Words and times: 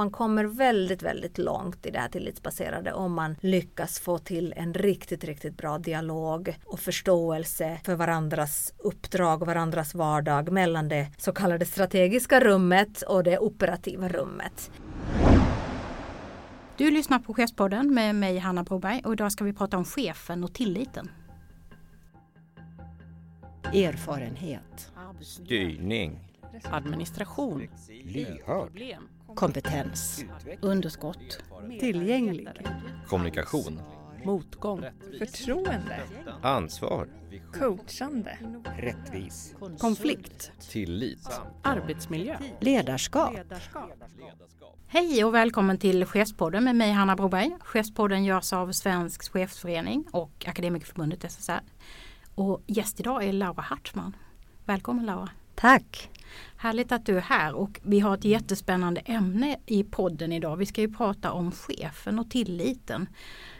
man 0.00 0.10
kommer 0.10 0.44
väldigt, 0.44 1.02
väldigt 1.02 1.38
långt 1.38 1.86
i 1.86 1.90
det 1.90 1.98
här 1.98 2.08
tillitsbaserade 2.08 2.92
om 2.92 3.12
man 3.12 3.36
lyckas 3.40 4.00
få 4.00 4.18
till 4.18 4.54
en 4.56 4.74
riktigt, 4.74 5.24
riktigt 5.24 5.56
bra 5.56 5.78
dialog 5.78 6.56
och 6.64 6.80
förståelse 6.80 7.80
för 7.84 7.94
varandras 7.94 8.74
uppdrag 8.78 9.42
och 9.42 9.46
varandras 9.46 9.94
vardag 9.94 10.52
mellan 10.52 10.88
det 10.88 11.12
så 11.16 11.32
kallade 11.32 11.66
strategiska 11.66 12.40
rummet 12.40 13.02
och 13.02 13.24
det 13.24 13.38
operativa 13.38 14.08
rummet. 14.08 14.70
Du 16.76 16.90
lyssnar 16.90 17.18
på 17.18 17.34
Chefspodden 17.34 17.94
med 17.94 18.14
mig 18.14 18.38
Hanna 18.38 18.62
Broberg 18.62 19.02
och 19.04 19.12
idag 19.12 19.32
ska 19.32 19.44
vi 19.44 19.52
prata 19.52 19.76
om 19.76 19.84
chefen 19.84 20.44
och 20.44 20.54
tilliten. 20.54 21.10
Erfarenhet. 23.74 24.92
Styrning. 25.20 26.18
Administration. 26.70 27.68
Lyhörd. 28.04 28.82
Kompetens. 29.34 30.24
Underskott. 30.60 31.42
Tillgänglig. 31.80 32.48
Kommunikation. 33.08 33.80
Motgång. 34.24 34.84
Förtroende. 35.18 36.00
Ansvar. 36.42 37.08
Coachande. 37.52 38.38
Rättvis. 38.78 39.54
Konflikt. 39.78 40.52
Tillit. 40.70 41.40
Arbetsmiljö. 41.62 42.36
Ledarskap. 42.60 43.34
Hej 44.86 45.24
och 45.24 45.34
välkommen 45.34 45.78
till 45.78 46.04
Chefspodden 46.04 46.64
med 46.64 46.76
mig 46.76 46.92
Hanna 46.92 47.16
Broberg. 47.16 47.56
Chefspodden 47.60 48.24
görs 48.24 48.52
av 48.52 48.72
Svensk 48.72 49.32
chefsförening 49.32 50.04
och 50.10 50.44
Akademikerförbundet 50.48 51.32
SSR. 51.32 51.60
Och 52.34 52.62
gäst 52.66 53.00
idag 53.00 53.24
är 53.24 53.32
Laura 53.32 53.62
Hartman. 53.62 54.16
Välkommen 54.64 55.06
Laura! 55.06 55.28
Tack! 55.54 56.10
Härligt 56.62 56.92
att 56.92 57.06
du 57.06 57.16
är 57.16 57.20
här 57.20 57.54
och 57.54 57.80
vi 57.82 58.00
har 58.00 58.14
ett 58.14 58.24
jättespännande 58.24 59.00
ämne 59.00 59.56
i 59.66 59.84
podden 59.84 60.32
idag. 60.32 60.56
Vi 60.56 60.66
ska 60.66 60.80
ju 60.80 60.92
prata 60.92 61.32
om 61.32 61.52
chefen 61.52 62.18
och 62.18 62.30
tilliten. 62.30 63.06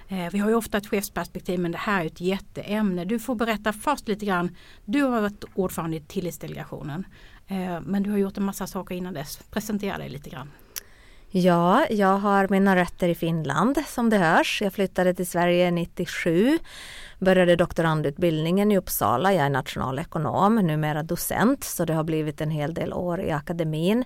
Eh, 0.09 0.31
vi 0.33 0.39
har 0.39 0.48
ju 0.48 0.55
ofta 0.55 0.79
ett 0.79 0.87
chefsperspektiv 0.87 1.61
men 1.61 1.73
det 1.73 1.79
här 1.79 2.03
är 2.03 2.07
ett 2.07 2.20
jätteämne. 2.20 3.05
Du 3.05 3.19
får 3.19 3.34
berätta 3.34 3.73
först 3.73 4.09
lite 4.09 4.27
grann. 4.27 4.57
Du 4.84 5.03
har 5.03 5.20
varit 5.20 5.45
ordförande 5.55 5.97
i 5.97 6.01
Tillitsdelegationen 6.01 7.07
eh, 7.47 7.81
men 7.81 8.03
du 8.03 8.11
har 8.11 8.19
gjort 8.19 8.37
en 8.37 8.45
massa 8.45 8.67
saker 8.67 8.95
innan 8.95 9.14
dess. 9.14 9.37
Presentera 9.51 9.98
dig 9.98 10.09
lite 10.09 10.31
grann. 10.31 10.51
Ja, 11.31 11.87
jag 11.91 12.19
har 12.19 12.48
mina 12.48 12.77
rötter 12.77 13.09
i 13.09 13.14
Finland 13.14 13.79
som 13.87 14.11
det 14.11 14.19
hörs. 14.19 14.62
Jag 14.62 14.73
flyttade 14.73 15.14
till 15.14 15.27
Sverige 15.27 15.70
97 15.70 16.59
började 17.21 17.57
doktorandutbildningen 17.57 18.73
i 18.73 18.79
Uppsala. 18.79 19.33
Jag 19.33 19.47
är 19.47 19.51
nationalekonom, 19.51 20.55
numera 20.55 21.03
docent, 21.03 21.65
så 21.65 21.85
det 21.85 21.95
har 21.95 22.05
blivit 22.05 22.41
en 22.41 22.51
hel 22.51 22.75
del 22.75 22.93
år 22.93 23.21
i 23.21 23.31
akademin. 23.31 24.05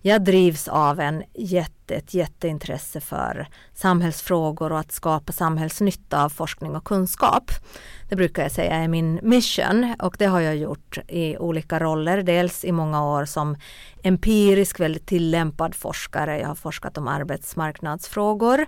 Jag 0.00 0.24
drivs 0.24 0.68
av 0.68 1.00
en 1.00 1.22
jätte, 1.34 1.94
ett 1.94 2.14
jätteintresse 2.14 3.00
för 3.00 3.48
samhällsfrågor 3.74 4.72
och 4.72 4.78
att 4.78 4.92
skapa 4.92 5.32
samhällsnytta 5.32 6.24
av 6.24 6.28
forskning 6.28 6.76
och 6.76 6.84
kunskap. 6.84 7.50
Det 8.08 8.16
brukar 8.16 8.42
jag 8.42 8.52
säga 8.52 8.74
är 8.74 8.88
min 8.88 9.20
mission 9.22 9.94
och 9.98 10.16
det 10.18 10.26
har 10.26 10.40
jag 10.40 10.56
gjort 10.56 10.98
i 11.08 11.36
olika 11.38 11.80
roller. 11.80 12.22
Dels 12.22 12.64
i 12.64 12.72
många 12.72 13.04
år 13.04 13.24
som 13.24 13.56
empirisk, 14.02 14.80
väldigt 14.80 15.06
tillämpad 15.06 15.74
forskare. 15.74 16.38
Jag 16.38 16.48
har 16.48 16.54
forskat 16.54 16.98
om 16.98 17.08
arbetsmarknadsfrågor 17.08 18.66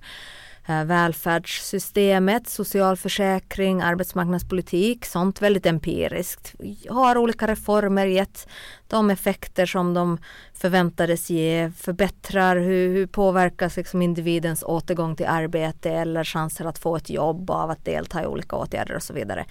Eh, 0.71 0.85
välfärdssystemet, 0.85 2.49
socialförsäkring, 2.49 3.81
arbetsmarknadspolitik, 3.81 5.05
sånt 5.05 5.43
väldigt 5.43 5.67
empiriskt. 5.67 6.55
Har 6.89 7.19
olika 7.19 7.47
reformer 7.47 8.07
gett 8.07 8.49
de 8.89 9.11
effekter 9.11 9.67
som 9.67 9.95
de 9.95 10.19
förväntades 10.55 11.31
ge, 11.31 11.73
förbättrar, 11.77 12.57
hur, 12.57 12.95
hur 12.95 13.07
påverkas 13.07 13.77
liksom 13.77 14.03
individens 14.03 14.63
återgång 14.63 15.17
till 15.17 15.27
arbete 15.27 15.91
eller 15.91 16.25
chanser 16.25 16.65
att 16.65 16.79
få 16.79 16.97
ett 16.97 17.11
jobb 17.11 17.51
av 17.51 17.71
att 17.71 17.85
delta 17.85 18.23
i 18.23 18.27
olika 18.27 18.57
åtgärder 18.57 18.97
och 18.97 19.03
så 19.03 19.13
vidare. 19.13 19.45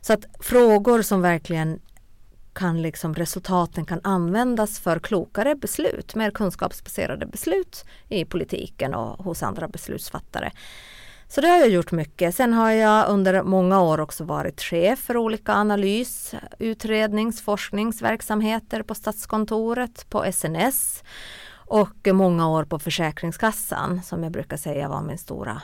Så 0.00 0.12
att 0.12 0.24
frågor 0.40 1.02
som 1.02 1.22
verkligen 1.22 1.80
kan 2.52 2.82
liksom 2.82 3.14
resultaten 3.14 3.84
kan 3.84 4.00
användas 4.04 4.80
för 4.80 4.98
klokare 4.98 5.54
beslut, 5.54 6.14
mer 6.14 6.30
kunskapsbaserade 6.30 7.26
beslut 7.26 7.84
i 8.08 8.24
politiken 8.24 8.94
och 8.94 9.24
hos 9.24 9.42
andra 9.42 9.68
beslutsfattare. 9.68 10.52
Så 11.28 11.40
det 11.40 11.48
har 11.48 11.56
jag 11.56 11.68
gjort 11.68 11.92
mycket. 11.92 12.34
Sen 12.34 12.52
har 12.52 12.70
jag 12.70 13.08
under 13.08 13.42
många 13.42 13.82
år 13.82 14.00
också 14.00 14.24
varit 14.24 14.60
chef 14.62 14.98
för 14.98 15.16
olika 15.16 15.52
analys, 15.52 16.34
utrednings, 16.58 17.42
forskningsverksamheter 17.42 18.82
på 18.82 18.94
Statskontoret, 18.94 20.10
på 20.10 20.32
SNS 20.32 21.04
och 21.54 22.08
många 22.12 22.48
år 22.48 22.64
på 22.64 22.78
Försäkringskassan 22.78 24.02
som 24.02 24.22
jag 24.22 24.32
brukar 24.32 24.56
säga 24.56 24.88
var 24.88 25.02
min 25.02 25.18
stora 25.18 25.62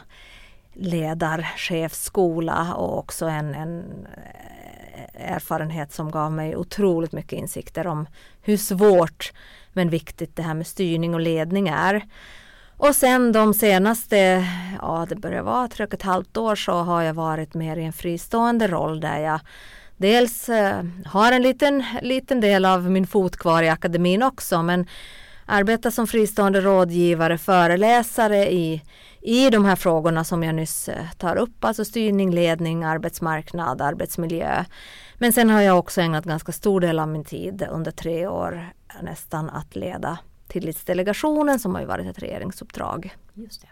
ledarchefsskola 0.78 2.74
och 2.74 2.98
också 2.98 3.26
en, 3.26 3.54
en 3.54 4.06
eh, 4.16 5.32
erfarenhet 5.32 5.92
som 5.92 6.10
gav 6.10 6.32
mig 6.32 6.56
otroligt 6.56 7.12
mycket 7.12 7.38
insikter 7.38 7.86
om 7.86 8.06
hur 8.42 8.56
svårt 8.56 9.32
men 9.72 9.90
viktigt 9.90 10.36
det 10.36 10.42
här 10.42 10.54
med 10.54 10.66
styrning 10.66 11.14
och 11.14 11.20
ledning 11.20 11.68
är. 11.68 12.06
Och 12.76 12.96
sen 12.96 13.32
de 13.32 13.54
senaste, 13.54 14.46
ja 14.80 15.06
det 15.08 15.16
börjar 15.16 15.42
vara 15.42 15.68
tre 15.68 15.84
och 15.84 15.94
ett 15.94 16.02
halvt 16.02 16.36
år 16.36 16.54
så 16.56 16.72
har 16.72 17.02
jag 17.02 17.14
varit 17.14 17.54
mer 17.54 17.76
i 17.76 17.84
en 17.84 17.92
fristående 17.92 18.68
roll 18.68 19.00
där 19.00 19.18
jag 19.18 19.40
dels 19.96 20.48
eh, 20.48 20.84
har 21.06 21.32
en 21.32 21.42
liten, 21.42 21.84
liten 22.02 22.40
del 22.40 22.64
av 22.64 22.90
min 22.90 23.06
fot 23.06 23.36
kvar 23.36 23.62
i 23.62 23.68
akademin 23.68 24.22
också 24.22 24.62
men 24.62 24.86
arbetar 25.46 25.90
som 25.90 26.06
fristående 26.06 26.60
rådgivare, 26.60 27.38
föreläsare 27.38 28.52
i, 28.52 28.82
i 29.28 29.50
de 29.50 29.64
här 29.64 29.76
frågorna 29.76 30.24
som 30.24 30.42
jag 30.42 30.54
nyss 30.54 30.88
eh, 30.88 31.10
tar 31.18 31.36
upp, 31.36 31.64
alltså 31.64 31.84
styrning, 31.84 32.30
ledning, 32.30 32.84
arbetsmarknad, 32.84 33.82
arbetsmiljö. 33.82 34.64
Men 35.18 35.32
sen 35.32 35.50
har 35.50 35.60
jag 35.60 35.78
också 35.78 36.00
ägnat 36.00 36.24
ganska 36.24 36.52
stor 36.52 36.80
del 36.80 36.98
av 36.98 37.08
min 37.08 37.24
tid 37.24 37.66
under 37.70 37.90
tre 37.90 38.26
år 38.26 38.72
nästan 39.02 39.50
att 39.50 39.76
leda 39.76 40.18
tillitsdelegationen 40.46 41.58
som 41.58 41.74
har 41.74 41.84
varit 41.84 42.06
ett 42.06 42.22
regeringsuppdrag. 42.22 43.16
Just 43.34 43.62
det. 43.62 43.68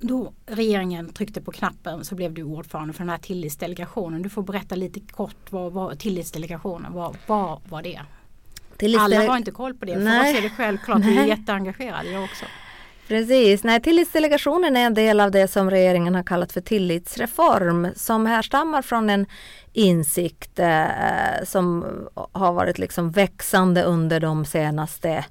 Då 0.00 0.32
regeringen 0.46 1.12
tryckte 1.12 1.40
på 1.40 1.52
knappen 1.52 2.04
så 2.04 2.14
blev 2.14 2.34
du 2.34 2.42
ordförande 2.42 2.92
för 2.92 3.00
den 3.00 3.10
här 3.10 3.18
tillitsdelegationen. 3.18 4.22
Du 4.22 4.28
får 4.28 4.42
berätta 4.42 4.74
lite 4.74 5.00
kort 5.00 5.52
vad, 5.52 5.72
vad 5.72 5.98
tillitsdelegationen, 5.98 6.92
vad, 6.92 7.16
vad 7.26 7.60
var 7.68 7.82
det? 7.82 8.00
Alla 8.98 9.26
har 9.26 9.36
inte 9.36 9.50
koll 9.50 9.74
på 9.74 9.84
det. 9.84 9.92
För 9.92 10.00
oss 10.00 10.38
är 10.38 10.42
det 10.42 10.50
självklart, 10.50 11.00
vi 11.00 11.18
är 11.18 11.26
jätteengagerade 11.26 12.10
jag 12.10 12.24
också. 12.24 12.44
Precis, 13.12 13.64
nej 13.64 13.80
tillitsdelegationen 13.80 14.76
är 14.76 14.86
en 14.86 14.94
del 14.94 15.20
av 15.20 15.30
det 15.30 15.48
som 15.48 15.70
regeringen 15.70 16.14
har 16.14 16.22
kallat 16.22 16.52
för 16.52 16.60
tillitsreform 16.60 17.88
som 17.96 18.26
härstammar 18.26 18.82
från 18.82 19.10
en 19.10 19.26
insikt 19.72 20.58
eh, 20.58 21.44
som 21.44 21.84
har 22.32 22.52
varit 22.52 22.78
liksom 22.78 23.10
växande 23.10 23.82
under 23.82 24.20
de 24.20 24.44
senaste 24.44 25.24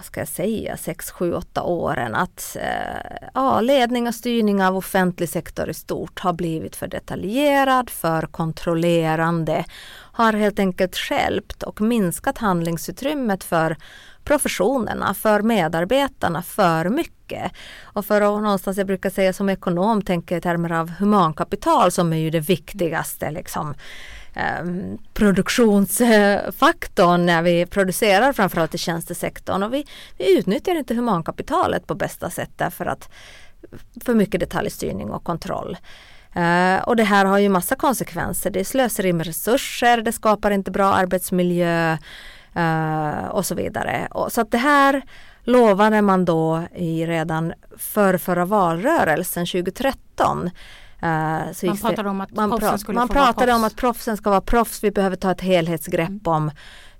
vad 0.00 0.04
ska 0.04 0.20
jag 0.20 0.28
säga, 0.28 0.76
6, 0.76 1.10
7, 1.10 1.34
8 1.34 1.62
åren. 1.62 2.14
Att 2.14 2.56
eh, 2.60 3.28
ja, 3.34 3.60
ledning 3.60 4.08
och 4.08 4.14
styrning 4.14 4.62
av 4.62 4.76
offentlig 4.76 5.28
sektor 5.28 5.70
i 5.70 5.74
stort 5.74 6.20
har 6.20 6.32
blivit 6.32 6.76
för 6.76 6.88
detaljerad, 6.88 7.90
för 7.90 8.22
kontrollerande, 8.22 9.64
har 10.12 10.32
helt 10.32 10.58
enkelt 10.58 10.96
skälpt 10.96 11.62
och 11.62 11.80
minskat 11.80 12.38
handlingsutrymmet 12.38 13.44
för 13.44 13.76
professionerna, 14.30 15.14
för 15.14 15.42
medarbetarna 15.42 16.42
för 16.42 16.88
mycket. 16.88 17.52
Och 17.82 18.06
för 18.06 18.20
att 18.20 18.42
någonstans, 18.42 18.78
jag 18.78 18.86
brukar 18.86 19.10
säga 19.10 19.32
som 19.32 19.48
ekonom, 19.48 20.02
tänka 20.02 20.36
i 20.36 20.40
termer 20.40 20.72
av 20.72 20.90
humankapital 20.90 21.90
som 21.90 22.12
är 22.12 22.16
ju 22.16 22.30
det 22.30 22.40
viktigaste 22.40 23.30
liksom, 23.30 23.74
eh, 24.34 24.64
produktionsfaktorn 25.14 27.26
när 27.26 27.42
vi 27.42 27.66
producerar 27.66 28.32
framförallt 28.32 28.74
i 28.74 28.78
tjänstesektorn. 28.78 29.62
Och 29.62 29.74
vi, 29.74 29.86
vi 30.18 30.38
utnyttjar 30.38 30.74
inte 30.74 30.94
humankapitalet 30.94 31.86
på 31.86 31.94
bästa 31.94 32.30
sätt 32.30 32.50
därför 32.56 32.86
att 32.86 33.10
för 34.04 34.14
mycket 34.14 34.40
detaljstyrning 34.40 35.10
och 35.10 35.24
kontroll. 35.24 35.76
Uh, 36.36 36.82
och 36.82 36.96
det 36.96 37.04
här 37.04 37.24
har 37.24 37.38
ju 37.38 37.48
massa 37.48 37.74
konsekvenser. 37.74 38.50
Det 38.50 38.60
är 38.60 38.64
slöseri 38.64 39.12
med 39.12 39.26
resurser, 39.26 40.02
det 40.02 40.12
skapar 40.12 40.50
inte 40.50 40.70
bra 40.70 40.92
arbetsmiljö, 40.92 41.98
Uh, 42.56 43.28
och 43.28 43.46
så 43.46 43.54
vidare. 43.54 44.08
Och, 44.10 44.32
så 44.32 44.40
att 44.40 44.50
det 44.50 44.58
här 44.58 45.02
lovade 45.42 46.02
man 46.02 46.24
då 46.24 46.62
i 46.74 47.06
redan 47.06 47.52
för 47.76 48.18
förra 48.18 48.44
valrörelsen 48.44 49.46
2013. 49.46 50.50
Uh, 51.02 51.08
man 51.66 51.78
pratade 51.80 52.08
om 52.08 52.20
att 52.20 52.30
man 52.32 52.78
skulle 52.78 52.98
Man 52.98 53.08
pratade 53.08 53.52
om 53.52 53.64
att 53.64 53.76
proffsen 53.76 54.16
ska 54.16 54.30
vara 54.30 54.40
proffs. 54.40 54.84
Vi 54.84 54.90
behöver 54.90 55.16
ta 55.16 55.30
ett 55.30 55.40
helhetsgrepp 55.40 56.08
mm. 56.08 56.20
om 56.24 56.50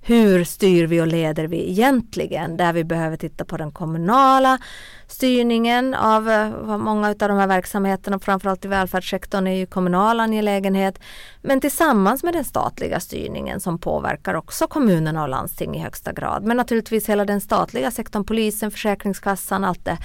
hur 0.03 0.43
styr 0.43 0.87
vi 0.87 1.01
och 1.01 1.07
leder 1.07 1.47
vi 1.47 1.69
egentligen? 1.69 2.57
Där 2.57 2.73
vi 2.73 2.83
behöver 2.83 3.17
titta 3.17 3.45
på 3.45 3.57
den 3.57 3.71
kommunala 3.71 4.59
styrningen 5.07 5.93
av 5.93 6.29
eh, 6.29 6.77
många 6.77 7.07
av 7.07 7.15
de 7.15 7.37
här 7.37 7.47
verksamheterna, 7.47 8.19
framförallt 8.19 8.65
i 8.65 8.67
välfärdssektorn, 8.67 9.47
är 9.47 9.55
ju 9.55 9.65
kommunal 9.65 10.19
angelägenhet. 10.19 10.99
Men 11.41 11.61
tillsammans 11.61 12.23
med 12.23 12.33
den 12.33 12.43
statliga 12.43 12.99
styrningen 12.99 13.59
som 13.59 13.79
påverkar 13.79 14.33
också 14.33 14.67
kommunerna 14.67 15.23
och 15.23 15.29
landsting 15.29 15.75
i 15.75 15.79
högsta 15.79 16.13
grad. 16.13 16.43
Men 16.43 16.57
naturligtvis 16.57 17.09
hela 17.09 17.25
den 17.25 17.41
statliga 17.41 17.91
sektorn, 17.91 18.25
polisen, 18.25 18.71
Försäkringskassan, 18.71 19.63
allt 19.63 19.85
det. 19.85 19.97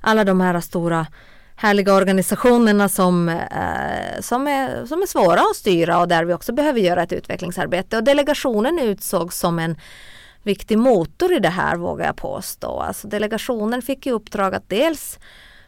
Alla 0.00 0.24
de 0.24 0.40
här 0.40 0.60
stora 0.60 1.06
härliga 1.56 1.94
organisationerna 1.94 2.88
som, 2.88 3.28
eh, 3.28 4.20
som, 4.20 4.46
är, 4.46 4.86
som 4.86 5.02
är 5.02 5.06
svåra 5.06 5.40
att 5.40 5.56
styra 5.56 5.98
och 5.98 6.08
där 6.08 6.24
vi 6.24 6.32
också 6.32 6.52
behöver 6.52 6.80
göra 6.80 7.02
ett 7.02 7.12
utvecklingsarbete. 7.12 7.96
Och 7.96 8.04
delegationen 8.04 8.78
utsågs 8.78 9.38
som 9.38 9.58
en 9.58 9.76
viktig 10.42 10.78
motor 10.78 11.32
i 11.32 11.38
det 11.38 11.48
här 11.48 11.76
vågar 11.76 12.06
jag 12.06 12.16
påstå. 12.16 12.80
Alltså 12.80 13.08
delegationen 13.08 13.82
fick 13.82 14.06
i 14.06 14.10
uppdrag 14.10 14.54
att 14.54 14.68
dels 14.68 15.18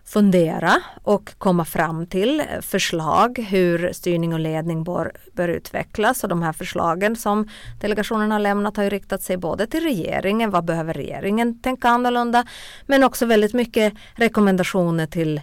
fundera 0.04 0.82
och 1.02 1.34
komma 1.38 1.64
fram 1.64 2.06
till 2.06 2.42
förslag 2.60 3.38
hur 3.38 3.92
styrning 3.92 4.32
och 4.32 4.40
ledning 4.40 4.84
bör, 4.84 5.12
bör 5.32 5.48
utvecklas. 5.48 6.22
Och 6.22 6.28
de 6.28 6.42
här 6.42 6.52
förslagen 6.52 7.16
som 7.16 7.48
delegationen 7.80 8.30
har 8.30 8.38
lämnat 8.38 8.76
har 8.76 8.84
ju 8.84 8.90
riktat 8.90 9.22
sig 9.22 9.36
både 9.36 9.66
till 9.66 9.82
regeringen, 9.82 10.50
vad 10.50 10.64
behöver 10.64 10.94
regeringen 10.94 11.60
tänka 11.60 11.88
annorlunda, 11.88 12.44
men 12.86 13.04
också 13.04 13.26
väldigt 13.26 13.54
mycket 13.54 13.94
rekommendationer 14.14 15.06
till 15.06 15.40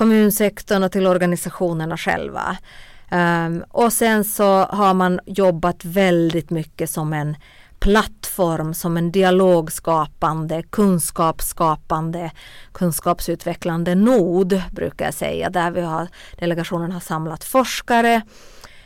kommunsektorn 0.00 0.82
och 0.82 0.92
till 0.92 1.06
organisationerna 1.06 1.96
själva. 1.96 2.56
Um, 3.10 3.64
och 3.68 3.92
sen 3.92 4.24
så 4.24 4.64
har 4.64 4.94
man 4.94 5.20
jobbat 5.26 5.84
väldigt 5.84 6.50
mycket 6.50 6.90
som 6.90 7.12
en 7.12 7.36
plattform, 7.78 8.74
som 8.74 8.96
en 8.96 9.12
dialogskapande, 9.12 10.62
kunskapsskapande, 10.70 12.30
kunskapsutvecklande 12.72 13.94
nod 13.94 14.62
brukar 14.70 15.04
jag 15.04 15.14
säga, 15.14 15.50
där 15.50 15.70
vi 15.70 15.80
har, 15.80 16.08
delegationen 16.38 16.92
har 16.92 17.00
samlat 17.00 17.44
forskare 17.44 18.22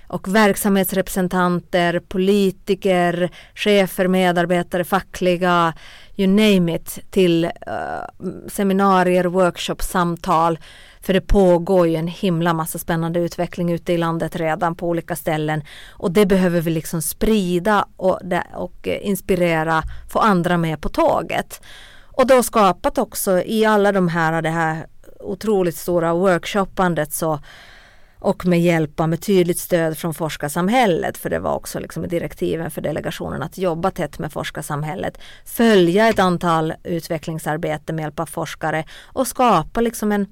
och 0.07 0.35
verksamhetsrepresentanter, 0.35 2.01
politiker, 2.01 3.31
chefer, 3.55 4.09
medarbetare, 4.09 4.85
fackliga, 4.85 5.75
you 6.17 6.29
name 6.29 6.75
it, 6.75 6.99
till 7.11 7.45
uh, 7.45 8.29
seminarier, 8.49 9.25
workshops, 9.25 9.89
samtal 9.89 10.59
för 11.05 11.13
det 11.13 11.21
pågår 11.21 11.89
ju 11.89 11.97
en 11.97 12.09
himla 12.09 12.55
massa 12.55 12.79
spännande 12.79 13.21
utveckling 13.21 13.73
ute 13.73 13.93
i 13.93 13.99
landet 13.99 14.37
redan 14.37 14.75
på 14.75 14.89
olika 14.89 15.17
ställen. 15.17 15.63
Och 15.91 16.13
det 16.13 16.27
behöver 16.27 16.61
vi 16.61 16.71
liksom 16.71 17.03
sprida 17.03 17.87
och, 17.97 18.21
och 18.55 18.89
eh, 18.89 19.07
inspirera, 19.07 19.83
få 20.13 20.19
andra 20.19 20.57
med 20.57 20.81
på 20.81 20.89
tåget. 20.89 21.63
Och 22.17 22.27
då 22.27 22.43
skapat 22.43 22.99
också 22.99 23.43
i 23.43 23.65
alla 23.65 23.93
de 23.93 24.09
här, 24.09 24.43
det 24.43 24.51
här 24.51 24.87
otroligt 25.21 25.77
stora 25.77 26.15
workshoppandet 26.15 27.13
så 27.13 27.41
och 28.19 28.47
med 28.47 28.61
hjälp 28.61 29.01
av 29.01 29.09
med 29.09 29.23
tydligt 29.23 29.59
stöd 29.59 29.99
från 29.99 30.15
forskarsamhället, 30.15 31.19
för 31.19 31.31
det 31.31 31.39
var 31.39 31.55
också 31.55 31.79
liksom 31.79 32.09
direktiven 32.09 32.71
för 32.71 32.81
delegationen 32.81 33.43
att 33.43 33.59
jobba 33.59 33.91
tätt 33.91 34.19
med 34.19 34.33
forskarsamhället, 34.33 35.19
följa 35.45 36.09
ett 36.09 36.19
antal 36.19 36.75
utvecklingsarbete 36.85 37.93
med 37.93 38.03
hjälp 38.03 38.21
av 38.21 38.27
forskare 38.27 38.85
och 39.03 39.27
skapa 39.27 39.81
liksom 39.81 40.13
en 40.13 40.27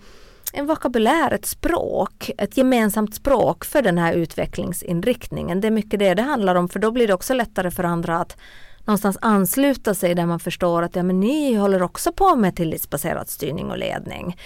en 0.53 0.67
vokabulär, 0.67 1.33
ett 1.33 1.47
språk, 1.47 2.31
ett 2.39 2.57
gemensamt 2.57 3.15
språk 3.15 3.65
för 3.65 3.83
den 3.83 3.99
här 3.99 4.13
utvecklingsinriktningen. 4.13 5.61
Det 5.61 5.67
är 5.67 5.73
mycket 5.73 6.01
det 6.01 6.15
det 6.15 6.23
handlar 6.23 6.55
om 6.55 6.69
för 6.69 6.79
då 6.79 6.91
blir 6.91 7.07
det 7.07 7.15
också 7.15 7.35
lättare 7.35 7.71
för 7.71 7.85
andra 7.85 8.19
att 8.19 8.37
någonstans 8.85 9.19
ansluta 9.21 9.95
sig 9.95 10.15
där 10.15 10.27
man 10.27 10.41
förstår 10.41 10.83
att 10.83 10.97
ja, 10.97 11.03
men 11.03 11.21
ni 11.21 11.55
håller 11.55 11.83
också 11.83 12.13
på 12.13 12.37
med 12.37 12.57
tillitsbaserad 12.57 13.29
styrning 13.29 13.71
och 13.71 13.79
ledning. 13.79 14.37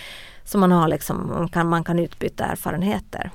Så 0.44 0.58
man, 0.58 0.72
har 0.72 0.88
liksom, 0.88 1.28
man, 1.28 1.48
kan, 1.48 1.68
man 1.68 1.84
kan 1.84 1.98
utbyta 1.98 2.44
erfarenheter. 2.44 3.30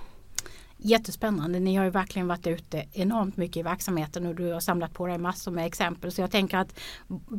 Jättespännande. 0.83 1.59
Ni 1.59 1.75
har 1.75 1.83
ju 1.83 1.89
verkligen 1.89 2.27
varit 2.27 2.47
ute 2.47 2.85
enormt 2.93 3.37
mycket 3.37 3.57
i 3.57 3.63
verksamheten 3.63 4.25
och 4.25 4.35
du 4.35 4.51
har 4.51 4.59
samlat 4.59 4.93
på 4.93 5.07
dig 5.07 5.17
massor 5.17 5.51
med 5.51 5.65
exempel. 5.65 6.11
Så 6.11 6.21
jag 6.21 6.31
tänker 6.31 6.57
att 6.57 6.79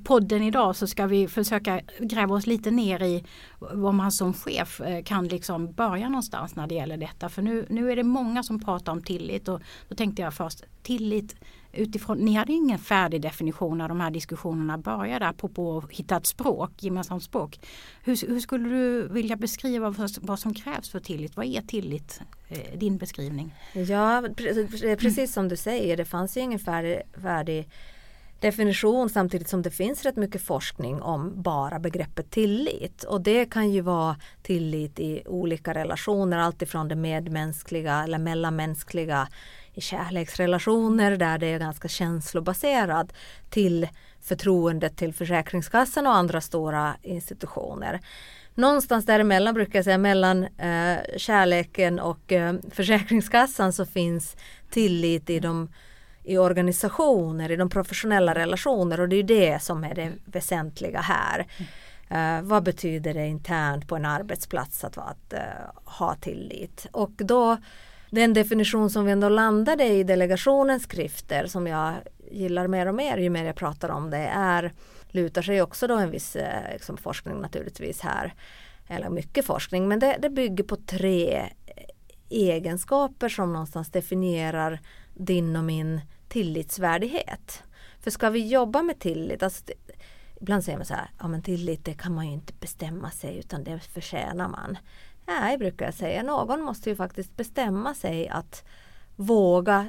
podden 0.04 0.42
idag 0.42 0.76
så 0.76 0.86
ska 0.86 1.06
vi 1.06 1.28
försöka 1.28 1.80
gräva 2.00 2.34
oss 2.34 2.46
lite 2.46 2.70
ner 2.70 3.02
i 3.02 3.24
vad 3.58 3.94
man 3.94 4.12
som 4.12 4.34
chef 4.34 4.80
eh, 4.80 5.02
kan 5.02 5.28
liksom 5.28 5.72
börja 5.72 6.08
någonstans 6.08 6.56
när 6.56 6.66
det 6.66 6.74
gäller 6.74 6.96
detta. 6.96 7.28
För 7.28 7.42
nu, 7.42 7.66
nu 7.70 7.92
är 7.92 7.96
det 7.96 8.02
många 8.02 8.42
som 8.42 8.60
pratar 8.60 8.92
om 8.92 9.02
tillit 9.02 9.48
och 9.48 9.60
då 9.88 9.94
tänkte 9.94 10.22
jag 10.22 10.34
först 10.34 10.64
tillit 10.82 11.36
utifrån, 11.72 12.18
ni 12.18 12.34
hade 12.34 12.52
ingen 12.52 12.78
färdig 12.78 13.22
definition 13.22 13.78
när 13.78 13.88
de 13.88 14.00
här 14.00 14.10
diskussionerna 14.10 14.78
började 14.78 15.28
apropå 15.28 15.78
att 15.78 15.92
hitta 15.92 16.16
ett 16.16 16.26
språk, 16.26 16.70
gemensamt 16.78 17.22
språk. 17.22 17.60
Hur, 18.04 18.28
hur 18.28 18.40
skulle 18.40 18.68
du 18.68 19.08
vilja 19.08 19.36
beskriva 19.36 19.90
vad, 19.90 20.10
vad, 20.20 20.38
som 20.38 20.54
krävs 20.54 20.90
för 20.90 21.00
tillit? 21.00 21.36
Vad 21.36 21.46
är 21.46 21.62
tillit? 21.62 22.20
Eh, 22.48 22.78
din 22.78 22.98
beskrivning? 22.98 23.54
Ja, 23.72 24.22
precis 24.98 25.32
som 25.32 25.48
du 25.48 25.56
säger, 25.56 25.96
det 25.96 26.04
fanns 26.04 26.36
ju 26.36 26.40
ingen 26.40 26.58
färdig, 26.58 27.02
färdig 27.22 27.68
definition 28.42 29.08
samtidigt 29.08 29.48
som 29.48 29.62
det 29.62 29.70
finns 29.70 30.02
rätt 30.02 30.16
mycket 30.16 30.42
forskning 30.42 31.02
om 31.02 31.42
bara 31.42 31.78
begreppet 31.78 32.30
tillit. 32.30 33.04
Och 33.04 33.20
det 33.20 33.44
kan 33.44 33.70
ju 33.70 33.80
vara 33.80 34.16
tillit 34.42 35.00
i 35.00 35.22
olika 35.26 35.74
relationer, 35.74 36.38
alltifrån 36.38 36.88
det 36.88 36.96
medmänskliga 36.96 38.04
eller 38.04 38.18
mellanmänskliga 38.18 39.28
i 39.74 39.80
kärleksrelationer 39.80 41.16
där 41.16 41.38
det 41.38 41.46
är 41.46 41.58
ganska 41.58 41.88
känslobaserat 41.88 43.12
till 43.50 43.88
förtroendet 44.20 44.96
till 44.96 45.14
Försäkringskassan 45.14 46.06
och 46.06 46.14
andra 46.14 46.40
stora 46.40 46.96
institutioner. 47.02 48.00
Någonstans 48.54 49.06
däremellan 49.06 49.54
brukar 49.54 49.78
jag 49.78 49.84
säga 49.84 49.98
mellan 49.98 50.44
eh, 50.44 50.98
kärleken 51.16 51.98
och 51.98 52.32
eh, 52.32 52.54
Försäkringskassan 52.70 53.72
så 53.72 53.86
finns 53.86 54.36
tillit 54.70 55.30
i 55.30 55.40
de 55.40 55.68
i 56.24 56.38
organisationer, 56.38 57.50
i 57.50 57.56
de 57.56 57.70
professionella 57.70 58.34
relationer 58.34 59.00
och 59.00 59.08
det 59.08 59.16
är 59.16 59.22
det 59.22 59.62
som 59.62 59.84
är 59.84 59.94
det 59.94 60.12
väsentliga 60.24 61.00
här. 61.00 61.46
Eh, 62.08 62.42
vad 62.42 62.62
betyder 62.62 63.14
det 63.14 63.26
internt 63.26 63.88
på 63.88 63.96
en 63.96 64.04
arbetsplats 64.04 64.84
att, 64.84 64.98
att 64.98 65.32
eh, 65.32 65.40
ha 65.84 66.14
tillit? 66.14 66.86
Och 66.92 67.12
då 67.16 67.56
den 68.12 68.32
definition 68.32 68.90
som 68.90 69.04
vi 69.04 69.12
ändå 69.12 69.28
landade 69.28 69.84
i 69.84 70.04
delegationens 70.04 70.82
skrifter 70.82 71.46
som 71.46 71.66
jag 71.66 71.94
gillar 72.30 72.66
mer 72.66 72.86
och 72.86 72.94
mer 72.94 73.18
ju 73.18 73.30
mer 73.30 73.44
jag 73.44 73.56
pratar 73.56 73.88
om 73.88 74.10
det 74.10 74.26
är 74.34 74.72
lutar 75.08 75.42
sig 75.42 75.62
också 75.62 75.86
då 75.86 75.96
en 75.96 76.10
viss 76.10 76.36
eh, 76.36 76.72
liksom, 76.72 76.96
forskning 76.96 77.40
naturligtvis 77.40 78.00
här. 78.00 78.34
Eller 78.88 79.10
mycket 79.10 79.44
forskning 79.46 79.88
men 79.88 79.98
det, 79.98 80.18
det 80.22 80.30
bygger 80.30 80.64
på 80.64 80.76
tre 80.76 81.36
eh, 81.36 81.48
egenskaper 82.28 83.28
som 83.28 83.52
någonstans 83.52 83.90
definierar 83.90 84.80
din 85.14 85.56
och 85.56 85.64
min 85.64 86.00
tillitsvärdighet. 86.28 87.62
För 88.00 88.10
ska 88.10 88.30
vi 88.30 88.48
jobba 88.48 88.82
med 88.82 88.98
tillit, 88.98 89.42
alltså, 89.42 89.64
ibland 90.40 90.64
säger 90.64 90.78
man 90.78 90.86
så 90.86 90.94
här, 90.94 91.10
ja 91.18 91.28
men 91.28 91.42
tillit 91.42 91.84
det 91.84 91.94
kan 91.94 92.14
man 92.14 92.26
ju 92.26 92.32
inte 92.32 92.52
bestämma 92.60 93.10
sig 93.10 93.38
utan 93.38 93.64
det 93.64 93.80
förtjänar 93.80 94.48
man. 94.48 94.78
Nej, 95.26 95.58
brukar 95.58 95.84
jag 95.84 95.94
säga. 95.94 96.22
Någon 96.22 96.62
måste 96.62 96.90
ju 96.90 96.96
faktiskt 96.96 97.36
bestämma 97.36 97.94
sig 97.94 98.28
att 98.28 98.64
våga 99.16 99.88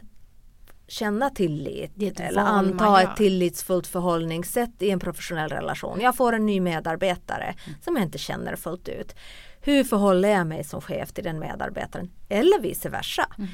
känna 0.87 1.29
tillit 1.29 2.19
eller 2.19 2.41
anta 2.41 3.01
ett 3.01 3.15
tillitsfullt 3.15 3.87
förhållningssätt 3.87 4.81
i 4.81 4.89
en 4.89 4.99
professionell 4.99 5.49
relation. 5.49 6.01
Jag 6.01 6.15
får 6.15 6.33
en 6.33 6.45
ny 6.45 6.59
medarbetare 6.59 7.43
mm. 7.43 7.79
som 7.81 7.95
jag 7.95 8.05
inte 8.05 8.17
känner 8.17 8.55
fullt 8.55 8.89
ut. 8.89 9.15
Hur 9.61 9.83
förhåller 9.83 10.29
jag 10.29 10.47
mig 10.47 10.63
som 10.63 10.81
chef 10.81 11.11
till 11.11 11.23
den 11.23 11.39
medarbetaren? 11.39 12.11
Eller 12.29 12.59
vice 12.59 12.89
versa. 12.89 13.25
Mm. 13.37 13.49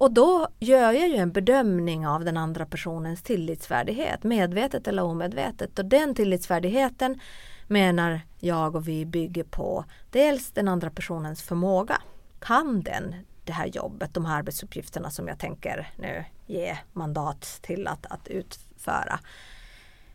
Och 0.00 0.12
då 0.12 0.48
gör 0.58 0.92
jag 0.92 1.08
ju 1.08 1.16
en 1.16 1.32
bedömning 1.32 2.06
av 2.06 2.24
den 2.24 2.36
andra 2.36 2.66
personens 2.66 3.22
tillitsvärdighet, 3.22 4.24
medvetet 4.24 4.88
eller 4.88 5.02
omedvetet. 5.02 5.78
Och 5.78 5.84
den 5.84 6.14
tillitsvärdigheten 6.14 7.20
menar 7.66 8.20
jag 8.38 8.76
och 8.76 8.88
vi 8.88 9.06
bygger 9.06 9.44
på 9.44 9.84
dels 10.10 10.50
den 10.50 10.68
andra 10.68 10.90
personens 10.90 11.42
förmåga. 11.42 12.02
Kan 12.40 12.82
den 12.82 13.14
det 13.44 13.52
här 13.52 13.66
jobbet, 13.66 14.14
de 14.14 14.24
här 14.24 14.38
arbetsuppgifterna 14.38 15.10
som 15.10 15.28
jag 15.28 15.38
tänker 15.38 15.90
nu 15.96 16.24
ge 16.46 16.78
mandat 16.92 17.58
till 17.62 17.86
att, 17.86 18.06
att 18.06 18.28
utföra. 18.28 19.20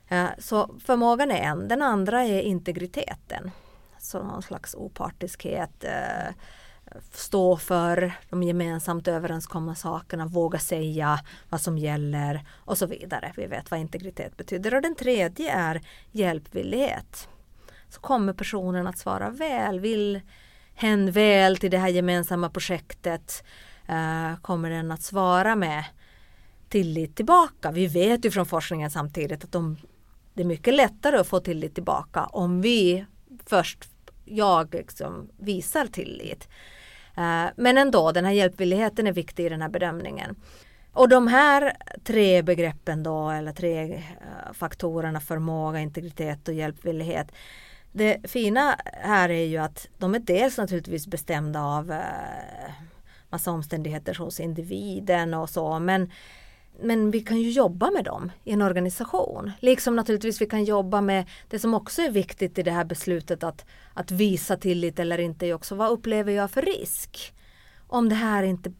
Eh, 0.08 0.28
så 0.40 0.76
förmågan 0.86 1.32
är 1.32 1.42
en. 1.42 1.68
Den 1.68 1.82
andra 1.82 2.24
är 2.24 2.42
integriteten. 2.42 3.52
Så 4.00 4.24
någon 4.24 4.42
slags 4.42 4.76
opartiskhet. 4.76 5.84
Eh, 5.84 6.34
stå 7.12 7.58
för 7.58 8.14
de 8.30 8.44
gemensamt 8.44 9.08
överenskomna 9.08 9.76
sakerna, 9.76 10.26
våga 10.26 10.60
säga 10.60 11.20
vad 11.50 11.62
som 11.62 11.78
gäller 11.78 12.46
och 12.56 12.78
så 12.78 12.86
vidare. 12.86 13.34
Vi 13.38 13.48
vet 13.48 13.72
vad 13.72 13.80
integritet 13.80 14.38
betyder. 14.38 14.74
Och 14.76 14.82
den 14.82 14.96
tredje 14.96 15.52
är 15.52 15.82
hjälpvillighet 16.12 17.30
så 17.90 18.02
kommer 18.02 18.34
personen 18.34 18.88
att 18.88 18.98
svara 18.98 19.30
väl. 19.30 19.80
Vill 19.80 20.22
hen 20.76 21.12
väl 21.12 21.58
till 21.58 21.72
det 21.72 21.78
här 21.78 21.90
gemensamma 21.90 22.50
projektet? 22.50 23.44
Uh, 23.90 24.40
kommer 24.42 24.70
den 24.70 24.92
att 24.92 25.02
svara 25.02 25.56
med, 25.56 25.84
tillit 26.70 27.16
tillbaka. 27.16 27.72
Vi 27.72 27.88
vet 27.88 28.26
ju 28.26 28.32
från 28.32 28.46
forskningen 28.46 28.92
samtidigt 28.92 29.44
att 29.44 29.52
de, 29.52 29.78
det 30.34 30.42
är 30.42 30.46
mycket 30.46 30.74
lättare 30.74 31.18
att 31.18 31.28
få 31.28 31.40
tillit 31.40 31.76
tillbaka 31.76 32.26
om 32.26 32.62
vi 32.62 33.06
först, 33.46 33.90
jag 34.26 34.74
liksom, 34.74 35.30
visar 35.38 35.86
tillit. 35.86 36.48
Eh, 37.18 37.46
Men 37.58 37.78
ändå, 37.78 38.12
den 38.12 38.26
här 38.26 38.32
hjälpvilligheten 38.32 39.08
är 39.08 39.12
viktig 39.12 39.46
i 39.46 39.50
den 39.50 39.62
här 39.62 39.70
bedömningen. 39.70 40.36
Och 40.94 41.10
de 41.10 41.28
här 41.28 41.74
tre 42.04 42.42
begreppen 42.42 43.04
då, 43.04 43.30
eller 43.30 43.52
tre 43.52 43.94
eh, 43.94 44.54
faktorerna 44.54 45.20
förmåga, 45.20 45.80
integritet 45.80 46.48
och 46.48 46.54
hjälpvillighet. 46.54 47.32
Det 47.98 48.18
fina 48.24 48.80
här 48.84 49.30
är 49.30 49.46
ju 49.46 49.58
att 49.58 49.88
de 49.98 50.16
är 50.16 50.20
dels 50.20 50.58
naturligtvis 50.58 51.08
bestämda 51.08 51.62
av 51.62 51.92
eh, 51.92 52.72
massa 53.30 53.52
omständigheter 53.52 54.16
hos 54.16 54.40
individen 54.40 55.34
och 55.34 55.50
så 55.50 55.80
men 55.80 56.12
men 56.82 57.12
vi 57.12 57.20
kan 57.20 57.38
ju 57.38 57.52
jobba 57.52 57.92
med 57.92 58.06
dem 58.06 58.32
i 58.44 58.52
en 58.52 58.62
organisation. 58.62 59.52
Liksom 59.60 59.96
naturligtvis 59.96 60.42
vi 60.42 60.46
kan 60.46 60.64
jobba 60.64 61.02
med 61.02 61.30
det 61.50 61.60
som 61.60 61.74
också 61.74 62.02
är 62.02 62.12
viktigt 62.12 62.60
i 62.60 62.64
det 62.64 62.72
här 62.72 62.86
beslutet 62.86 63.44
att, 63.44 63.66
att 63.94 64.12
visa 64.12 64.58
tillit 64.58 65.00
eller 65.00 65.18
inte 65.18 65.46
är 65.46 65.54
också 65.54 65.76
vad 65.76 65.92
upplever 65.92 66.32
jag 66.32 66.52
för 66.52 66.62
risk? 66.62 67.34
Om 67.88 68.10
det 68.10 68.16
här 68.16 68.44
inte, 68.44 68.74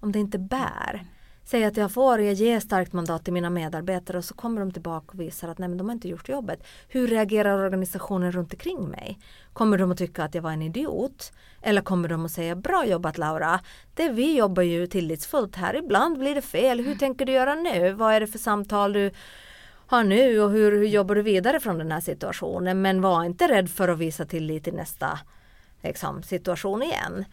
om 0.00 0.12
det 0.12 0.18
inte 0.18 0.38
bär. 0.38 1.06
Säg 1.46 1.64
att 1.64 1.76
jag 1.76 1.92
får, 1.92 2.20
jag 2.20 2.34
ger 2.34 2.60
starkt 2.60 2.92
mandat 2.92 3.24
till 3.24 3.32
mina 3.32 3.50
medarbetare 3.50 4.18
och 4.18 4.24
så 4.24 4.34
kommer 4.34 4.60
de 4.60 4.72
tillbaka 4.72 5.06
och 5.12 5.20
visar 5.20 5.48
att 5.48 5.58
nej 5.58 5.68
men 5.68 5.78
de 5.78 5.88
har 5.88 5.92
inte 5.92 6.08
gjort 6.08 6.28
jobbet. 6.28 6.66
Hur 6.88 7.08
reagerar 7.08 7.58
organisationen 7.58 8.32
runt 8.32 8.52
omkring 8.52 8.88
mig? 8.88 9.18
Kommer 9.52 9.78
de 9.78 9.90
att 9.90 9.98
tycka 9.98 10.24
att 10.24 10.34
jag 10.34 10.42
var 10.42 10.50
en 10.50 10.62
idiot? 10.62 11.32
Eller 11.62 11.80
kommer 11.82 12.08
de 12.08 12.24
att 12.24 12.30
säga 12.30 12.56
bra 12.56 12.86
jobbat 12.86 13.18
Laura? 13.18 13.60
Det 13.94 14.08
vi 14.08 14.36
jobbar 14.36 14.62
ju 14.62 14.86
tillitsfullt 14.86 15.56
här. 15.56 15.76
Ibland 15.76 16.18
blir 16.18 16.34
det 16.34 16.42
fel. 16.42 16.80
Hur 16.80 16.94
tänker 16.94 17.26
du 17.26 17.32
göra 17.32 17.54
nu? 17.54 17.92
Vad 17.92 18.14
är 18.14 18.20
det 18.20 18.26
för 18.26 18.38
samtal 18.38 18.92
du 18.92 19.10
har 19.86 20.04
nu 20.04 20.40
och 20.40 20.50
hur, 20.50 20.72
hur 20.72 20.86
jobbar 20.86 21.14
du 21.14 21.22
vidare 21.22 21.60
från 21.60 21.78
den 21.78 21.92
här 21.92 22.00
situationen? 22.00 22.82
Men 22.82 23.00
var 23.00 23.24
inte 23.24 23.48
rädd 23.48 23.70
för 23.70 23.88
att 23.88 23.98
visa 23.98 24.24
tillit 24.24 24.68
i 24.68 24.72
nästa 24.72 25.18
liksom, 25.82 26.22
situation 26.22 26.82
igen. 26.82 27.24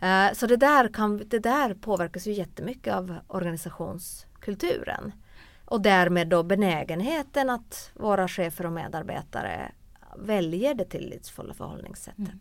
Eh, 0.00 0.32
Så 0.32 0.46
det 0.46 0.56
där, 0.56 0.88
kan, 0.88 1.22
det 1.28 1.38
där 1.38 1.74
påverkas 1.74 2.26
ju 2.26 2.32
jättemycket 2.32 2.94
av 2.94 3.16
organisationskulturen. 3.26 5.12
Och 5.64 5.80
därmed 5.80 6.28
då 6.28 6.42
benägenheten 6.42 7.50
att 7.50 7.90
våra 7.94 8.28
chefer 8.28 8.66
och 8.66 8.72
medarbetare 8.72 9.72
väljer 10.16 10.74
det 10.74 10.84
tillitsfulla 10.84 11.54
förhållningssättet. 11.54 12.18
Mm. 12.18 12.40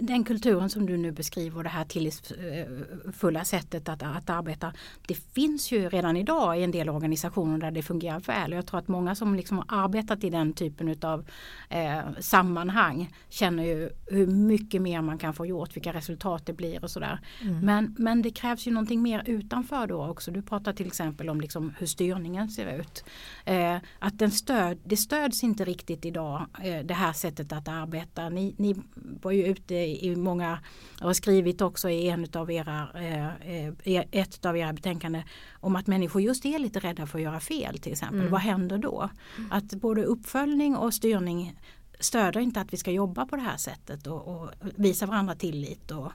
Den 0.00 0.24
kulturen 0.24 0.70
som 0.70 0.86
du 0.86 0.96
nu 0.96 1.12
beskriver 1.12 1.56
och 1.56 1.62
det 1.62 1.68
här 1.68 1.84
tillitsfulla 1.84 3.44
sättet 3.44 3.88
att, 3.88 4.02
att 4.02 4.30
arbeta. 4.30 4.72
Det 5.06 5.14
finns 5.14 5.72
ju 5.72 5.88
redan 5.88 6.16
idag 6.16 6.60
i 6.60 6.62
en 6.62 6.70
del 6.70 6.88
organisationer 6.88 7.58
där 7.58 7.70
det 7.70 7.82
fungerar 7.82 8.20
väl. 8.20 8.52
Jag 8.52 8.66
tror 8.66 8.78
att 8.78 8.88
många 8.88 9.14
som 9.14 9.34
liksom 9.34 9.58
har 9.58 9.66
arbetat 9.68 10.24
i 10.24 10.30
den 10.30 10.52
typen 10.52 10.96
av 11.02 11.24
eh, 11.68 12.00
sammanhang 12.20 13.14
känner 13.28 13.64
ju 13.64 13.90
hur 14.06 14.26
mycket 14.26 14.82
mer 14.82 15.02
man 15.02 15.18
kan 15.18 15.34
få 15.34 15.46
gjort, 15.46 15.76
vilka 15.76 15.92
resultat 15.92 16.46
det 16.46 16.52
blir 16.52 16.84
och 16.84 16.90
sådär. 16.90 17.20
Men, 17.62 17.94
men 17.98 18.22
det 18.22 18.30
krävs 18.30 18.66
ju 18.66 18.70
någonting 18.70 19.02
mer 19.02 19.22
utanför 19.26 19.86
då 19.86 20.06
också. 20.06 20.30
Du 20.30 20.42
pratar 20.42 20.72
till 20.72 20.86
exempel 20.86 21.28
om 21.30 21.40
liksom 21.40 21.74
hur 21.78 21.86
styrningen 21.86 22.48
ser 22.48 22.80
ut. 22.80 23.04
Eh, 23.44 23.76
att 23.98 24.18
den 24.18 24.30
stöd, 24.30 24.78
det 24.84 24.96
stöds 24.96 25.44
inte 25.44 25.64
riktigt 25.64 26.04
idag 26.04 26.46
eh, 26.62 26.84
det 26.84 26.94
här 26.94 27.12
sättet 27.12 27.52
att 27.52 27.68
arbeta. 27.68 28.28
Ni, 28.28 28.54
ni 28.58 28.76
var 29.24 29.32
ju 29.32 29.46
ute 29.46 29.74
i 29.74 30.16
många 30.16 30.58
och 31.00 31.06
har 31.06 31.12
skrivit 31.12 31.60
också 31.60 31.90
i 31.90 32.08
en 32.08 32.26
av 32.34 32.50
era, 32.50 32.88
eh, 32.94 33.66
eh, 33.66 34.04
ett 34.10 34.44
av 34.46 34.56
era 34.56 34.72
betänkanden 34.72 35.22
om 35.52 35.76
att 35.76 35.86
människor 35.86 36.22
just 36.22 36.44
är 36.44 36.58
lite 36.58 36.78
rädda 36.78 37.06
för 37.06 37.18
att 37.18 37.24
göra 37.24 37.40
fel 37.40 37.78
till 37.78 37.92
exempel. 37.92 38.28
Vad 38.28 38.40
händer 38.40 38.78
då? 38.78 39.10
Att 39.50 39.74
både 39.74 40.04
uppföljning 40.04 40.76
och 40.76 40.94
styrning 40.94 41.58
stöder 42.00 42.40
inte 42.40 42.60
att 42.60 42.72
vi 42.72 42.76
ska 42.76 42.90
jobba 42.90 43.26
på 43.26 43.36
det 43.36 43.42
här 43.42 43.56
sättet 43.56 44.06
och, 44.06 44.28
och 44.28 44.50
visa 44.60 45.06
varandra 45.06 45.34
tillit 45.34 45.90
och, 45.90 46.12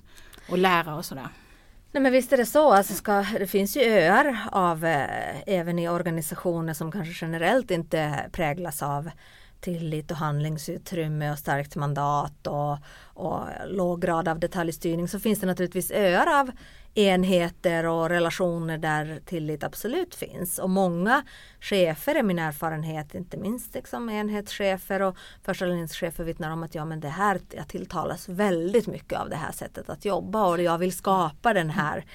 och 0.49 0.57
lära 0.57 0.95
och 0.95 1.05
sådär. 1.05 1.29
Nej 1.95 2.01
men 2.01 2.11
visst 2.11 2.33
är 2.33 2.37
det 2.37 2.45
så. 2.45 2.71
Alltså 2.71 2.93
ska, 2.93 3.25
det 3.39 3.47
finns 3.47 3.77
ju 3.77 3.81
öar 3.81 4.37
av 4.51 4.85
eh, 4.85 5.41
även 5.47 5.79
i 5.79 5.89
organisationer 5.89 6.73
som 6.73 6.91
kanske 6.91 7.25
generellt 7.25 7.71
inte 7.71 8.29
präglas 8.31 8.83
av 8.83 9.09
tillit 9.65 10.11
och 10.11 10.17
handlingsutrymme 10.17 11.31
och 11.31 11.39
starkt 11.39 11.75
mandat 11.75 12.47
och, 12.47 12.77
och 13.03 13.39
låg 13.67 14.01
grad 14.01 14.27
av 14.27 14.39
detaljstyrning 14.39 15.07
så 15.07 15.19
finns 15.19 15.39
det 15.39 15.47
naturligtvis 15.47 15.91
öar 15.91 16.39
av 16.39 16.51
enheter 16.95 17.85
och 17.85 18.09
relationer 18.09 18.77
där 18.77 19.19
tillit 19.25 19.63
absolut 19.63 20.15
finns. 20.15 20.59
Och 20.59 20.69
många 20.69 21.23
chefer 21.59 22.15
är 22.15 22.23
min 22.23 22.39
erfarenhet, 22.39 23.15
inte 23.15 23.37
minst 23.37 23.73
liksom 23.73 24.09
enhetschefer 24.09 25.01
och 25.01 25.17
första 25.43 25.65
vittnar 26.23 26.51
om 26.51 26.63
att 26.63 26.75
ja 26.75 26.85
men 26.85 26.99
det 26.99 27.09
här, 27.09 27.39
jag 27.55 27.67
tilltalas 27.67 28.29
väldigt 28.29 28.87
mycket 28.87 29.19
av 29.19 29.29
det 29.29 29.35
här 29.35 29.51
sättet 29.51 29.89
att 29.89 30.05
jobba 30.05 30.45
och 30.45 30.61
jag 30.61 30.77
vill 30.77 30.93
skapa 30.93 31.53
den 31.53 31.69
här 31.69 32.05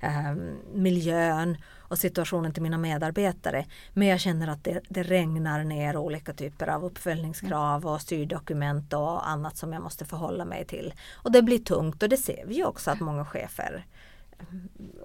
eh, 0.00 0.34
miljön 0.74 1.56
och 1.88 1.98
situationen 1.98 2.52
till 2.52 2.62
mina 2.62 2.78
medarbetare. 2.78 3.64
Men 3.92 4.08
jag 4.08 4.20
känner 4.20 4.48
att 4.48 4.64
det, 4.64 4.80
det 4.88 5.02
regnar 5.02 5.64
ner 5.64 5.96
olika 5.96 6.32
typer 6.32 6.66
av 6.68 6.84
uppföljningskrav 6.84 7.86
och 7.86 8.00
styrdokument 8.00 8.92
och 8.92 9.28
annat 9.28 9.56
som 9.56 9.72
jag 9.72 9.82
måste 9.82 10.04
förhålla 10.04 10.44
mig 10.44 10.64
till. 10.64 10.94
Och 11.12 11.32
det 11.32 11.42
blir 11.42 11.58
tungt 11.58 12.02
och 12.02 12.08
det 12.08 12.16
ser 12.16 12.44
vi 12.46 12.64
också 12.64 12.90
att 12.90 13.00
många 13.00 13.24
chefer 13.24 13.84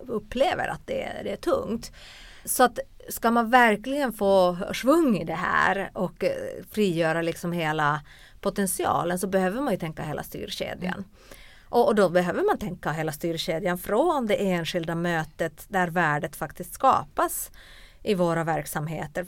upplever 0.07 0.67
att 0.67 0.81
det, 0.88 1.03
är- 1.03 1.24
det 1.24 1.31
är 1.31 1.36
tungt. 1.38 1.91
Så 2.45 2.63
att 2.63 2.79
ska 3.09 3.31
man 3.31 3.50
verkligen 3.50 4.13
få 4.13 4.57
svung 4.74 5.17
i 5.17 5.24
det 5.25 5.33
här 5.33 5.89
och 5.93 6.24
eh, 6.24 6.31
frigöra 6.71 7.21
liksom 7.21 7.51
hela 7.51 8.01
potentialen 8.41 9.19
så 9.19 9.27
behöver 9.27 9.62
man 9.62 9.74
ju 9.74 9.79
tänka 9.79 10.03
hela 10.03 10.24
styrkedjan. 10.24 10.93
Mm. 10.93 11.05
Och, 11.69 11.88
och 11.88 11.95
då 11.95 12.09
behöver 12.09 12.43
man 12.43 12.57
tänka 12.57 12.91
hela 12.91 13.11
styrkedjan 13.11 13.77
från 13.77 14.27
det 14.27 14.35
enskilda 14.51 14.95
mötet 14.95 15.65
där 15.67 15.88
värdet 15.88 16.35
faktiskt 16.35 16.73
skapas 16.73 17.51
i 18.03 18.13
våra 18.15 18.43
verksamheter, 18.43 19.25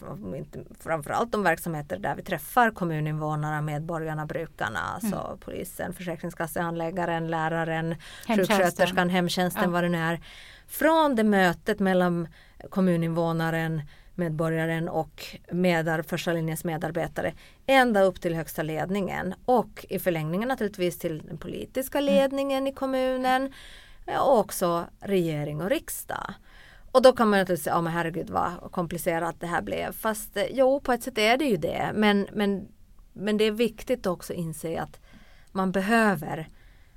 framförallt 0.79 1.31
de 1.31 1.43
verksamheter 1.43 1.97
där 1.99 2.15
vi 2.15 2.21
träffar 2.23 2.71
kommuninvånarna, 2.71 3.61
medborgarna, 3.61 4.25
brukarna, 4.25 4.79
alltså 4.79 5.37
polisen, 5.41 5.93
försäkringskassehandläggaren, 5.93 7.27
läraren, 7.27 7.95
sjuksköterskan, 8.27 9.09
hemtjänsten, 9.09 9.63
Ja. 9.63 9.69
vad 9.69 9.83
det 9.83 9.89
nu 9.89 9.97
är. 9.97 10.19
Från 10.67 11.15
det 11.15 11.23
mötet 11.23 11.79
mellan 11.79 12.27
kommuninvånaren, 12.69 13.81
medborgaren 14.15 14.89
och 14.89 15.25
medar, 15.51 16.01
första 16.01 16.33
linjens 16.33 16.63
medarbetare 16.63 17.33
ända 17.65 18.01
upp 18.01 18.21
till 18.21 18.35
högsta 18.35 18.63
ledningen 18.63 19.33
och 19.45 19.85
i 19.89 19.99
förlängningen 19.99 20.47
naturligtvis 20.47 20.99
till 20.99 21.21
den 21.27 21.37
politiska 21.37 21.99
ledningen 21.99 22.67
i 22.67 22.73
kommunen 22.73 23.53
och 24.19 24.39
också 24.39 24.85
regering 24.99 25.61
och 25.61 25.69
riksdag. 25.69 26.33
Och 26.91 27.01
då 27.01 27.13
kan 27.13 27.29
man 27.29 27.39
naturligtvis 27.39 27.63
säga, 27.63 27.75
ja 27.75 27.81
men 27.81 27.93
herregud 27.93 28.29
vad 28.29 28.71
komplicerat 28.71 29.35
det 29.39 29.47
här 29.47 29.61
blev. 29.61 29.91
Fast 29.91 30.37
eh, 30.37 30.45
jo, 30.51 30.79
på 30.79 30.91
ett 30.91 31.03
sätt 31.03 31.17
är 31.17 31.37
det 31.37 31.45
ju 31.45 31.57
det. 31.57 31.91
Men, 31.93 32.27
men, 32.33 32.67
men 33.13 33.37
det 33.37 33.43
är 33.43 33.51
viktigt 33.51 34.05
också 34.05 34.33
att 34.33 34.39
inse 34.39 34.81
att 34.81 34.99
man 35.51 35.71
behöver 35.71 36.49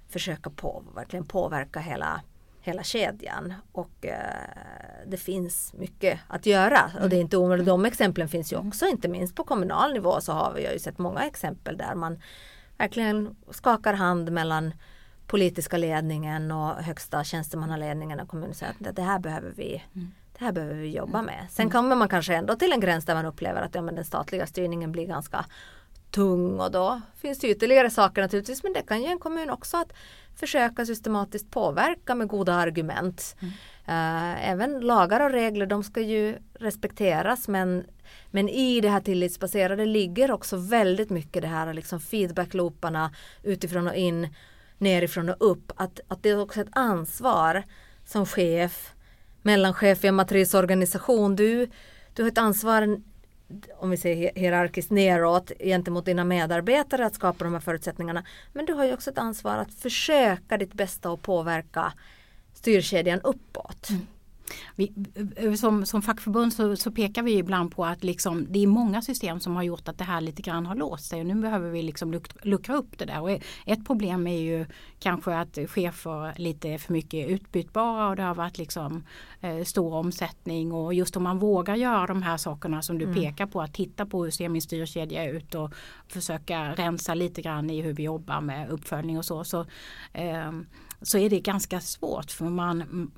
försöka 0.08 0.50
på, 0.50 0.84
verkligen 0.94 1.26
påverka 1.26 1.80
hela, 1.80 2.20
hela 2.64 2.82
kedjan. 2.82 3.54
Och 3.72 4.06
eh, 4.06 4.16
det 5.06 5.16
finns 5.16 5.72
mycket 5.72 6.20
att 6.28 6.46
göra. 6.46 6.90
Och 7.02 7.08
det 7.08 7.16
är 7.16 7.20
inte 7.20 7.36
omöjligt. 7.36 7.66
De 7.66 7.84
exemplen 7.84 8.28
finns 8.28 8.52
ju 8.52 8.56
också, 8.56 8.86
inte 8.86 9.08
minst 9.08 9.36
på 9.36 9.44
kommunal 9.44 9.92
nivå 9.92 10.20
så 10.20 10.32
har 10.32 10.52
vi 10.52 10.72
ju 10.72 10.78
sett 10.78 10.98
många 10.98 11.22
exempel 11.22 11.76
där 11.76 11.94
man 11.94 12.18
verkligen 12.78 13.36
skakar 13.50 13.94
hand 13.94 14.32
mellan 14.32 14.74
politiska 15.26 15.76
ledningen 15.76 16.52
och 16.52 16.74
högsta 16.74 17.24
tjänstemannaledningen 17.24 18.20
av 18.20 18.26
kommunen 18.26 18.50
och 18.50 18.56
säger 18.56 18.72
att 18.72 18.96
det 18.96 19.02
här 19.02 19.18
behöver 19.18 19.52
vi 19.56 19.82
det 20.38 20.44
här 20.44 20.52
behöver 20.52 20.74
vi 20.74 20.96
jobba 20.96 21.22
med. 21.22 21.46
Sen 21.50 21.70
kommer 21.70 21.96
man 21.96 22.08
kanske 22.08 22.34
ändå 22.34 22.56
till 22.56 22.72
en 22.72 22.80
gräns 22.80 23.04
där 23.04 23.14
man 23.14 23.26
upplever 23.26 23.62
att 23.62 23.74
ja, 23.74 23.82
men 23.82 23.94
den 23.94 24.04
statliga 24.04 24.46
styrningen 24.46 24.92
blir 24.92 25.06
ganska 25.06 25.44
tung 26.14 26.60
och 26.60 26.70
då 26.70 27.00
finns 27.16 27.38
det 27.38 27.48
ytterligare 27.48 27.90
saker 27.90 28.22
naturligtvis 28.22 28.62
men 28.62 28.72
det 28.72 28.82
kan 28.82 29.02
ju 29.02 29.08
en 29.08 29.18
kommun 29.18 29.50
också 29.50 29.76
att 29.76 29.92
försöka 30.36 30.86
systematiskt 30.86 31.50
påverka 31.50 32.14
med 32.14 32.28
goda 32.28 32.54
argument. 32.54 33.36
Eh, 33.86 34.50
även 34.50 34.80
lagar 34.80 35.20
och 35.20 35.30
regler 35.30 35.66
de 35.66 35.82
ska 35.82 36.00
ju 36.00 36.36
respekteras 36.54 37.48
men, 37.48 37.84
men 38.30 38.48
i 38.48 38.80
det 38.80 38.88
här 38.88 39.00
tillitsbaserade 39.00 39.86
ligger 39.86 40.30
också 40.30 40.56
väldigt 40.56 41.10
mycket 41.10 41.42
det 41.42 41.48
här 41.48 41.74
liksom 41.74 42.00
feedbacklooparna 42.00 43.10
utifrån 43.42 43.88
och 43.88 43.94
in 43.94 44.28
nerifrån 44.78 45.28
och 45.28 45.50
upp. 45.50 45.72
Att, 45.76 46.00
att 46.08 46.22
det 46.22 46.30
är 46.30 46.40
också 46.40 46.60
ett 46.60 46.68
ansvar 46.72 47.62
som 48.04 48.26
chef 48.26 48.94
mellanchef 49.42 50.04
i 50.04 50.08
en 50.08 50.14
matrisorganisation. 50.14 51.36
Du, 51.36 51.68
du 52.14 52.22
har 52.22 52.30
ett 52.30 52.38
ansvar 52.38 53.00
om 53.78 53.90
vi 53.90 53.96
ser 53.96 54.32
hierarkiskt 54.34 54.90
neråt 54.90 55.52
gentemot 55.60 56.04
dina 56.04 56.24
medarbetare 56.24 57.06
att 57.06 57.14
skapa 57.14 57.44
de 57.44 57.52
här 57.52 57.60
förutsättningarna. 57.60 58.24
Men 58.52 58.66
du 58.66 58.72
har 58.72 58.84
ju 58.84 58.94
också 58.94 59.10
ett 59.10 59.18
ansvar 59.18 59.56
att 59.56 59.74
försöka 59.74 60.56
ditt 60.56 60.74
bästa 60.74 61.10
och 61.10 61.22
påverka 61.22 61.92
styrkedjan 62.54 63.20
uppåt. 63.20 63.90
Mm. 63.90 64.06
Vi, 64.76 64.92
eh, 65.36 65.52
som, 65.52 65.86
som 65.86 66.02
fackförbund 66.02 66.52
så, 66.52 66.76
så, 66.76 66.90
pekar 66.90 67.22
vi 67.22 67.38
ibland 67.38 67.74
på 67.74 67.84
att 67.84 68.04
liksom, 68.04 68.46
det 68.50 68.62
är 68.62 68.66
många 68.66 69.02
system 69.02 69.40
som 69.40 69.56
har 69.56 69.62
gjort 69.62 69.88
att 69.88 69.98
det 69.98 70.04
här 70.04 70.20
lite 70.20 70.42
grann 70.42 70.66
har 70.66 70.74
låst 70.74 71.04
sig 71.04 71.20
och 71.20 71.26
nu 71.26 71.34
behöver 71.34 71.70
vi 71.70 71.82
liksom 71.82 72.12
luckra, 72.12 72.40
luckra 72.42 72.76
upp 72.76 72.98
det 72.98 73.04
där. 73.04 73.20
Och 73.20 73.30
ett 73.66 73.86
problem 73.86 74.26
är 74.26 74.40
ju 74.40 74.66
kanske 74.98 75.34
att 75.36 75.58
chefer 75.68 76.34
lite 76.36 76.78
för 76.78 76.92
mycket 76.92 77.28
utbytbara 77.28 78.08
och 78.08 78.16
det 78.16 78.22
har 78.22 78.34
varit 78.34 78.58
liksom 78.58 79.04
eh, 79.40 79.64
stor 79.64 79.94
omsättning 79.94 80.72
och 80.72 80.94
just 80.94 81.16
om 81.16 81.22
man 81.22 81.38
vågar 81.38 81.76
göra 81.76 82.06
de 82.06 82.22
här 82.22 82.36
sakerna 82.36 82.82
som 82.82 82.98
du 82.98 83.04
mm. 83.04 83.14
pekar 83.14 83.46
på, 83.46 83.62
att 83.62 83.74
titta 83.74 84.06
på 84.06 84.24
hur 84.24 84.30
ser 84.30 84.48
min 84.48 84.62
styrkedja 84.62 85.30
ut 85.30 85.54
och 85.54 85.74
försöka 86.08 86.72
rensa 86.72 87.14
lite 87.14 87.42
grann 87.42 87.70
i 87.70 87.82
hur 87.82 87.92
vi 87.92 88.02
jobbar 88.02 88.40
med 88.40 88.70
uppföljning 88.70 89.18
och 89.18 89.24
så. 89.24 89.44
så 89.44 89.66
eh, 90.12 90.52
så 91.04 91.18
är 91.18 91.30
det 91.30 91.40
ganska 91.40 91.80
svårt 91.80 92.30
för 92.30 92.44
man 92.44 93.10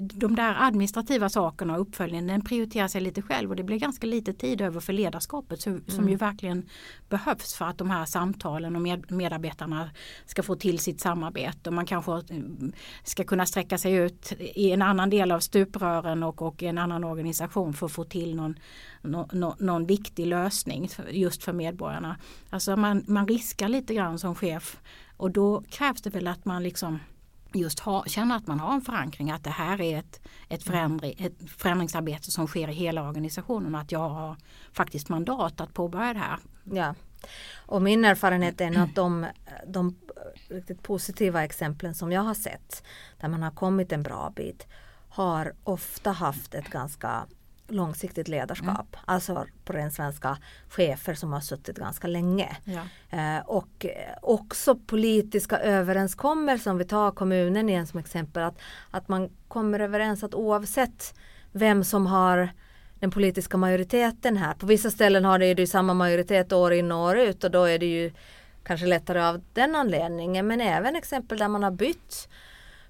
de 0.00 0.36
där 0.36 0.56
administrativa 0.58 1.28
sakerna 1.28 1.74
och 1.74 1.80
uppföljningen 1.80 2.26
den 2.26 2.44
prioriterar 2.44 2.88
sig 2.88 3.00
lite 3.00 3.22
själv 3.22 3.50
och 3.50 3.56
det 3.56 3.62
blir 3.62 3.78
ganska 3.78 4.06
lite 4.06 4.32
tid 4.32 4.60
över 4.60 4.80
för 4.80 4.92
ledarskapet 4.92 5.60
som 5.60 5.82
mm. 5.88 6.08
ju 6.08 6.16
verkligen 6.16 6.68
behövs 7.08 7.54
för 7.54 7.64
att 7.64 7.78
de 7.78 7.90
här 7.90 8.04
samtalen 8.04 8.76
och 8.76 8.82
med, 8.82 9.10
medarbetarna 9.10 9.90
ska 10.26 10.42
få 10.42 10.56
till 10.56 10.78
sitt 10.78 11.00
samarbete 11.00 11.70
och 11.70 11.74
man 11.74 11.86
kanske 11.86 12.12
mm, 12.12 12.72
ska 13.04 13.24
kunna 13.24 13.46
sträcka 13.46 13.78
sig 13.78 13.94
ut 13.94 14.32
i 14.38 14.70
en 14.70 14.82
annan 14.82 15.10
del 15.10 15.32
av 15.32 15.40
stuprören 15.40 16.22
och, 16.22 16.42
och 16.42 16.62
en 16.62 16.78
annan 16.78 17.04
organisation 17.04 17.74
för 17.74 17.86
att 17.86 17.92
få 17.92 18.04
till 18.04 18.36
någon, 18.36 18.58
någon, 19.02 19.54
någon 19.58 19.86
viktig 19.86 20.26
lösning 20.26 20.88
just 21.10 21.44
för 21.44 21.52
medborgarna. 21.52 22.16
Alltså 22.50 22.76
man, 22.76 23.04
man 23.08 23.28
riskar 23.28 23.68
lite 23.68 23.94
grann 23.94 24.18
som 24.18 24.34
chef 24.34 24.78
och 25.16 25.30
då 25.30 25.62
krävs 25.70 26.02
det 26.02 26.10
väl 26.10 26.28
att 26.28 26.44
man 26.44 26.62
liksom 26.62 26.98
just 27.52 27.80
ha, 27.80 28.04
känner 28.04 28.36
att 28.36 28.46
man 28.46 28.60
har 28.60 28.74
en 28.74 28.80
förankring 28.80 29.30
att 29.30 29.44
det 29.44 29.50
här 29.50 29.80
är 29.80 29.98
ett, 29.98 30.20
ett, 30.48 30.62
förändring, 30.62 31.14
ett 31.18 31.50
förändringsarbete 31.50 32.30
som 32.30 32.46
sker 32.46 32.68
i 32.68 32.72
hela 32.72 33.08
organisationen 33.08 33.74
och 33.74 33.80
att 33.80 33.92
jag 33.92 34.08
har 34.08 34.36
faktiskt 34.72 35.08
mandat 35.08 35.60
att 35.60 35.74
påbörja 35.74 36.12
det 36.12 36.18
här. 36.18 36.38
Ja. 36.64 36.94
Och 37.56 37.82
min 37.82 38.04
erfarenhet 38.04 38.60
är 38.60 38.78
att 38.78 38.94
de, 38.94 39.26
de 39.66 39.96
riktigt 40.48 40.82
positiva 40.82 41.44
exemplen 41.44 41.94
som 41.94 42.12
jag 42.12 42.22
har 42.22 42.34
sett 42.34 42.82
där 43.20 43.28
man 43.28 43.42
har 43.42 43.50
kommit 43.50 43.92
en 43.92 44.02
bra 44.02 44.32
bit 44.36 44.66
har 45.08 45.52
ofta 45.64 46.12
haft 46.12 46.54
ett 46.54 46.70
ganska 46.70 47.26
långsiktigt 47.68 48.28
ledarskap. 48.28 48.94
Mm. 48.94 49.04
Alltså 49.04 49.46
på 49.64 49.72
ren 49.72 49.90
svenska 49.90 50.38
chefer 50.68 51.14
som 51.14 51.32
har 51.32 51.40
suttit 51.40 51.76
ganska 51.76 52.08
länge. 52.08 52.56
Ja. 52.64 52.82
Eh, 53.18 53.46
och 53.46 53.86
också 54.22 54.76
politiska 54.76 55.58
överenskommelser, 55.58 56.70
om 56.70 56.78
vi 56.78 56.84
tar 56.84 57.10
kommunen 57.10 57.68
igen 57.68 57.86
som 57.86 58.00
exempel, 58.00 58.42
att, 58.42 58.58
att 58.90 59.08
man 59.08 59.30
kommer 59.48 59.80
överens 59.80 60.24
att 60.24 60.34
oavsett 60.34 61.14
vem 61.52 61.84
som 61.84 62.06
har 62.06 62.50
den 63.00 63.10
politiska 63.10 63.56
majoriteten 63.56 64.36
här. 64.36 64.54
På 64.54 64.66
vissa 64.66 64.90
ställen 64.90 65.24
har 65.24 65.38
det 65.38 65.46
ju 65.46 65.66
samma 65.66 65.94
majoritet 65.94 66.52
år 66.52 66.72
in 66.72 66.92
och 66.92 66.98
år 66.98 67.18
ut 67.18 67.44
och 67.44 67.50
då 67.50 67.64
är 67.64 67.78
det 67.78 67.86
ju 67.86 68.12
kanske 68.64 68.86
lättare 68.86 69.20
av 69.20 69.42
den 69.52 69.74
anledningen. 69.74 70.46
Men 70.46 70.60
även 70.60 70.96
exempel 70.96 71.38
där 71.38 71.48
man 71.48 71.62
har 71.62 71.70
bytt 71.70 72.28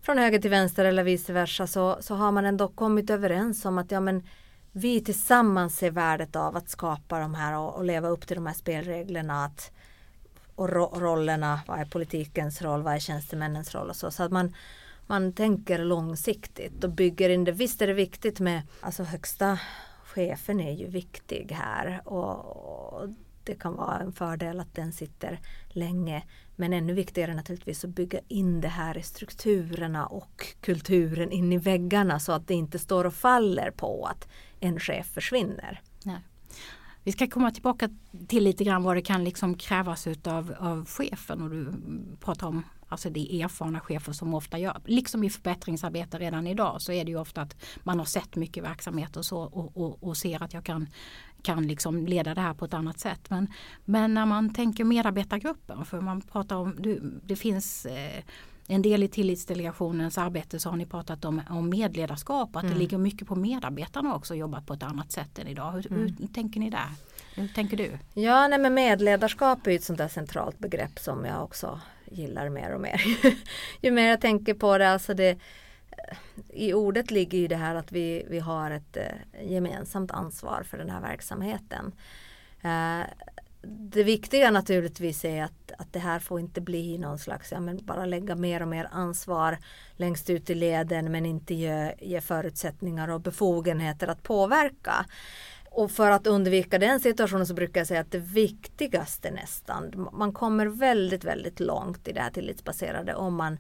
från 0.03 0.19
höger 0.19 0.39
till 0.39 0.51
vänster 0.51 0.85
eller 0.85 1.05
vice 1.05 1.33
versa 1.33 1.67
så, 1.67 1.97
så 2.01 2.15
har 2.15 2.33
man 2.33 2.47
ändå 2.47 2.69
kommit 2.69 3.11
överens 3.11 3.65
om 3.65 3.79
att 3.79 3.91
ja 3.91 4.01
men 4.01 4.23
vi 4.77 5.01
tillsammans 5.01 5.77
ser 5.77 5.91
värdet 5.91 6.37
av 6.37 6.57
att 6.57 6.69
skapa 6.69 7.19
de 7.19 7.35
här 7.35 7.59
och, 7.59 7.77
och 7.77 7.85
leva 7.85 8.09
upp 8.09 8.27
till 8.27 8.37
de 8.37 8.47
här 8.47 8.55
spelreglerna. 8.55 9.45
Att, 9.45 9.73
och 10.55 10.69
ro, 10.69 11.01
rollerna, 11.01 11.61
vad 11.67 11.81
är 11.81 11.85
politikens 11.85 12.63
roll, 12.63 12.83
vad 12.83 12.95
är 12.95 12.99
tjänstemännens 12.99 13.75
roll 13.75 13.89
och 13.89 13.97
så. 13.97 14.11
Så 14.11 14.23
att 14.23 14.33
man, 14.33 14.55
man 15.07 15.33
tänker 15.33 15.79
långsiktigt 15.79 16.85
och 16.85 16.91
bygger 16.91 17.31
in 17.31 17.45
det. 17.45 17.53
Visst 17.53 17.83
är 17.83 17.87
det 17.87 17.93
viktigt 17.93 18.41
med, 18.41 18.63
alltså 18.81 19.03
högsta 19.03 19.59
chefen 20.05 20.61
är 20.61 20.73
ju 20.73 20.87
viktig 20.87 21.53
här 21.53 22.01
och, 22.05 22.47
och 22.93 23.09
det 23.45 23.55
kan 23.55 23.77
vara 23.77 23.99
en 23.99 24.13
fördel 24.13 24.61
att 24.61 24.75
den 24.75 24.93
sitter 24.93 25.41
länge. 25.69 26.23
Men 26.57 26.73
ännu 26.73 26.93
viktigare 26.93 27.35
naturligtvis 27.35 27.85
att 27.85 27.91
bygga 27.91 28.21
in 28.29 28.61
det 28.61 28.69
här 28.69 28.99
i 28.99 29.03
strukturerna 29.03 30.07
och 30.07 30.47
kulturen 30.61 31.33
in 31.33 31.53
i 31.53 31.59
väggarna 31.59 32.21
så 32.21 32.33
att 32.33 32.49
det 32.49 32.55
inte 32.55 32.79
står 32.79 33.05
och 33.05 33.15
faller 33.15 33.71
på 33.71 34.05
att 34.05 34.29
en 34.61 34.81
chef 34.81 35.07
försvinner. 35.07 35.81
Nej. 36.05 36.21
Vi 37.05 37.13
ska 37.13 37.27
komma 37.27 37.51
tillbaka 37.51 37.89
till 38.29 38.45
lite 38.45 38.65
grann 38.65 38.83
vad 38.83 38.97
det 38.97 39.03
kan 39.03 39.25
liksom 39.25 39.55
krävas 39.55 40.07
utav, 40.07 40.55
av 40.59 40.87
chefen 40.87 41.43
och 41.43 41.51
du 41.51 41.73
pratar 42.21 42.47
om 42.47 42.65
Alltså 42.89 43.11
det 43.11 43.35
är 43.35 43.45
erfarna 43.45 43.81
chefer 43.81 44.13
som 44.13 44.35
ofta 44.35 44.59
gör, 44.59 44.81
liksom 44.85 45.25
i 45.25 45.31
förbättringsarbete 45.31 46.19
redan 46.19 46.47
idag 46.47 46.83
så 46.83 46.93
är 46.93 47.05
det 47.05 47.11
ju 47.11 47.19
ofta 47.19 47.43
att 47.43 47.57
man 47.83 47.99
har 47.99 48.07
sett 48.07 48.37
mycket 48.37 48.65
verksamhet 48.65 49.17
och 49.17 49.25
så 49.25 49.39
och, 49.39 49.77
och, 49.77 50.03
och 50.03 50.17
ser 50.17 50.43
att 50.43 50.55
jag 50.55 50.65
kan, 50.65 50.89
kan 51.43 51.67
liksom 51.67 52.07
leda 52.07 52.35
det 52.35 52.41
här 52.41 52.55
på 52.55 52.65
ett 52.65 52.75
annat 52.75 52.99
sätt. 52.99 53.31
Men, 53.31 53.53
men 53.85 54.15
när 54.15 54.27
man 54.27 54.55
tänker 54.55 54.85
medarbetargruppen 54.85 55.85
för 55.85 56.01
man 56.01 56.21
pratar 56.21 56.57
om, 56.57 56.77
det 57.23 57.37
finns 57.37 57.87
eh, 57.87 58.25
en 58.69 58.83
del 58.83 59.03
i 59.03 59.09
tillitsdelegationens 59.09 60.19
arbete 60.19 60.59
så 60.59 60.71
har 60.71 60.77
ni 60.77 60.87
pratat 60.87 61.25
om, 61.25 61.43
om 61.51 61.69
medledarskap, 61.69 62.57
att 62.57 62.63
mm. 62.63 62.75
det 62.75 62.81
ligger 62.81 62.99
mycket 62.99 63.29
på 63.29 63.35
medarbetarna 63.35 64.15
också 64.15 64.35
att 64.35 64.39
jobba 64.39 64.61
på 64.61 64.75
ett 64.75 64.83
annat 64.83 65.13
sätt 65.13 65.39
än 65.39 65.49
idag. 65.49 65.73
Hur, 65.73 65.93
mm. 65.93 66.17
hur 66.21 66.27
tänker 66.27 66.61
ni 66.61 66.71
där? 66.71 66.89
Hur 67.35 67.49
tänker 67.49 67.77
du? 67.77 67.99
Ja, 68.15 68.49
nej, 68.49 68.59
men 68.59 68.75
medledarskap 68.75 69.67
är 69.67 69.71
ett 69.71 69.85
sånt 69.85 69.99
där 69.99 70.09
centralt 70.09 70.59
begrepp 70.59 70.99
som 70.99 71.25
jag 71.25 71.45
också 71.45 71.81
gillar 72.11 72.49
mer 72.49 72.75
och 72.75 72.81
mer. 72.81 73.03
ju 73.81 73.91
mer 73.91 74.09
jag 74.09 74.21
tänker 74.21 74.55
på 74.55 74.79
det, 74.79 74.91
alltså 74.91 75.15
det 75.15 75.39
i 76.49 76.75
ordet 76.75 77.11
ligger 77.11 77.39
ju 77.39 77.49
det 77.49 77.57
här 77.57 77.75
att 77.75 77.93
vi, 77.93 78.27
vi 78.29 78.39
har 78.39 78.71
ett 78.71 78.97
eh, 78.97 79.53
gemensamt 79.53 80.11
ansvar 80.11 80.63
för 80.71 80.79
den 80.79 80.91
här 80.91 81.01
verksamheten. 81.01 81.93
Eh, 82.63 83.01
det 83.69 84.03
viktiga 84.03 84.51
naturligtvis 84.51 85.25
är 85.25 85.45
att, 85.45 85.73
att 85.79 85.93
det 85.93 85.99
här 85.99 86.19
får 86.19 86.41
inte 86.41 86.61
bli 86.61 86.99
någon 86.99 87.19
slags, 87.19 87.53
ja 87.53 87.61
men 87.61 87.81
bara 87.85 88.07
lägga 88.07 88.35
mer 88.35 88.63
och 88.63 88.69
mer 88.69 88.89
ansvar 88.93 89.59
längst 89.97 90.31
ut 90.31 90.51
i 90.51 90.55
leden 90.55 91.13
men 91.13 91.27
inte 91.27 91.55
ge, 91.55 91.95
ge 92.01 92.21
förutsättningar 92.21 93.09
och 93.09 93.21
befogenheter 93.21 94.09
att 94.09 94.23
påverka. 94.23 95.07
Och 95.71 95.91
för 95.91 96.11
att 96.11 96.27
undvika 96.27 96.79
den 96.79 97.01
situationen 97.01 97.47
så 97.47 97.55
brukar 97.55 97.81
jag 97.81 97.87
säga 97.87 98.01
att 98.01 98.13
det 98.13 98.19
viktigaste 98.19 99.31
nästan, 99.31 100.09
man 100.13 100.33
kommer 100.33 100.67
väldigt, 100.67 101.25
väldigt 101.25 101.61
långt 101.61 102.09
i 102.09 102.13
det 102.13 102.21
här 102.21 102.31
tillitsbaserade 102.31 103.15
om 103.15 103.35
man 103.35 103.59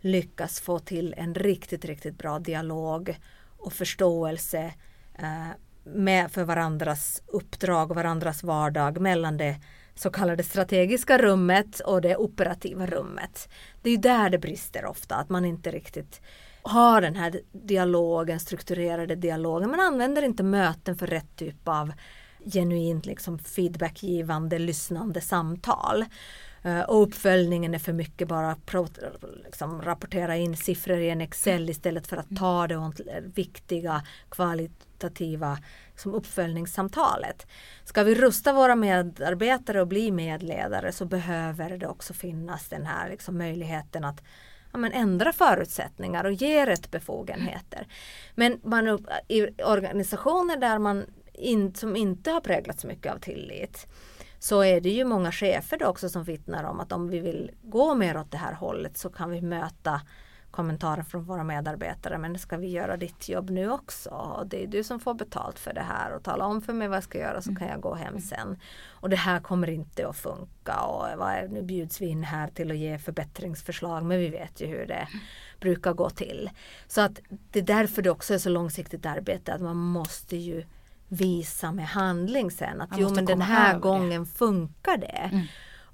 lyckas 0.00 0.60
få 0.60 0.78
till 0.78 1.14
en 1.16 1.34
riktigt, 1.34 1.84
riktigt 1.84 2.18
bra 2.18 2.38
dialog 2.38 3.16
och 3.58 3.72
förståelse 3.72 4.74
eh, 5.18 5.48
med 5.86 6.30
för 6.30 6.44
varandras 6.44 7.22
uppdrag 7.26 7.90
och 7.90 7.96
varandras 7.96 8.42
vardag 8.42 9.00
mellan 9.00 9.36
det 9.36 9.56
så 9.94 10.10
kallade 10.10 10.42
strategiska 10.42 11.18
rummet 11.18 11.80
och 11.80 12.00
det 12.00 12.16
operativa 12.16 12.86
rummet. 12.86 13.48
Det 13.82 13.90
är 13.90 13.94
ju 13.94 14.00
där 14.00 14.30
det 14.30 14.38
brister 14.38 14.86
ofta, 14.86 15.14
att 15.14 15.28
man 15.28 15.44
inte 15.44 15.70
riktigt 15.70 16.20
har 16.62 17.00
den 17.00 17.16
här 17.16 17.40
dialogen, 17.52 18.40
strukturerade 18.40 19.14
dialogen. 19.14 19.70
Man 19.70 19.80
använder 19.80 20.22
inte 20.22 20.42
möten 20.42 20.96
för 20.96 21.06
rätt 21.06 21.36
typ 21.36 21.68
av 21.68 21.92
genuint 22.52 23.06
liksom 23.06 23.38
feedbackgivande, 23.38 24.58
lyssnande 24.58 25.20
samtal. 25.20 26.04
Uh, 26.66 26.80
och 26.80 27.02
uppföljningen 27.02 27.74
är 27.74 27.78
för 27.78 27.92
mycket 27.92 28.28
bara 28.28 28.56
liksom, 29.44 29.82
rapportera 29.82 30.36
in 30.36 30.56
siffror 30.56 30.98
i 30.98 31.10
en 31.10 31.20
Excel 31.20 31.70
istället 31.70 32.06
för 32.06 32.16
att 32.16 32.36
ta 32.36 32.66
det 32.66 32.92
viktiga 33.34 34.02
kvalitativa 34.30 35.58
liksom, 35.90 36.14
uppföljningssamtalet. 36.14 37.46
Ska 37.84 38.02
vi 38.02 38.14
rusta 38.14 38.52
våra 38.52 38.76
medarbetare 38.76 39.80
och 39.80 39.88
bli 39.88 40.10
medledare 40.10 40.92
så 40.92 41.04
behöver 41.04 41.78
det 41.78 41.86
också 41.86 42.14
finnas 42.14 42.68
den 42.68 42.86
här 42.86 43.10
liksom, 43.10 43.38
möjligheten 43.38 44.04
att 44.04 44.22
ja, 44.72 44.78
men 44.78 44.92
ändra 44.92 45.32
förutsättningar 45.32 46.24
och 46.24 46.32
ge 46.32 46.66
rätt 46.66 46.90
befogenheter. 46.90 47.86
Men 48.34 48.60
man, 48.64 49.06
i 49.28 49.62
organisationer 49.62 50.56
där 50.56 50.78
man 50.78 51.04
in, 51.32 51.74
som 51.74 51.96
inte 51.96 52.30
har 52.30 52.40
präglats 52.40 52.84
mycket 52.84 53.12
av 53.12 53.18
tillit 53.18 53.86
så 54.38 54.64
är 54.64 54.80
det 54.80 54.90
ju 54.90 55.04
många 55.04 55.32
chefer 55.32 55.78
då 55.78 55.86
också 55.86 56.08
som 56.08 56.24
vittnar 56.24 56.64
om 56.64 56.80
att 56.80 56.92
om 56.92 57.08
vi 57.08 57.18
vill 57.18 57.50
gå 57.62 57.94
mer 57.94 58.16
åt 58.16 58.30
det 58.30 58.38
här 58.38 58.52
hållet 58.52 58.96
så 58.96 59.10
kan 59.10 59.30
vi 59.30 59.40
möta 59.40 60.00
kommentarer 60.56 61.02
från 61.02 61.24
våra 61.24 61.44
medarbetare 61.44 62.18
men 62.18 62.38
ska 62.38 62.56
vi 62.56 62.68
göra 62.68 62.96
ditt 62.96 63.28
jobb 63.28 63.50
nu 63.50 63.70
också? 63.70 64.10
Och 64.10 64.46
det 64.46 64.62
är 64.62 64.66
du 64.66 64.84
som 64.84 65.00
får 65.00 65.14
betalt 65.14 65.58
för 65.58 65.72
det 65.72 65.80
här 65.80 66.12
och 66.12 66.22
tala 66.22 66.46
om 66.46 66.62
för 66.62 66.72
mig 66.72 66.88
vad 66.88 66.96
jag 66.96 67.04
ska 67.04 67.18
göra 67.18 67.42
så 67.42 67.54
kan 67.54 67.68
jag 67.68 67.80
gå 67.80 67.94
hem 67.94 68.08
mm. 68.08 68.20
sen. 68.20 68.58
Och 68.88 69.10
det 69.10 69.16
här 69.16 69.40
kommer 69.40 69.70
inte 69.70 70.08
att 70.08 70.16
funka 70.16 70.80
och 70.80 71.18
vad 71.18 71.28
är, 71.28 71.48
nu 71.48 71.62
bjuds 71.62 72.00
vi 72.00 72.06
in 72.06 72.24
här 72.24 72.48
till 72.48 72.70
att 72.70 72.76
ge 72.76 72.98
förbättringsförslag 72.98 74.04
men 74.04 74.18
vi 74.18 74.28
vet 74.28 74.60
ju 74.60 74.66
hur 74.66 74.86
det 74.86 75.08
brukar 75.60 75.92
gå 75.92 76.10
till. 76.10 76.50
Så 76.86 77.00
att 77.00 77.20
det 77.28 77.58
är 77.58 77.62
därför 77.62 78.02
det 78.02 78.10
också 78.10 78.34
är 78.34 78.38
så 78.38 78.48
långsiktigt 78.50 79.06
arbete 79.06 79.54
att 79.54 79.60
man 79.60 79.76
måste 79.76 80.36
ju 80.36 80.64
visa 81.08 81.72
med 81.72 81.86
handling 81.86 82.50
sen 82.50 82.80
att 82.80 82.90
jo 82.96 83.14
men 83.14 83.24
den 83.24 83.40
här 83.40 83.78
gången 83.78 84.24
det. 84.24 84.30
funkar 84.30 84.96
det. 84.96 85.30
Mm. 85.32 85.46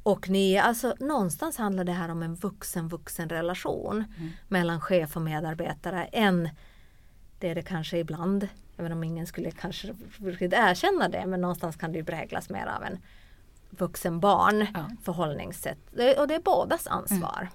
Och 0.02 0.28
ni, 0.28 0.58
alltså 0.58 0.94
någonstans 1.00 1.56
handlar 1.56 1.84
det 1.84 1.92
här 1.92 2.08
om 2.08 2.22
en 2.22 2.34
vuxen-vuxen 2.34 3.28
relation 3.28 4.04
mm. 4.18 4.30
mellan 4.48 4.80
chef 4.80 5.16
och 5.16 5.22
medarbetare. 5.22 6.04
En 6.04 6.48
det 7.38 7.48
är 7.48 7.54
det 7.54 7.62
kanske 7.62 7.98
ibland, 7.98 8.48
även 8.76 8.92
om 8.92 9.04
ingen 9.04 9.26
skulle 9.26 9.50
kanske 9.50 9.94
erkänna 10.40 11.08
det, 11.08 11.26
men 11.26 11.40
någonstans 11.40 11.76
kan 11.76 11.92
det 11.92 11.98
ju 11.98 12.04
präglas 12.04 12.50
mer 12.50 12.66
av 12.66 12.84
en 12.84 12.98
vuxen 13.70 14.20
barn 14.20 14.66
Ja. 14.74 14.90
förhållningssätt. 15.02 15.78
Och 16.18 16.28
det 16.28 16.34
är 16.34 16.42
bådas 16.42 16.86
ansvar. 16.86 17.48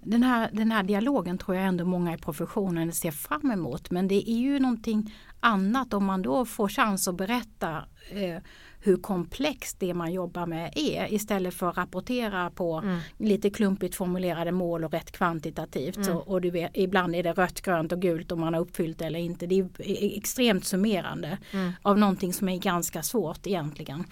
Den 0.00 0.22
här, 0.22 0.50
den 0.52 0.72
här 0.72 0.82
dialogen 0.82 1.38
tror 1.38 1.56
jag 1.56 1.66
ändå 1.66 1.84
många 1.84 2.14
i 2.14 2.18
professionen 2.18 2.92
ser 2.92 3.10
fram 3.10 3.50
emot. 3.50 3.90
Men 3.90 4.08
det 4.08 4.30
är 4.30 4.38
ju 4.38 4.58
någonting 4.58 5.14
annat 5.40 5.94
om 5.94 6.04
man 6.04 6.22
då 6.22 6.44
får 6.44 6.68
chans 6.68 7.08
att 7.08 7.16
berätta 7.16 7.84
eh, 8.10 8.42
hur 8.86 8.96
komplext 8.96 9.80
det 9.80 9.94
man 9.94 10.12
jobbar 10.12 10.46
med 10.46 10.72
är 10.76 11.12
istället 11.14 11.54
för 11.54 11.68
att 11.68 11.76
rapportera 11.76 12.50
på 12.50 12.76
Mm. 12.78 12.98
lite 13.18 13.50
klumpigt 13.50 13.94
formulerade 13.94 14.52
mål 14.52 14.84
och 14.84 14.92
rätt 14.92 15.12
kvantitativt. 15.12 15.96
Mm. 15.96 16.06
Så, 16.08 16.14
och 16.16 16.40
du 16.40 16.50
vet, 16.50 16.70
ibland 16.74 17.14
är 17.14 17.22
det 17.22 17.32
rött, 17.32 17.60
grönt 17.60 17.92
och 17.92 18.02
gult 18.02 18.32
om 18.32 18.40
man 18.40 18.54
har 18.54 18.60
uppfyllt 18.60 18.98
det 18.98 19.04
eller 19.04 19.18
inte. 19.18 19.46
Det 19.46 19.58
är 19.60 19.68
är 19.78 20.16
extremt 20.18 20.64
summerande 20.64 21.38
Mm. 21.52 21.72
av 21.82 21.98
någonting 21.98 22.32
som 22.32 22.48
är 22.48 22.56
ganska 22.58 23.02
svårt 23.02 23.46
egentligen. 23.46 24.04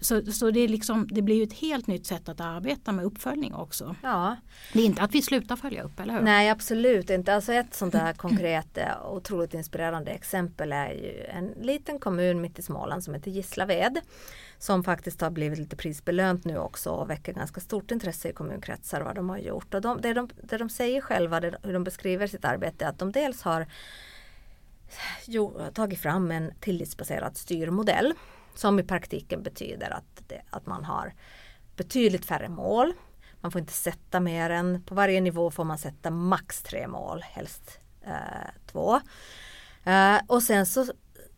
Så, 0.00 0.22
så 0.32 0.50
det, 0.50 0.60
är 0.60 0.68
liksom, 0.68 1.08
det 1.10 1.22
blir 1.22 1.36
ju 1.36 1.42
ett 1.42 1.52
helt 1.52 1.86
nytt 1.86 2.06
sätt 2.06 2.28
att 2.28 2.40
arbeta 2.40 2.92
med 2.92 3.04
uppföljning 3.04 3.54
också. 3.54 3.96
Ja, 4.02 4.36
Det 4.72 4.80
är 4.80 4.84
inte 4.86 5.02
att 5.02 5.14
vi 5.14 5.22
slutar 5.22 5.56
följa 5.56 5.82
upp, 5.82 6.00
eller 6.00 6.14
hur? 6.14 6.20
Nej 6.20 6.50
absolut 6.50 7.10
inte. 7.10 7.34
Alltså 7.34 7.52
ett 7.52 7.74
sånt 7.74 7.92
där 7.92 8.12
konkret 8.12 8.78
eh, 8.78 9.12
otroligt 9.12 9.54
inspirerande 9.54 10.10
exempel 10.10 10.72
är 10.72 10.90
ju 10.92 11.24
en 11.24 11.46
liten 11.66 11.98
kommun 11.98 12.40
mitt 12.40 12.58
i 12.58 12.62
Småland 12.62 13.04
som 13.04 13.14
heter 13.14 13.30
Gislaved. 13.30 13.98
Som 14.58 14.84
faktiskt 14.84 15.20
har 15.20 15.30
blivit 15.30 15.58
lite 15.58 15.76
prisbelönt 15.76 16.44
nu 16.44 16.58
också 16.58 16.90
och 16.90 17.10
väcker 17.10 17.32
ganska 17.32 17.60
stort 17.60 17.90
intresse 17.90 18.28
i 18.28 18.32
kommunkretsar 18.32 19.00
vad 19.00 19.14
de 19.14 19.28
har 19.28 19.38
gjort. 19.38 19.74
Och 19.74 19.80
de, 19.80 20.00
det, 20.00 20.12
de, 20.12 20.28
det 20.42 20.58
de 20.58 20.70
säger 20.70 21.00
själva, 21.00 21.40
det, 21.40 21.58
hur 21.62 21.72
de 21.72 21.84
beskriver 21.84 22.26
sitt 22.26 22.44
arbete, 22.44 22.84
är 22.84 22.88
att 22.88 22.98
de 22.98 23.12
dels 23.12 23.42
har 23.42 23.66
jo, 25.26 25.60
tagit 25.74 26.00
fram 26.00 26.30
en 26.30 26.52
tillitsbaserad 26.60 27.36
styrmodell 27.36 28.14
som 28.54 28.78
i 28.78 28.82
praktiken 28.82 29.42
betyder 29.42 29.90
att, 29.90 30.28
det, 30.28 30.42
att 30.50 30.66
man 30.66 30.84
har 30.84 31.14
betydligt 31.76 32.24
färre 32.24 32.48
mål. 32.48 32.92
Man 33.40 33.52
får 33.52 33.60
inte 33.60 33.72
sätta 33.72 34.20
mer 34.20 34.50
än, 34.50 34.82
på 34.82 34.94
varje 34.94 35.20
nivå 35.20 35.50
får 35.50 35.64
man 35.64 35.78
sätta 35.78 36.10
max 36.10 36.62
tre 36.62 36.88
mål, 36.88 37.22
helst 37.22 37.80
eh, 38.02 38.50
två. 38.66 39.00
Eh, 39.84 40.16
och 40.26 40.42
sen 40.42 40.66
så 40.66 40.86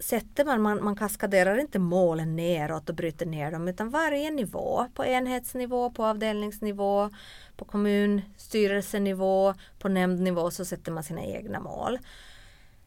sätter 0.03 0.45
man, 0.45 0.63
man, 0.63 0.85
man 0.85 0.97
kaskaderar 0.97 1.59
inte 1.59 1.79
målen 1.79 2.37
neråt 2.37 2.89
och 2.89 2.95
bryter 2.95 3.27
ner 3.27 3.51
dem 3.51 3.69
utan 3.69 3.91
varje 3.91 4.31
nivå, 4.31 4.87
på 4.95 5.05
enhetsnivå, 5.05 5.91
på 5.91 6.05
avdelningsnivå, 6.05 7.11
på 7.57 7.65
kommunstyrelsenivå, 7.65 9.55
på 9.79 9.89
nämndnivå 9.89 10.51
så 10.51 10.65
sätter 10.65 10.93
man 10.93 11.03
sina 11.03 11.23
egna 11.25 11.61
mål. 11.61 11.99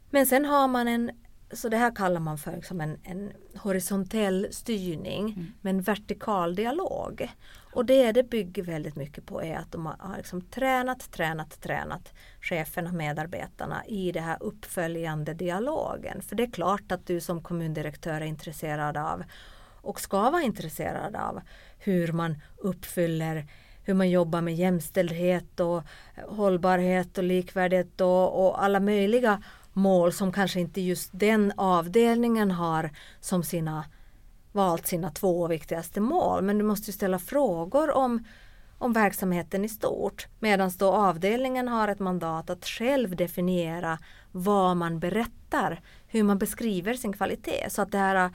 Men 0.10 0.26
sen 0.26 0.46
har 0.46 0.68
man 0.68 0.88
en, 0.88 1.12
så 1.56 1.70
det 1.70 1.78
här 1.78 1.96
kallar 1.96 2.20
man 2.20 2.38
för 2.38 2.52
liksom 2.52 2.82
en, 2.82 2.98
en 3.04 3.32
horisontell 3.56 4.48
styrning 4.52 5.54
med 5.62 5.76
en 5.76 5.82
vertikal 5.82 6.56
dialog. 6.56 7.32
Och 7.74 7.86
det 7.86 8.12
det 8.12 8.24
bygger 8.24 8.64
väldigt 8.64 8.96
mycket 8.96 9.26
på 9.26 9.44
är 9.44 9.56
att 9.58 9.72
de 9.72 9.86
har 9.86 10.18
liksom 10.18 10.42
tränat, 10.42 11.12
tränat, 11.12 11.62
tränat 11.62 12.14
cheferna, 12.42 12.92
medarbetarna 12.92 13.86
i 13.86 14.12
det 14.12 14.20
här 14.20 14.38
uppföljande 14.40 15.34
dialogen. 15.34 16.22
För 16.22 16.36
det 16.36 16.44
är 16.44 16.52
klart 16.52 16.92
att 16.92 17.08
du 17.08 17.22
som 17.22 17.44
kommundirektör 17.44 18.22
är 18.22 18.26
intresserad 18.26 18.98
av 18.98 19.24
och 19.82 20.02
ska 20.02 20.30
vara 20.30 20.44
intresserad 20.44 21.16
av 21.16 21.42
hur 21.78 22.12
man 22.12 22.42
uppfyller 22.58 23.48
hur 23.86 23.94
man 23.94 24.10
jobbar 24.10 24.42
med 24.42 24.56
jämställdhet 24.56 25.60
och 25.60 25.84
hållbarhet 26.28 27.18
och 27.18 27.24
likvärdighet 27.24 28.02
och, 28.02 28.46
och 28.46 28.64
alla 28.64 28.80
möjliga 28.80 29.44
mål 29.76 30.14
som 30.14 30.32
kanske 30.32 30.60
inte 30.60 30.82
just 30.82 31.10
den 31.14 31.54
avdelningen 31.58 32.52
har 32.52 32.92
som 33.20 33.44
sina 33.44 33.86
valt 34.56 34.88
sina 34.88 35.12
två 35.12 35.48
viktigaste 35.48 36.02
mål. 36.02 36.44
Men 36.44 36.58
du 36.58 36.64
måste 36.64 36.90
ju 36.90 36.94
ställa 36.94 37.20
frågor 37.20 37.92
om, 37.92 38.24
om 38.78 38.94
verksamheten 38.94 39.66
i 39.66 39.70
stort. 39.70 40.28
Medan 40.40 40.72
då 40.78 40.92
avdelningen 40.92 41.68
har 41.68 41.88
ett 41.88 42.00
mandat 42.00 42.50
att 42.50 42.66
själv 42.66 43.16
definiera 43.16 44.00
vad 44.32 44.78
man 44.78 45.00
berättar, 45.00 45.82
hur 46.08 46.24
man 46.24 46.38
beskriver 46.38 46.94
sin 46.94 47.14
kvalitet. 47.14 47.70
Så 47.70 47.82
att 47.82 47.92
det 47.92 47.98
här 47.98 48.26
äh, 48.26 48.32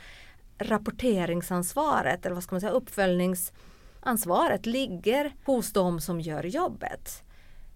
rapporteringsansvaret, 0.59 2.27
eller 2.27 2.35
vad 2.35 2.45
ska 2.45 2.55
man 2.55 2.61
säga, 2.61 2.73
uppföljningsansvaret 2.73 4.67
ligger 4.67 5.35
hos 5.45 5.73
de 5.73 6.01
som 6.01 6.21
gör 6.21 6.45
jobbet. 6.45 7.23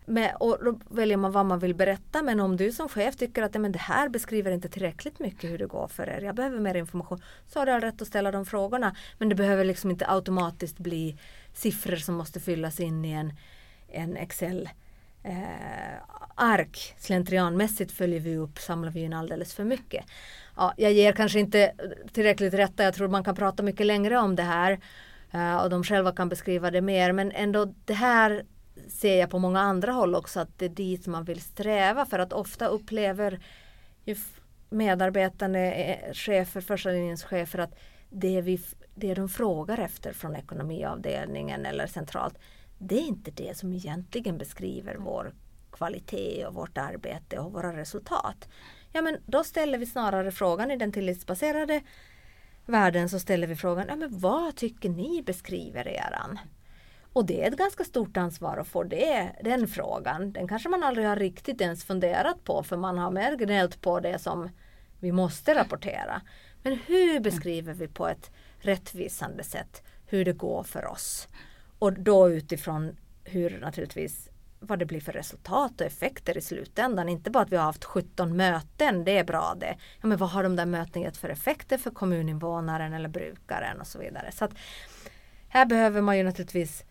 Men, 0.06 0.36
och 0.36 0.64
då 0.64 0.78
väljer 0.88 1.16
man 1.16 1.32
vad 1.32 1.46
man 1.46 1.58
vill 1.58 1.74
berätta 1.74 2.22
men 2.22 2.40
om 2.40 2.56
du 2.56 2.72
som 2.72 2.88
chef 2.88 3.16
tycker 3.16 3.42
att 3.42 3.54
men 3.54 3.72
det 3.72 3.78
här 3.78 4.08
beskriver 4.08 4.50
inte 4.50 4.68
tillräckligt 4.68 5.18
mycket 5.18 5.50
hur 5.50 5.58
det 5.58 5.66
går 5.66 5.88
för 5.88 6.08
er, 6.08 6.20
jag 6.20 6.34
behöver 6.34 6.58
mer 6.58 6.74
information, 6.74 7.22
så 7.46 7.58
har 7.58 7.66
du 7.66 7.72
all 7.72 7.80
rätt 7.80 8.02
att 8.02 8.08
ställa 8.08 8.30
de 8.30 8.46
frågorna. 8.46 8.96
Men 9.18 9.28
det 9.28 9.34
behöver 9.34 9.64
liksom 9.64 9.90
inte 9.90 10.10
automatiskt 10.10 10.78
bli 10.78 11.18
siffror 11.54 11.96
som 11.96 12.14
måste 12.14 12.40
fyllas 12.40 12.80
in 12.80 13.04
i 13.04 13.12
en, 13.12 13.32
en 13.88 14.16
Excel 14.16 14.68
eh, 15.22 15.34
ark. 16.34 16.94
Slentrianmässigt 16.98 17.92
följer 17.92 18.20
vi 18.20 18.36
upp, 18.36 18.58
samlar 18.58 18.90
vi 18.90 19.00
in 19.00 19.12
alldeles 19.12 19.54
för 19.54 19.64
mycket. 19.64 20.04
Ja, 20.56 20.74
jag 20.76 20.92
ger 20.92 21.12
kanske 21.12 21.40
inte 21.40 21.72
tillräckligt 22.12 22.54
rätta, 22.54 22.84
jag 22.84 22.94
tror 22.94 23.08
man 23.08 23.24
kan 23.24 23.34
prata 23.34 23.62
mycket 23.62 23.86
längre 23.86 24.18
om 24.18 24.36
det 24.36 24.42
här 24.42 24.80
eh, 25.32 25.56
och 25.56 25.70
de 25.70 25.84
själva 25.84 26.12
kan 26.12 26.28
beskriva 26.28 26.70
det 26.70 26.80
mer 26.80 27.12
men 27.12 27.32
ändå 27.32 27.74
det 27.84 27.94
här 27.94 28.44
ser 28.88 29.20
jag 29.20 29.30
på 29.30 29.38
många 29.38 29.60
andra 29.60 29.92
håll 29.92 30.14
också 30.14 30.40
att 30.40 30.58
det 30.58 30.64
är 30.64 30.68
dit 30.68 31.06
man 31.06 31.24
vill 31.24 31.40
sträva 31.40 32.06
för 32.06 32.18
att 32.18 32.32
ofta 32.32 32.66
upplever 32.66 33.40
ju 34.04 34.16
medarbetande 34.70 35.72
eh, 35.72 36.12
chefer, 36.12 36.60
första 36.60 36.90
linjens 36.90 37.24
chefer 37.24 37.58
att 37.58 37.74
det, 38.10 38.40
vi, 38.40 38.60
det 38.94 39.14
de 39.14 39.28
frågar 39.28 39.78
efter 39.78 40.12
från 40.12 40.36
ekonomiavdelningen 40.36 41.66
eller 41.66 41.86
centralt 41.86 42.38
det 42.78 42.94
är 42.94 43.06
inte 43.06 43.30
det 43.30 43.56
som 43.56 43.72
egentligen 43.72 44.38
beskriver 44.38 44.96
vår 44.96 45.34
kvalitet 45.72 46.46
och 46.46 46.54
vårt 46.54 46.78
arbete 46.78 47.38
och 47.38 47.52
våra 47.52 47.76
resultat. 47.76 48.48
Ja 48.92 49.02
men 49.02 49.16
då 49.26 49.44
ställer 49.44 49.78
vi 49.78 49.86
snarare 49.86 50.32
frågan 50.32 50.70
i 50.70 50.76
den 50.76 50.92
tillitsbaserade 50.92 51.82
världen 52.66 53.08
så 53.08 53.18
ställer 53.20 53.46
vi 53.46 53.56
frågan, 53.56 53.86
ja, 53.88 53.96
men 53.96 54.18
vad 54.18 54.56
tycker 54.56 54.88
ni 54.88 55.22
beskriver 55.22 55.88
eran? 55.88 56.38
Och 57.14 57.26
det 57.26 57.42
är 57.42 57.48
ett 57.48 57.58
ganska 57.58 57.84
stort 57.84 58.16
ansvar 58.16 58.56
att 58.56 58.66
få 58.66 58.82
det, 58.82 59.32
den 59.44 59.68
frågan. 59.68 60.32
Den 60.32 60.48
kanske 60.48 60.68
man 60.68 60.82
aldrig 60.82 61.06
har 61.06 61.16
riktigt 61.16 61.60
ens 61.60 61.84
funderat 61.84 62.44
på 62.44 62.62
för 62.62 62.76
man 62.76 62.98
har 62.98 63.10
mer 63.10 63.36
gnällt 63.36 63.80
på 63.80 64.00
det 64.00 64.18
som 64.18 64.50
vi 65.00 65.12
måste 65.12 65.54
rapportera. 65.54 66.22
Men 66.62 66.78
hur 66.86 67.20
beskriver 67.20 67.74
vi 67.74 67.88
på 67.88 68.08
ett 68.08 68.30
rättvisande 68.58 69.44
sätt 69.44 69.82
hur 70.06 70.24
det 70.24 70.32
går 70.32 70.62
för 70.62 70.86
oss? 70.86 71.28
Och 71.78 71.92
då 71.92 72.30
utifrån 72.30 72.96
hur 73.24 73.60
naturligtvis 73.60 74.30
vad 74.60 74.78
det 74.78 74.86
blir 74.86 75.00
för 75.00 75.12
resultat 75.12 75.80
och 75.80 75.86
effekter 75.86 76.38
i 76.38 76.40
slutändan. 76.40 77.08
Inte 77.08 77.30
bara 77.30 77.42
att 77.42 77.52
vi 77.52 77.56
har 77.56 77.64
haft 77.64 77.84
17 77.84 78.36
möten, 78.36 79.04
det 79.04 79.18
är 79.18 79.24
bra 79.24 79.54
det. 79.60 79.76
Ja, 80.00 80.06
men 80.06 80.18
vad 80.18 80.30
har 80.30 80.42
de 80.42 80.56
där 80.56 80.66
mötena 80.66 81.04
gett 81.04 81.16
för 81.16 81.28
effekter 81.28 81.78
för 81.78 81.90
kommuninvånaren 81.90 82.92
eller 82.92 83.08
brukaren 83.08 83.80
och 83.80 83.86
så 83.86 83.98
vidare. 83.98 84.32
Så 84.32 84.44
att 84.44 84.52
här 85.48 85.66
behöver 85.66 86.00
man 86.00 86.18
ju 86.18 86.22
naturligtvis 86.22 86.84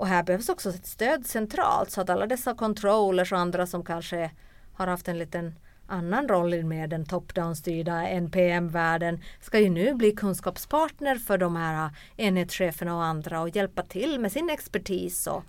och 0.00 0.06
här 0.06 0.22
behövs 0.22 0.48
också 0.48 0.68
ett 0.70 0.86
stöd 0.86 1.26
centralt 1.26 1.90
så 1.90 2.00
att 2.00 2.10
alla 2.10 2.26
dessa 2.26 2.54
controllers 2.54 3.32
och 3.32 3.38
andra 3.38 3.66
som 3.66 3.84
kanske 3.84 4.30
har 4.72 4.86
haft 4.86 5.08
en 5.08 5.18
liten 5.18 5.58
annan 5.86 6.28
roll 6.28 6.54
i 6.54 6.62
med 6.62 6.90
den 6.90 7.04
top-down 7.04 7.54
styrda 7.56 8.08
NPM-världen 8.08 9.20
ska 9.40 9.58
ju 9.58 9.70
nu 9.70 9.94
bli 9.94 10.12
kunskapspartner 10.12 11.16
för 11.16 11.38
de 11.38 11.56
här 11.56 11.90
enhetscheferna 12.16 12.96
och 12.96 13.04
andra 13.04 13.40
och 13.40 13.56
hjälpa 13.56 13.82
till 13.82 14.20
med 14.20 14.32
sin 14.32 14.50
expertis 14.50 15.26
och, 15.26 15.44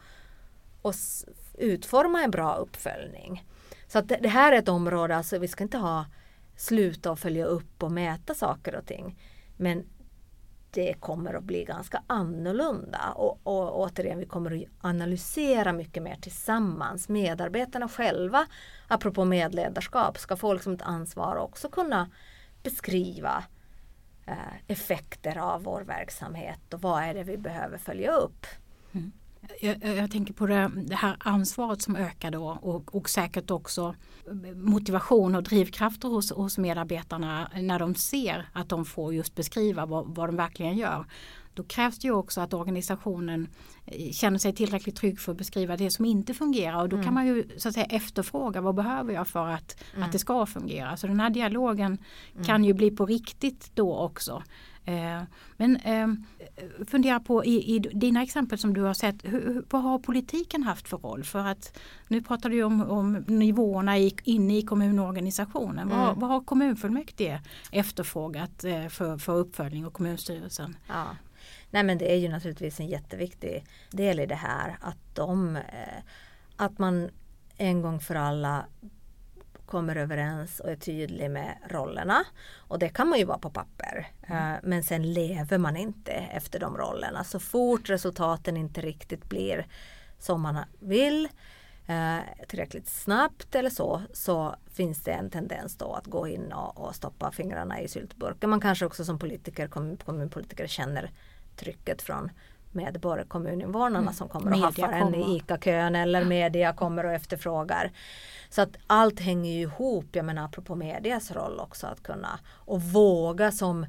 och 0.81 0.93
utforma 1.57 2.23
en 2.23 2.31
bra 2.31 2.55
uppföljning. 2.55 3.45
Så 3.87 3.99
att 3.99 4.07
det, 4.07 4.27
här 4.27 4.51
är 4.51 4.57
ett 4.57 4.69
område, 4.69 5.15
alltså 5.15 5.37
vi 5.37 5.47
ska 5.47 5.63
inte 5.63 5.77
ha 5.77 6.05
sluta 6.55 7.11
och 7.11 7.19
följa 7.19 7.45
upp 7.45 7.83
och 7.83 7.91
mäta 7.91 8.33
saker 8.33 8.75
och 8.75 8.85
ting. 8.85 9.19
Men 9.57 9.83
det 10.71 10.93
kommer 10.99 11.33
att 11.33 11.43
bli 11.43 11.63
ganska 11.63 12.03
annorlunda 12.07 13.11
och, 13.15 13.39
och 13.43 13.79
återigen 13.79 14.19
vi 14.19 14.25
kommer 14.25 14.55
att 14.55 14.85
analysera 14.85 15.73
mycket 15.73 16.03
mer 16.03 16.15
tillsammans. 16.15 17.09
Medarbetarna 17.09 17.87
själva, 17.87 18.47
apropå 18.87 19.25
medledarskap, 19.25 20.17
ska 20.17 20.37
få 20.37 20.53
liksom 20.53 20.73
ett 20.73 20.81
ansvar 20.81 21.35
och 21.35 21.43
också 21.43 21.69
kunna 21.69 22.09
beskriva 22.63 23.43
eh, 24.25 24.35
effekter 24.67 25.37
av 25.37 25.63
vår 25.63 25.81
verksamhet 25.81 26.73
och 26.73 26.81
vad 26.81 27.03
är 27.03 27.13
det 27.13 27.23
vi 27.23 27.37
behöver 27.37 27.77
följa 27.77 28.11
upp. 28.11 28.45
Jag, 29.61 29.83
jag 29.83 30.11
tänker 30.11 30.33
på 30.33 30.45
det, 30.45 30.71
det 30.75 30.95
här 30.95 31.17
ansvaret 31.19 31.81
som 31.81 31.95
ökar 31.95 32.31
då 32.31 32.59
och, 32.61 32.95
och 32.95 33.09
säkert 33.09 33.51
också 33.51 33.95
motivation 34.55 35.35
och 35.35 35.43
drivkrafter 35.43 36.07
hos, 36.07 36.31
hos 36.31 36.57
medarbetarna 36.57 37.51
när 37.55 37.79
de 37.79 37.95
ser 37.95 38.49
att 38.53 38.69
de 38.69 38.85
får 38.85 39.13
just 39.13 39.35
beskriva 39.35 39.85
vad, 39.85 40.15
vad 40.15 40.29
de 40.29 40.35
verkligen 40.35 40.77
gör. 40.77 41.05
då 41.53 41.63
krävs 41.63 41.99
det 41.99 42.07
ju 42.07 42.13
också 42.13 42.41
att 42.41 42.53
organisationen 42.53 43.47
eh, 43.85 44.11
känner 44.11 44.37
sig 44.37 44.53
tillräckligt 44.53 44.95
trygg 44.95 45.19
för 45.19 45.31
att 45.31 45.37
beskriva 45.37 45.77
det 45.77 45.91
som 45.91 46.05
inte 46.05 46.33
fungerar 46.33 46.81
och 46.81 46.89
då 46.89 47.03
kan 47.03 47.13
man 47.13 47.27
ju 47.27 47.47
så 47.57 47.67
att 47.67 47.73
säga 47.73 47.85
efterfråga 47.85 48.61
vad 48.61 48.75
behöver 48.75 49.13
jag 49.13 49.27
för 49.27 49.47
att, 49.47 49.83
att 49.97 50.11
det 50.11 50.19
ska 50.19 50.45
fungera. 50.45 50.97
Så 50.97 51.07
den 51.07 51.19
här 51.19 51.29
dialogen 51.29 51.97
kan 52.45 52.63
ju 52.63 52.73
bli 52.73 52.91
på 52.91 53.05
riktigt 53.05 53.71
då 53.75 53.97
också. 53.97 54.43
Eh, 54.85 55.21
Men 55.57 55.75
eh, 55.75 56.07
fundera 56.87 57.19
på 57.19 57.45
i, 57.45 57.75
i 57.75 57.79
dina 57.79 58.23
exempel 58.23 58.57
som 58.57 58.73
du 58.73 58.81
har 58.81 58.93
sett, 58.93 59.15
hur, 59.23 59.65
vad 59.69 59.81
har 59.83 59.99
politiken 59.99 60.63
haft 60.63 60.87
för 60.87 60.97
roll? 60.97 61.23
För 61.23 61.39
att 61.39 61.79
nu 62.07 62.21
pratar 62.21 62.49
du 62.49 62.63
om, 62.63 62.81
om 62.81 63.13
nivåerna 63.27 63.97
i, 63.97 64.15
inne 64.23 64.57
i 64.57 64.61
kommunorganisationen. 64.61 65.89
Vad, 65.89 66.17
vad 66.17 66.29
har 66.29 66.41
kommunfullmäktige 66.41 67.41
efterfrågat 67.71 68.63
eh, 68.63 68.87
för, 68.87 69.17
för 69.17 69.35
uppföljning 69.35 69.85
och 69.85 69.93
kommunstyrelsen? 69.93 70.75
Ja. 70.87 71.05
Nej 71.69 71.83
men 71.83 71.97
det 71.97 72.11
är 72.11 72.17
ju 72.17 72.29
naturligtvis 72.29 72.79
en 72.79 72.87
jätteviktig 72.87 73.65
del 73.91 74.19
i 74.19 74.25
det 74.25 74.35
här 74.35 74.77
att 74.81 75.15
de 75.15 75.57
att 76.55 76.79
man 76.79 77.09
en 77.57 77.81
gång 77.81 77.99
för 77.99 78.15
alla 78.15 78.65
kommer 79.71 79.95
överens 79.95 80.59
och 80.59 80.69
är 80.69 80.75
tydlig 80.75 81.31
med 81.31 81.57
rollerna. 81.69 82.23
Och 82.57 82.79
det 82.79 82.89
kan 82.89 83.07
man 83.07 83.19
ju 83.19 83.25
vara 83.25 83.37
på 83.37 83.49
papper. 83.49 84.07
Eh, 84.21 84.53
Men 84.63 84.83
sen 84.83 85.13
lever 85.13 85.57
man 85.57 85.77
inte 85.77 86.11
efter 86.11 86.59
de 86.59 86.77
rollerna. 86.77 87.23
Så 87.23 87.39
fort 87.39 87.89
resultaten 87.89 88.57
inte 88.57 88.81
riktigt 88.81 89.29
blir 89.29 89.67
som 90.19 90.41
man 90.41 90.57
vill 90.79 91.29
eh, 91.87 92.17
tillräckligt 92.47 92.89
snabbt 92.89 93.55
eller 93.55 93.69
så, 93.69 94.01
så 94.13 94.55
finns 94.73 95.03
det 95.03 95.11
en 95.11 95.29
tendens 95.29 95.77
då 95.77 95.93
att 95.93 96.05
gå 96.07 96.27
in 96.27 96.51
och, 96.53 96.77
och 96.77 96.95
stoppa 96.95 97.31
fingrarna 97.31 97.81
i 97.81 97.87
syltburken. 97.87 98.49
Man 98.49 98.61
kanske 98.61 98.85
också 98.85 99.05
som 99.05 99.19
politiker, 99.19 99.67
kommun, 99.67 99.97
kommunpolitiker 99.97 100.67
känner 100.67 101.11
trycket 101.55 102.01
från 102.01 102.31
medborgare, 102.73 103.27
kommuninvånarna 103.27 104.13
som 104.13 104.29
kommer 104.29 104.51
och 104.51 104.57
Media 104.57 104.65
haffar 104.65 104.93
en 104.93 105.15
i. 105.15 105.37
ICA-kön 105.37 105.95
eller 105.95 106.25
media 106.25 106.73
kommer 106.73 107.05
och 107.05 107.11
efterfrågar. 107.11 107.91
Så 108.49 108.61
att 108.61 108.77
allt 108.87 109.19
hänger 109.19 109.51
ju 109.51 109.61
ihop, 109.61 110.05
jag 110.11 110.25
menar 110.25 110.45
apropå 110.45 110.75
medias 110.75 111.31
roll 111.31 111.59
också 111.59 111.87
att 111.87 112.03
kunna 112.03 112.39
och 112.47 112.81
våga 112.81 113.51
som 113.51 113.85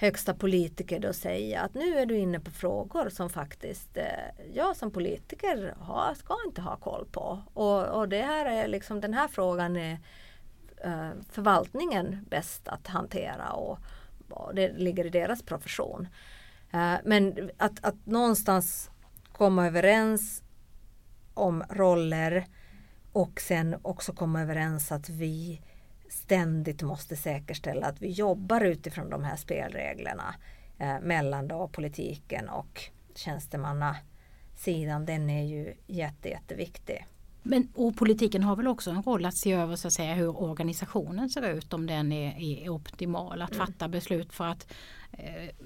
högsta 0.00 0.34
politiker 0.34 1.00
då 1.00 1.12
säga 1.12 1.60
att 1.60 1.74
nu 1.74 1.98
är 1.98 2.06
du 2.06 2.16
inne 2.16 2.40
på 2.40 2.50
frågor 2.50 3.08
som 3.08 3.30
faktiskt 3.30 3.96
eh, 3.96 4.04
jag 4.54 4.76
som 4.76 4.90
politiker 4.90 5.74
har, 5.80 6.14
ska 6.14 6.36
inte 6.46 6.60
ha 6.60 6.76
koll 6.76 7.06
på. 7.12 7.42
Och, 7.54 7.86
och 7.86 8.08
det 8.08 8.22
här 8.22 8.46
är 8.46 8.68
liksom 8.68 9.00
den 9.00 9.14
här 9.14 9.28
frågan 9.28 9.76
är 9.76 9.98
eh, 10.84 11.10
förvaltningen 11.30 12.26
bäst 12.30 12.68
att 12.68 12.86
hantera 12.86 13.52
och, 13.52 13.78
och 14.30 14.54
det 14.54 14.72
ligger 14.72 15.06
i 15.06 15.10
deras 15.10 15.42
profession. 15.42 16.08
Eh, 16.72 16.94
men 17.04 17.50
att, 17.56 17.84
att 17.84 18.06
någonstans 18.06 18.90
komma 19.32 19.66
överens 19.66 20.42
om 21.34 21.64
roller 21.70 22.46
och 23.12 23.40
sen 23.40 23.76
också 23.82 24.12
komma 24.12 24.42
överens 24.42 24.92
att 24.92 25.08
vi 25.08 25.60
ständigt 26.08 26.82
måste 26.82 27.16
säkerställa 27.16 27.86
att 27.86 28.02
vi 28.02 28.10
jobbar 28.10 28.60
utifrån 28.60 29.10
de 29.10 29.24
här 29.24 29.36
spelreglerna 29.36 30.34
eh, 30.78 31.00
mellan 31.00 31.48
då 31.48 31.68
politiken 31.68 32.48
och 32.48 32.80
tjänstemannasidan. 33.14 35.06
Den 35.06 35.30
är 35.30 35.44
ju 35.44 35.74
jätte, 35.86 36.28
jätteviktig. 36.28 37.06
Men, 37.42 37.68
och 37.74 37.96
politiken 37.96 38.42
har 38.42 38.56
väl 38.56 38.68
också 38.68 38.90
en 38.90 39.02
roll 39.02 39.26
att 39.26 39.36
se 39.36 39.52
över 39.52 39.76
så 39.76 39.86
att 39.88 39.92
säga, 39.92 40.14
hur 40.14 40.42
organisationen 40.42 41.30
ser 41.30 41.48
ut, 41.48 41.72
om 41.72 41.86
den 41.86 42.12
är, 42.12 42.40
är 42.40 42.68
optimal, 42.68 43.42
att 43.42 43.56
fatta 43.56 43.88
beslut 43.88 44.32
för 44.32 44.44
att 44.44 44.72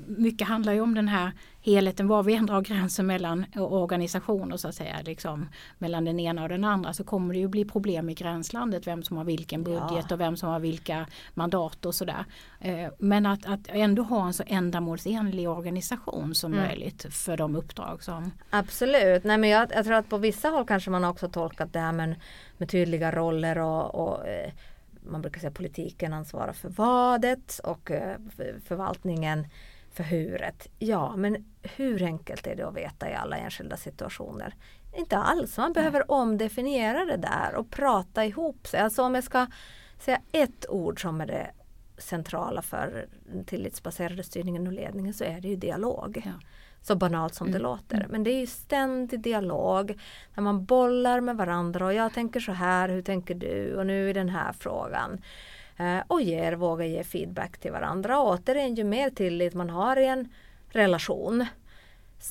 mycket 0.07 0.49
handlar 0.49 0.73
ju 0.73 0.81
om 0.81 0.95
den 0.95 1.09
här 1.09 1.33
helheten, 1.61 2.09
var 2.09 2.23
vi 2.23 2.35
än 2.35 2.47
drar 2.47 2.61
gränsen 2.61 3.07
mellan 3.07 3.47
organisationer 3.57 4.57
så 4.57 4.69
att 4.69 4.75
säga, 4.75 4.97
liksom, 5.05 5.49
mellan 5.79 6.05
den 6.05 6.21
ena 6.21 6.43
och 6.43 6.49
den 6.49 6.65
andra 6.65 6.93
så 6.93 7.05
kommer 7.05 7.35
det 7.35 7.41
ju 7.41 7.49
bli 7.49 7.65
problem 7.65 8.09
i 8.11 8.15
gränslandet, 8.15 8.87
vem 8.87 9.03
som 9.03 9.17
har 9.17 9.25
vilken 9.25 9.65
budget 9.65 10.07
Ja. 10.09 10.15
och 10.15 10.21
vem 10.21 10.37
som 10.37 10.49
har 10.49 10.61
vilka 10.61 11.07
mandat 11.35 11.87
och 11.87 11.95
sådär. 11.95 12.25
Eh, 12.61 12.89
men 12.99 13.27
att, 13.27 13.47
att 13.47 13.61
ändå 13.69 14.03
ha 14.03 14.27
en 14.27 14.33
så 14.33 14.43
ändamålsenlig 14.47 15.49
organisation 15.49 16.35
som 16.35 16.51
möjligt 16.53 17.15
för 17.15 17.37
de 17.37 17.57
uppdrag 17.57 18.03
som 18.03 18.31
Absolut, 18.51 19.25
Nej, 19.25 19.39
men 19.39 19.51
jag, 19.51 19.73
jag 19.75 19.85
tror 19.85 19.95
att 19.97 20.09
på 20.09 20.19
vissa 20.19 20.49
håll 20.49 20.67
kanske 20.67 20.91
man 20.91 21.03
har 21.03 21.11
också 21.11 21.29
tolkat 21.29 21.73
det 21.73 21.81
här 21.81 21.93
med, 21.93 22.15
med 22.59 22.69
tydliga 22.69 23.13
roller 23.13 23.59
och, 23.59 23.95
och 23.95 24.29
eh, 24.29 24.53
man 25.05 25.23
brukar 25.23 25.41
säga 25.41 25.51
politiken 25.51 26.13
ansvarar 26.13 26.53
för 26.53 26.69
vadet 26.69 27.61
och 27.65 27.91
eh, 27.91 28.17
för- 28.37 28.61
förvaltningen 28.65 29.47
för 29.93 30.05
huret. 30.05 30.69
Ja, 30.79 31.17
men 31.17 31.45
hur 31.63 32.03
enkelt 32.03 32.47
är 32.47 32.57
det 32.57 32.63
att 32.69 32.77
veta 32.77 33.11
i 33.11 33.15
alla 33.15 33.37
enskilda 33.37 33.77
situationer? 33.77 34.55
Inte 34.97 35.17
alls, 35.17 35.59
man 35.59 35.73
behöver 35.73 36.11
omdefiniera 36.11 37.05
det 37.05 37.17
där 37.17 37.55
och 37.55 37.71
prata 37.71 38.25
ihop 38.25 38.67
sig. 38.67 38.81
Alltså 38.81 39.03
om 39.03 39.15
jag 39.15 39.25
ska 39.25 39.47
säga 39.99 40.21
ett 40.33 40.67
ord 40.69 41.03
som 41.03 41.21
är 41.21 41.27
det 41.27 41.51
centrala 41.99 42.63
för 42.63 43.09
den 43.33 43.45
tillitsbaserade 43.45 44.23
styrningen 44.23 44.67
och 44.67 44.73
ledningen 44.73 45.15
så 45.15 45.25
är 45.25 45.41
det 45.41 45.49
ju 45.49 45.57
dialog. 45.57 46.23
Ja. 46.25 46.33
Så 46.87 46.97
banalt 46.97 47.35
som 47.35 47.51
det 47.51 47.59
låter. 47.59 48.07
Men 48.11 48.25
det 48.25 48.31
är 48.31 48.41
ju 48.41 48.47
ständig 48.47 49.21
dialog. 49.21 49.99
När 50.35 50.43
man 50.43 50.65
bollar 50.65 51.21
med 51.21 51.37
varandra 51.37 51.87
och 51.87 51.95
jag 51.95 52.13
tänker 52.13 52.41
så 52.41 52.53
här, 52.53 52.89
hur 52.89 53.03
tänker 53.03 53.35
du? 53.35 53.75
Och 53.75 53.87
nu 53.87 54.11
i 54.11 54.13
den 54.13 54.29
här 54.29 54.53
frågan. 54.53 55.23
Eh, 55.77 55.99
och 56.07 56.23
ger, 56.23 56.53
vågar 56.53 56.85
ge 56.85 57.05
feedback 57.05 57.59
till 57.59 57.73
varandra. 57.73 58.19
Och 58.19 58.29
återigen, 58.29 58.75
ju 58.75 58.85
mer 58.85 59.11
tillit 59.11 59.55
man 59.55 59.71
har 59.71 59.97
i 59.97 60.07
en 60.07 60.29
relation 60.69 61.47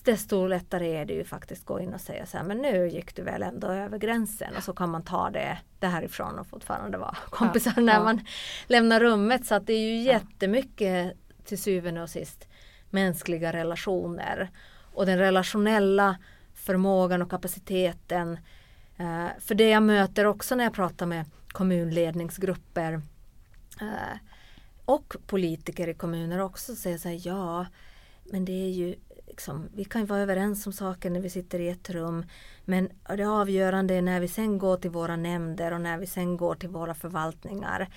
desto 0.03 0.47
lättare 0.47 0.95
är 0.95 1.05
det 1.05 1.13
ju 1.13 1.23
faktiskt 1.23 1.61
att 1.61 1.67
gå 1.67 1.79
in 1.79 1.93
och 1.93 2.01
säga 2.01 2.25
så 2.25 2.37
här, 2.37 2.43
men 2.43 2.57
nu 2.57 2.87
gick 2.87 3.15
du 3.15 3.21
väl 3.21 3.43
ändå 3.43 3.67
över 3.67 3.97
gränsen 3.97 4.55
och 4.57 4.63
så 4.63 4.73
kan 4.73 4.89
man 4.89 5.03
ta 5.03 5.29
det 5.29 5.57
därifrån 5.79 6.39
och 6.39 6.47
fortfarande 6.47 6.97
vara 6.97 7.17
kompisar 7.29 7.81
när 7.81 7.93
ja. 7.93 8.03
man 8.03 8.25
lämnar 8.67 8.99
rummet. 8.99 9.45
Så 9.45 9.55
att 9.55 9.67
det 9.67 9.73
är 9.73 9.79
ju 9.79 10.01
jättemycket 10.01 11.17
till 11.45 11.61
syvende 11.61 12.01
och 12.01 12.09
sist 12.09 12.47
mänskliga 12.93 13.53
relationer 13.53 14.49
och 14.93 15.05
den 15.05 15.17
relationella 15.17 16.17
förmågan 16.53 17.21
och 17.21 17.29
kapaciteten. 17.29 18.37
Eh, 18.97 19.27
för 19.39 19.55
det 19.55 19.69
jag 19.69 19.83
möter 19.83 20.25
också 20.25 20.55
när 20.55 20.63
jag 20.63 20.73
pratar 20.73 21.05
med 21.05 21.25
kommunledningsgrupper 21.47 23.01
eh, 23.81 24.17
och 24.85 25.15
politiker 25.27 25.87
i 25.87 25.93
kommuner 25.93 26.39
också 26.39 26.75
säger 26.75 26.97
så 26.97 27.09
här, 27.09 27.27
ja 27.27 27.65
men 28.23 28.45
det 28.45 28.65
är 28.65 28.69
ju 28.69 28.95
liksom, 29.27 29.69
vi 29.73 29.85
kan 29.85 30.01
ju 30.01 30.07
vara 30.07 30.21
överens 30.21 30.67
om 30.67 30.73
saker 30.73 31.09
när 31.09 31.19
vi 31.19 31.29
sitter 31.29 31.59
i 31.59 31.69
ett 31.69 31.89
rum 31.89 32.25
men 32.65 32.89
det 33.17 33.25
avgörande 33.25 33.93
är 33.93 34.01
när 34.01 34.19
vi 34.19 34.27
sen 34.27 34.57
går 34.57 34.77
till 34.77 34.91
våra 34.91 35.15
nämnder 35.15 35.71
och 35.71 35.81
när 35.81 35.97
vi 35.97 36.07
sen 36.07 36.37
går 36.37 36.55
till 36.55 36.69
våra 36.69 36.93
förvaltningar 36.93 37.89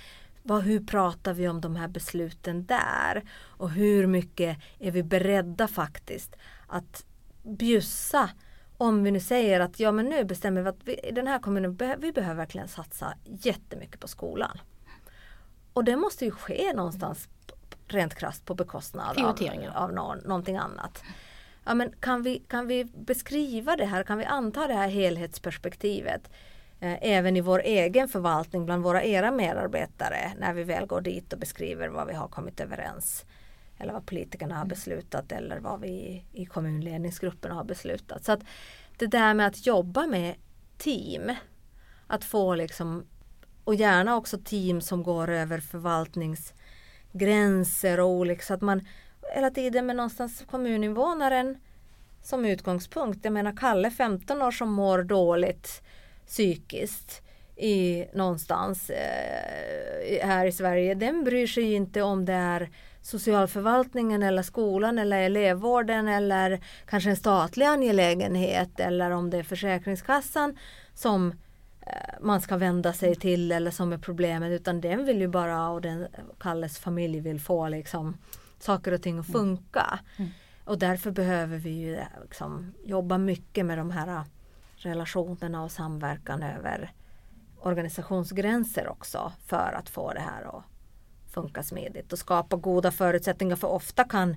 vad, 0.47 0.63
hur 0.63 0.81
pratar 0.81 1.35
vi 1.35 1.49
om 1.49 1.61
de 1.61 1.77
här 1.77 1.89
besluten 1.89 2.67
där? 2.67 3.25
Och 3.43 3.71
hur 3.71 4.07
mycket 4.07 4.59
är 4.79 4.91
vi 4.91 5.03
beredda 5.03 5.69
faktiskt 5.69 6.37
att 6.67 7.05
bjussa 7.43 8.31
om 8.77 9.05
vi 9.05 9.11
nu 9.11 9.21
säger 9.21 9.61
att 9.61 9.81
ja 9.81 9.93
men 9.93 10.07
nu 10.07 10.25
bestämmer 10.25 10.63
vi 10.63 10.69
att 10.69 10.81
vi, 10.85 10.99
i 10.99 11.13
den 11.13 11.27
här 11.27 11.39
kommunen 11.39 11.79
vi 11.99 12.13
behöver 12.13 12.35
verkligen 12.35 12.69
satsa 12.69 13.15
jättemycket 13.25 14.01
på 14.01 14.09
skolan. 14.09 14.59
Och 15.73 15.85
det 15.85 15.97
måste 15.97 16.25
ju 16.25 16.31
ske 16.31 16.73
någonstans 16.73 17.29
rent 17.87 18.15
krasst 18.15 18.45
på 18.45 18.55
bekostnad 18.55 19.19
av, 19.19 19.39
av 19.75 19.93
nå, 19.93 20.15
någonting 20.25 20.57
annat. 20.57 21.03
Ja, 21.65 21.75
men 21.75 21.93
kan, 22.01 22.23
vi, 22.23 22.39
kan 22.39 22.67
vi 22.67 22.85
beskriva 22.85 23.77
det 23.77 23.85
här, 23.85 24.03
kan 24.03 24.19
vi 24.19 24.25
anta 24.25 24.67
det 24.67 24.75
här 24.75 24.89
helhetsperspektivet 24.89 26.31
även 26.81 27.37
i 27.37 27.41
vår 27.41 27.63
egen 27.65 28.09
förvaltning 28.09 28.65
bland 28.65 28.83
våra 28.83 29.05
era 29.05 29.31
medarbetare 29.31 30.33
när 30.39 30.55
vi 30.55 30.65
väl 30.65 30.87
går 30.87 31.01
dit 31.01 31.33
och 31.33 31.39
beskriver 31.39 31.89
vad 31.89 32.07
vi 32.07 32.15
har 32.15 32.29
kommit 32.29 32.61
överens 32.61 33.25
eller 33.79 33.93
vad 33.93 34.07
politikerna 34.07 34.55
har 34.55 34.67
beslutat 34.67 35.33
eller 35.33 35.59
vad 35.59 35.81
vi 35.81 36.25
i 36.33 36.47
kommunledningsgruppen 36.47 37.51
har 37.51 37.65
beslutat. 37.65 38.25
Så 38.25 38.33
att 38.33 38.41
det 38.97 39.07
där 39.07 39.35
med 39.35 39.47
att 39.47 39.67
jobba 39.67 40.07
med 40.07 40.35
team, 40.79 41.35
att 42.07 42.25
få 42.25 42.55
liksom 42.55 43.07
och 43.65 43.75
gärna 43.75 44.17
också 44.17 44.39
team 44.45 44.81
som 44.81 45.03
går 45.03 45.31
över 45.31 45.61
förvaltningsgränser 45.61 48.01
och 48.01 48.09
olika 48.09 48.43
så 48.43 48.55
att 48.55 48.61
man 48.61 48.87
hela 49.35 49.51
tiden 49.51 49.87
med 49.87 49.97
någonstans 49.97 50.45
kommuninvånaren 50.51 51.59
som 52.23 52.45
utgångspunkt. 52.45 53.25
Jag 53.25 53.33
menar 53.33 53.57
Kalle 53.57 53.91
15 53.91 54.43
år 54.43 54.51
som 54.51 54.73
mår 54.73 55.03
dåligt 55.03 55.83
psykiskt 56.27 57.23
i 57.57 58.07
någonstans 58.13 58.91
eh, 58.91 60.27
här 60.27 60.47
i 60.47 60.53
Sverige. 60.53 60.95
Den 60.95 61.25
bryr 61.25 61.47
sig 61.47 61.65
ju 61.65 61.75
inte 61.75 62.03
om 62.03 62.25
det 62.25 62.33
är 62.33 62.71
socialförvaltningen 63.03 64.23
eller 64.23 64.43
skolan 64.43 64.99
eller 64.99 65.19
elevvården 65.19 66.09
eller 66.09 66.61
kanske 66.87 67.11
en 67.11 67.17
statlig 67.17 67.67
angelägenhet 67.67 68.81
eller 68.81 69.11
om 69.11 69.31
det 69.31 69.39
är 69.39 69.43
Försäkringskassan 69.43 70.59
som 70.95 71.33
eh, 71.81 72.15
man 72.21 72.41
ska 72.41 72.57
vända 72.57 72.93
sig 72.93 73.15
till 73.15 73.53
eller 73.53 73.71
som 73.71 73.93
är 73.93 73.99
problemet 73.99 74.53
utan 74.53 74.81
den 74.81 75.05
vill 75.05 75.21
ju 75.21 75.29
bara 75.29 75.69
och 75.69 75.83
den 75.83 76.07
Kalles 76.41 76.79
familj 76.79 77.21
vill 77.21 77.41
få 77.41 77.69
liksom 77.69 78.17
saker 78.59 78.93
och 78.93 79.03
ting 79.03 79.19
att 79.19 79.33
funka. 79.33 79.99
Och 80.65 80.79
därför 80.79 81.11
behöver 81.11 81.59
vi 81.59 81.71
ju 81.71 81.99
liksom 82.23 82.75
jobba 82.85 83.19
mycket 83.19 83.67
med 83.67 83.79
de 83.79 83.91
här 83.91 84.25
relationerna 84.77 85.63
och 85.63 85.73
samverkan 85.73 86.43
över 86.43 86.93
organisationsgränser 87.61 88.89
också 88.89 89.33
för 89.47 89.73
att 89.79 89.89
få 89.89 90.13
det 90.13 90.21
här 90.21 90.59
att 90.59 90.65
funka 91.35 91.63
smidigt 91.63 92.13
och 92.13 92.19
skapa 92.19 92.57
goda 92.57 92.91
förutsättningar. 92.91 93.57
För 93.57 93.69
ofta 93.69 94.05
kan 94.05 94.37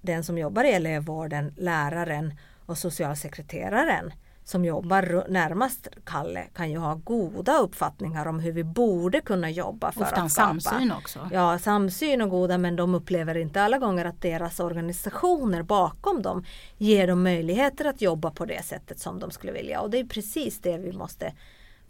den 0.00 0.24
som 0.24 0.38
jobbar 0.38 0.64
i 0.64 0.72
elevvården, 0.72 1.54
läraren 1.56 2.34
och 2.66 2.78
socialsekreteraren 2.78 4.12
som 4.44 4.64
jobbar 4.64 5.24
närmast 5.28 5.88
Kalle 6.04 6.46
kan 6.54 6.70
ju 6.70 6.78
ha 6.78 6.94
goda 6.94 7.58
uppfattningar 7.58 8.26
om 8.26 8.40
hur 8.40 8.52
vi 8.52 8.64
borde 8.64 9.20
kunna 9.20 9.50
jobba 9.50 9.92
för 9.92 10.00
Ofta 10.00 10.22
att 10.22 10.32
skapa 10.32 10.60
samsyn 10.60 10.92
också. 10.92 11.28
Ja, 11.32 11.58
samsyn 11.58 12.22
och 12.22 12.30
goda 12.30 12.58
men 12.58 12.76
de 12.76 12.94
upplever 12.94 13.36
inte 13.36 13.62
alla 13.62 13.78
gånger 13.78 14.04
att 14.04 14.22
deras 14.22 14.60
organisationer 14.60 15.62
bakom 15.62 16.22
dem 16.22 16.44
ger 16.76 17.06
dem 17.06 17.22
möjligheter 17.22 17.84
att 17.84 18.00
jobba 18.00 18.30
på 18.30 18.44
det 18.44 18.64
sättet 18.64 18.98
som 18.98 19.18
de 19.18 19.30
skulle 19.30 19.52
vilja 19.52 19.80
och 19.80 19.90
det 19.90 19.98
är 19.98 20.04
precis 20.04 20.60
det 20.60 20.78
vi 20.78 20.92
måste 20.92 21.32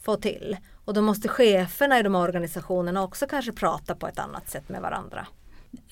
få 0.01 0.17
till. 0.17 0.57
Och 0.85 0.95
då 0.95 1.03
måste 1.03 1.29
cheferna 1.29 1.99
i 1.99 2.03
de 2.03 2.15
här 2.15 2.23
organisationerna 2.23 3.03
också 3.03 3.27
kanske 3.27 3.53
prata 3.53 3.95
på 3.95 4.09
ett 4.09 4.19
annat 4.19 4.49
sätt 4.49 4.69
med 4.69 4.83
varandra. 4.83 5.27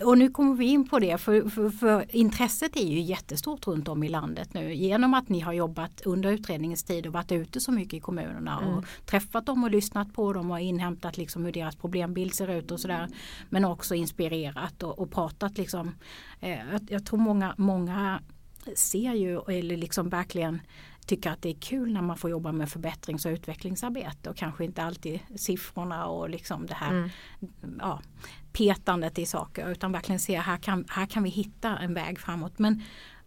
Och 0.05 0.19
nu 0.19 0.31
kommer 0.31 0.55
vi 0.55 0.64
in 0.64 0.88
på 0.88 0.99
det 0.99 1.19
för, 1.19 1.49
för, 1.49 1.71
för 1.71 2.17
intresset 2.17 2.77
är 2.77 2.87
ju 2.87 3.01
jättestort 3.01 3.67
runt 3.67 3.88
om 3.88 4.03
i 4.03 4.09
landet 4.09 4.55
nu 4.55 4.75
genom 4.75 5.14
att 5.14 5.29
ni 5.29 5.41
har 5.41 5.53
jobbat 5.53 6.01
under 6.01 6.31
utredningens 6.31 6.85
tid 6.85 7.07
och 7.07 7.12
varit 7.12 7.33
ute 7.33 7.61
så 7.61 7.73
mycket 7.73 7.95
i 7.95 8.01
kommunerna 8.01 8.59
och 8.59 8.85
träffat 9.07 9.47
dem 9.47 9.64
och 9.64 9.71
lyssnat 9.71 10.12
på 10.12 10.33
dem 10.33 10.51
och 10.51 10.61
inhämtat 10.61 11.17
liksom 11.17 11.45
hur 11.45 11.53
deras 11.53 11.77
problembild 11.77 12.35
ser 12.35 12.49
ut 12.49 12.71
och 12.71 12.81
sådär. 12.81 13.09
Men 13.49 13.64
också 13.64 13.95
inspirerat 13.95 14.83
och, 14.83 14.99
och 14.99 15.11
pratat 15.11 15.59
liksom. 15.59 15.95
Eh, 16.41 16.59
jag, 16.73 16.81
jag 16.88 17.07
tror 17.07 17.19
många, 17.19 17.55
många 17.59 18.21
ser 18.75 19.12
ju 19.12 19.41
eller 19.49 19.77
liksom 19.77 20.09
verkligen 20.09 20.61
tycker 21.07 21.31
att 21.31 21.43
det 21.43 21.49
är 21.49 21.61
kul 21.61 21.93
när 21.93 22.03
man 22.03 22.17
får 22.17 22.31
jobba 22.31 22.53
med 22.53 22.69
förbättrings 22.69 23.27
och 23.27 23.33
utvecklingsarbete 23.33 24.31
och 24.31 24.37
kanske 24.37 24.64
inte 24.64 24.83
alltid 24.83 25.21
siffrorna 25.37 26.07
och 26.07 26.31
liksom 26.31 26.67
det 26.67 26.75
här 26.75 27.11
ja, 27.79 28.01
petandet 28.59 29.18
i 29.18 29.27
saker 29.27 29.71
utan 29.71 29.92
verkligen 29.92 30.18
se 30.18 30.38
här 30.38 30.57
kan, 30.57 30.85
här 30.88 31.07
kan 31.07 31.23
vi 31.23 31.31
hitta 31.31 31.79
en 31.79 31.94
väg 31.94 32.18
framåt. 32.18 32.59
Men, 32.59 32.83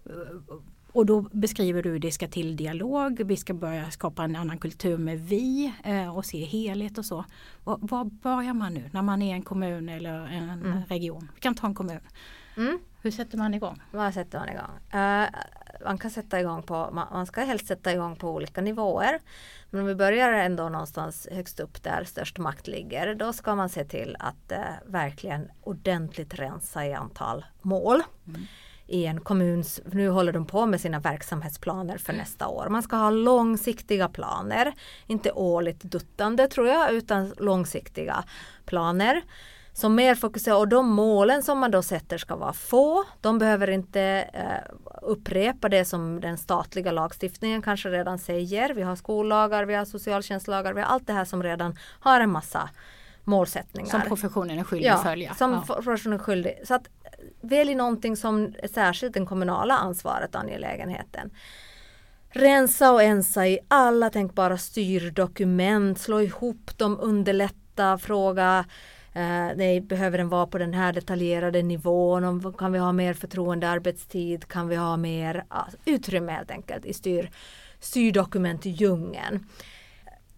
eh, 0.05 0.55
och 0.91 1.05
då 1.05 1.21
beskriver 1.21 1.83
du 1.83 1.99
det 1.99 2.11
ska 2.11 2.27
till 2.27 2.55
dialog, 2.55 3.21
vi 3.25 3.37
ska 3.37 3.53
börja 3.53 3.91
skapa 3.91 4.23
en 4.23 4.35
annan 4.35 4.57
kultur 4.57 4.97
med 4.97 5.19
vi 5.19 5.73
eh, 5.83 6.17
och 6.17 6.25
se 6.25 6.45
helhet 6.45 6.97
och 6.97 7.05
så. 7.05 7.25
Var, 7.63 7.79
var 7.81 8.05
börjar 8.05 8.53
man 8.53 8.73
nu 8.73 8.89
när 8.93 9.01
man 9.01 9.21
är 9.21 9.35
en 9.35 9.41
kommun 9.41 9.89
eller 9.89 10.27
en 10.27 10.83
region? 10.87 11.31
Vi 11.35 11.41
kan 11.41 11.55
ta 11.55 11.67
en 11.67 11.75
kommun. 11.75 11.99
Mm. 12.57 12.79
Hur 13.01 13.11
sätter 13.11 13.37
man 13.37 13.53
igång? 13.53 13.81
Vad 13.91 14.13
sätter 14.13 14.39
man 14.39 14.49
igång? 14.49 15.01
Eh, 15.01 15.27
man 15.85 15.97
kan 15.97 16.11
sätta 16.11 16.39
igång 16.39 16.63
på, 16.63 16.89
man, 16.91 17.25
ska 17.25 17.41
helst 17.41 17.67
sätta 17.67 17.93
igång 17.93 18.15
på 18.15 18.29
olika 18.29 18.61
nivåer. 18.61 19.19
Men 19.69 19.81
om 19.81 19.87
vi 19.87 19.95
börjar 19.95 20.33
ändå 20.33 20.69
någonstans 20.69 21.27
högst 21.31 21.59
upp 21.59 21.83
där 21.83 22.03
störst 22.03 22.37
makt 22.37 22.67
ligger, 22.67 23.15
då 23.15 23.33
ska 23.33 23.55
man 23.55 23.69
se 23.69 23.85
till 23.85 24.15
att 24.19 24.51
eh, 24.51 24.59
verkligen 24.85 25.51
ordentligt 25.61 26.33
rensa 26.33 26.85
i 26.85 26.93
antal 26.93 27.45
mål. 27.61 28.03
I 28.87 29.05
en 29.05 29.21
kommuns, 29.21 29.81
nu 29.91 30.09
håller 30.09 30.33
de 30.33 30.45
på 30.45 30.65
med 30.65 30.81
sina 30.81 30.99
verksamhetsplaner 30.99 31.97
för 31.97 32.13
nästa 32.13 32.47
år. 32.47 32.69
Man 32.69 32.83
ska 32.83 32.95
ha 32.95 33.09
långsiktiga 33.09 34.09
planer, 34.09 34.73
inte 35.07 35.31
årligt 35.31 35.83
duttande 35.83 36.47
tror 36.47 36.67
jag, 36.67 36.93
utan 36.93 37.33
långsiktiga 37.37 38.23
planer 38.65 39.21
som 39.73 39.95
mer 39.95 40.15
fokuserar 40.15 40.55
och 40.57 40.67
de 40.67 40.89
målen 40.89 41.43
som 41.43 41.59
man 41.59 41.71
då 41.71 41.81
sätter 41.81 42.17
ska 42.17 42.35
vara 42.35 42.53
få. 42.53 43.03
De 43.21 43.39
behöver 43.39 43.69
inte 43.69 44.01
eh, 44.33 44.75
upprepa 45.01 45.69
det 45.69 45.85
som 45.85 46.19
den 46.19 46.37
statliga 46.37 46.91
lagstiftningen 46.91 47.61
kanske 47.61 47.89
redan 47.89 48.19
säger. 48.19 48.73
Vi 48.73 48.81
har 48.81 48.95
skollagar, 48.95 49.65
vi 49.65 49.73
har 49.73 49.85
socialtjänstlagar, 49.85 50.73
vi 50.73 50.81
har 50.81 50.87
allt 50.87 51.07
det 51.07 51.13
här 51.13 51.25
som 51.25 51.43
redan 51.43 51.77
har 51.99 52.19
en 52.19 52.31
massa 52.31 52.69
målsättningar. 53.23 53.89
Som 53.91 54.01
professionen 54.01 54.59
är 54.59 54.63
skyldig 54.63 54.89
att 54.89 55.03
följa. 55.03 55.35
Som 55.35 55.51
Ja. 55.67 55.75
professionen 55.75 56.19
är 56.19 56.23
skyldig. 56.23 56.61
Så 56.63 56.73
att 56.73 56.87
välj 57.41 57.75
någonting 57.75 58.15
som 58.15 58.53
är 58.59 58.67
särskilt 58.67 59.13
den 59.13 59.25
kommunala 59.25 59.77
ansvaret 59.77 60.35
och 60.35 60.41
angelägenheten. 60.41 61.31
Rensa 62.29 62.91
och 62.91 63.03
ensa 63.03 63.47
i 63.47 63.59
alla 63.67 64.09
tänkbara 64.09 64.57
styrdokument, 64.57 65.99
slå 65.99 66.21
ihop 66.21 66.77
dem, 66.77 66.97
underlätta, 67.01 67.97
fråga 67.97 68.65
eh, 69.13 69.55
nej, 69.55 69.81
behöver 69.81 70.17
den 70.17 70.29
vara 70.29 70.47
på 70.47 70.57
den 70.57 70.73
här 70.73 70.93
detaljerade 70.93 71.61
nivån? 71.61 72.23
Om, 72.23 72.53
kan 72.53 72.71
vi 72.71 72.79
ha 72.79 72.91
mer 72.91 73.13
förtroendearbetstid? 73.13 74.47
Kan 74.47 74.67
vi 74.67 74.75
ha 74.75 74.97
mer 74.97 75.45
alltså, 75.47 75.77
utrymme 75.85 76.31
helt 76.31 76.51
enkelt 76.51 76.85
i 76.85 76.93
styr, 76.93 77.29
styrdokumentdjungeln? 77.79 79.45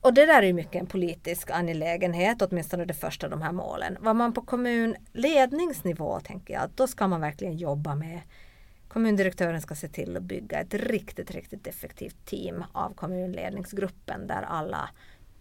Och 0.01 0.13
det 0.13 0.25
där 0.25 0.41
är 0.41 0.47
ju 0.47 0.53
mycket 0.53 0.75
en 0.75 0.88
politisk 0.88 1.51
angelägenhet, 1.51 2.41
åtminstone 2.41 2.86
det 2.86 2.93
första 2.93 3.27
av 3.27 3.31
de 3.31 3.41
här 3.41 3.51
målen. 3.51 3.97
Vad 3.99 4.15
man 4.15 4.33
på 4.33 4.41
kommunledningsnivå 4.41 6.19
tänker 6.19 6.53
jag, 6.53 6.69
då 6.75 6.88
ska 6.88 7.07
man 7.07 7.21
verkligen 7.21 7.57
jobba 7.57 7.95
med 7.95 8.21
Kommundirektören 8.93 9.62
ska 9.62 9.75
se 9.75 9.88
till 9.88 10.17
att 10.17 10.23
bygga 10.23 10.59
ett 10.59 10.73
riktigt, 10.73 11.31
riktigt 11.31 11.67
effektivt 11.67 12.25
team 12.25 12.63
av 12.71 12.93
kommunledningsgruppen 12.93 14.27
där 14.27 14.41
alla 14.41 14.89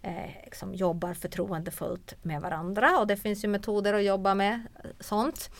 eh, 0.02 0.30
liksom 0.44 0.74
jobbar 0.74 1.14
förtroendefullt 1.14 2.14
med 2.22 2.40
varandra 2.40 2.98
och 2.98 3.06
det 3.06 3.16
finns 3.16 3.44
ju 3.44 3.48
metoder 3.48 3.94
att 3.94 4.04
jobba 4.04 4.34
med 4.34 4.54
eh, 4.84 4.90
sånt. 5.00 5.50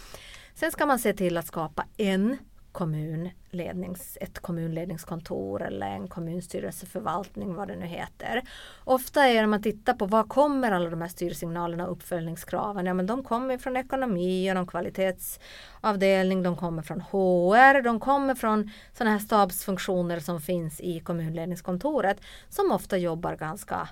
Sen 0.55 0.73
ska 0.73 0.87
man 0.87 0.99
se 0.99 1.13
till 1.13 1.37
att 1.37 1.47
skapa 1.47 1.85
en 1.97 2.39
kommunlednings, 2.73 4.19
ett 4.21 4.39
kommunledningskontor 4.39 5.63
eller 5.63 5.87
en 5.87 6.09
kommunstyrelseförvaltning 6.09 7.55
vad 7.55 7.69
det 7.69 7.77
nu 7.77 7.87
heter. 7.87 8.43
Ofta 8.85 9.25
är 9.25 9.35
det 9.35 9.41
när 9.41 9.47
man 9.47 9.63
tittar 9.63 9.95
på 9.95 10.07
var 10.07 10.25
kommer 10.25 10.73
alla 10.73 10.91
de 10.91 11.01
här 11.01 11.09
styrsignalerna 11.09 11.87
och 11.87 11.93
uppföljningskraven? 11.93 12.87
Ja 12.87 12.95
men 12.95 13.07
de 13.07 13.25
kommer 13.25 13.59
från 13.59 13.77
ekonomi 13.77 14.51
och 14.51 14.55
någon 14.55 14.67
kvalitetsavdelning, 14.67 16.43
de 16.43 16.57
kommer 16.57 16.83
från 16.83 17.01
HR, 17.01 17.83
de 17.83 18.01
kommer 18.01 18.35
från 18.35 18.71
sådana 18.93 19.11
här 19.11 19.19
stabsfunktioner 19.19 20.21
som 20.21 20.41
finns 20.41 20.81
i 20.81 21.01
kommunledningskontoret 21.01 22.21
som 22.49 22.73
ofta 22.73 22.99
jobbar 22.99 23.37
ganska 23.37 23.89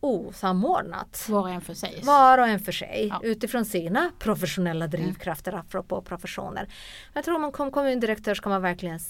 osamordnat. 0.00 1.26
Var 1.28 1.40
och 1.40 1.50
en 1.50 1.60
för 1.60 1.74
sig. 1.74 2.00
Var 2.04 2.38
och 2.38 2.46
en 2.48 2.60
för 2.60 2.72
sig 2.72 3.06
Ja. 3.10 3.20
utifrån 3.22 3.64
sina 3.64 4.10
professionella 4.18 4.86
drivkrafter 4.86 5.52
apropå 5.52 6.02
professioner. 6.02 6.68
Jag 7.12 7.24
tror 7.24 7.38
man 7.38 7.52
som 7.52 7.70
kommundirektör 7.70 8.34
ska 8.34 8.48
man 8.48 8.62
verkligen 8.62 9.00